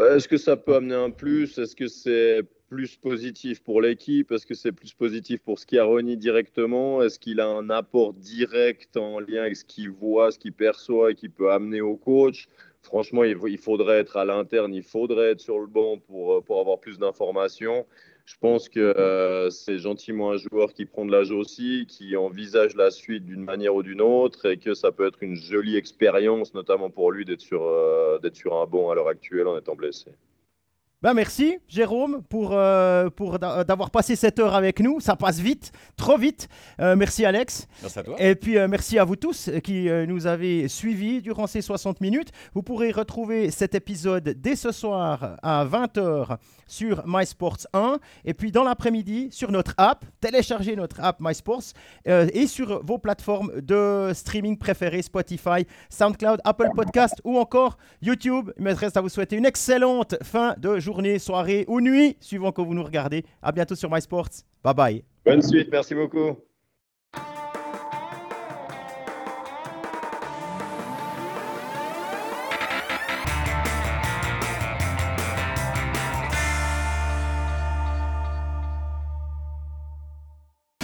Est-ce 0.00 0.26
que 0.28 0.36
ça 0.36 0.56
peut 0.56 0.74
amener 0.74 0.94
un 0.94 1.10
plus? 1.10 1.58
Est-ce 1.58 1.76
que 1.76 1.86
c'est 1.86 2.42
plus 2.68 2.96
positif 2.96 3.62
pour 3.62 3.80
l'équipe? 3.80 4.32
Est-ce 4.32 4.46
que 4.46 4.54
c'est 4.54 4.72
plus 4.72 4.92
positif 4.92 5.40
pour 5.40 5.58
Schiaroni 5.58 6.16
directement? 6.16 7.02
Est-ce 7.02 7.18
qu'il 7.18 7.40
a 7.40 7.46
un 7.46 7.70
apport 7.70 8.12
direct 8.14 8.96
en 8.96 9.20
lien 9.20 9.42
avec 9.42 9.56
ce 9.56 9.64
qu'il 9.64 9.90
voit, 9.90 10.32
ce 10.32 10.38
qu'il 10.38 10.52
perçoit 10.52 11.12
et 11.12 11.14
qu'il 11.14 11.30
peut 11.30 11.52
amener 11.52 11.80
au 11.80 11.96
coach? 11.96 12.48
Franchement, 12.82 13.24
il 13.24 13.58
faudrait 13.58 13.98
être 13.98 14.16
à 14.16 14.24
l'interne, 14.24 14.74
il 14.74 14.82
faudrait 14.82 15.30
être 15.30 15.40
sur 15.40 15.58
le 15.58 15.66
banc 15.66 15.98
pour, 15.98 16.42
pour 16.44 16.60
avoir 16.60 16.80
plus 16.80 16.98
d'informations. 16.98 17.86
Je 18.24 18.36
pense 18.40 18.70
que 18.70 18.80
euh, 18.80 19.50
c'est 19.50 19.78
gentiment 19.78 20.32
un 20.32 20.36
joueur 20.38 20.72
qui 20.72 20.86
prend 20.86 21.04
de 21.04 21.12
l'âge 21.12 21.30
aussi, 21.30 21.86
qui 21.86 22.16
envisage 22.16 22.74
la 22.74 22.90
suite 22.90 23.26
d'une 23.26 23.44
manière 23.44 23.74
ou 23.74 23.82
d'une 23.82 24.00
autre 24.00 24.46
et 24.46 24.56
que 24.56 24.72
ça 24.72 24.92
peut 24.92 25.06
être 25.06 25.22
une 25.22 25.36
jolie 25.36 25.76
expérience, 25.76 26.54
notamment 26.54 26.90
pour 26.90 27.12
lui, 27.12 27.26
d'être 27.26 27.42
sur, 27.42 27.64
euh, 27.64 28.18
sur 28.32 28.56
un 28.56 28.66
banc 28.66 28.90
à 28.90 28.94
l'heure 28.94 29.08
actuelle 29.08 29.46
en 29.46 29.58
étant 29.58 29.74
blessé. 29.74 30.10
Ben 31.04 31.12
merci 31.12 31.58
Jérôme 31.68 32.22
pour, 32.30 32.52
euh, 32.54 33.10
pour 33.10 33.38
d'avoir 33.38 33.90
passé 33.90 34.16
cette 34.16 34.38
heure 34.38 34.54
avec 34.54 34.80
nous. 34.80 35.00
Ça 35.00 35.16
passe 35.16 35.38
vite, 35.38 35.70
trop 35.98 36.16
vite. 36.16 36.48
Euh, 36.80 36.96
merci 36.96 37.26
Alex. 37.26 37.68
Merci 37.82 37.98
à 37.98 38.02
toi. 38.04 38.16
Et 38.18 38.34
puis 38.34 38.56
euh, 38.56 38.68
merci 38.68 38.98
à 38.98 39.04
vous 39.04 39.16
tous 39.16 39.50
qui 39.62 39.90
nous 40.08 40.26
avez 40.26 40.66
suivis 40.66 41.20
durant 41.20 41.46
ces 41.46 41.60
60 41.60 42.00
minutes. 42.00 42.30
Vous 42.54 42.62
pourrez 42.62 42.90
retrouver 42.90 43.50
cet 43.50 43.74
épisode 43.74 44.30
dès 44.40 44.56
ce 44.56 44.72
soir 44.72 45.36
à 45.42 45.66
20h 45.66 46.38
sur 46.66 47.02
MySports 47.06 47.66
1 47.74 47.98
et 48.24 48.32
puis 48.32 48.50
dans 48.50 48.64
l'après-midi 48.64 49.28
sur 49.30 49.52
notre 49.52 49.74
app. 49.76 50.06
Téléchargez 50.22 50.74
notre 50.74 51.02
app 51.02 51.18
MySports 51.20 51.74
et 52.06 52.46
sur 52.46 52.82
vos 52.82 52.96
plateformes 52.96 53.60
de 53.60 54.12
streaming 54.14 54.56
préférées 54.56 55.02
Spotify, 55.02 55.66
SoundCloud, 55.90 56.40
Apple 56.44 56.70
Podcast 56.74 57.20
ou 57.24 57.36
encore 57.36 57.76
YouTube. 58.00 58.52
Il 58.56 58.64
me 58.64 58.72
reste 58.72 58.96
à 58.96 59.02
vous 59.02 59.10
souhaiter 59.10 59.36
une 59.36 59.44
excellente 59.44 60.14
fin 60.22 60.54
de 60.56 60.78
journée 60.78 60.93
journée, 60.94 61.18
soirée 61.18 61.64
ou 61.66 61.80
nuit, 61.80 62.16
suivant 62.20 62.52
que 62.52 62.62
vous 62.62 62.74
nous 62.74 62.84
regardez. 62.84 63.24
À 63.42 63.50
bientôt 63.50 63.74
sur 63.74 63.90
MySports. 63.90 64.28
Bye 64.62 64.74
bye. 64.74 65.04
Bonne 65.26 65.42
suite, 65.42 65.68
merci 65.72 65.94
beaucoup. 65.94 66.36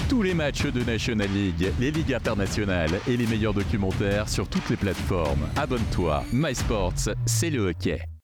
Tous 0.08 0.22
les 0.22 0.34
matchs 0.34 0.66
de 0.66 0.82
National 0.82 1.28
League, 1.28 1.72
les 1.78 1.90
ligues 1.92 2.12
internationales 2.12 2.90
et 3.06 3.16
les 3.16 3.26
meilleurs 3.26 3.54
documentaires 3.54 4.28
sur 4.28 4.48
toutes 4.48 4.68
les 4.68 4.76
plateformes. 4.76 5.48
Abonne-toi. 5.56 6.24
MySports, 6.32 7.14
c'est 7.26 7.50
le 7.50 7.68
hockey. 7.68 8.09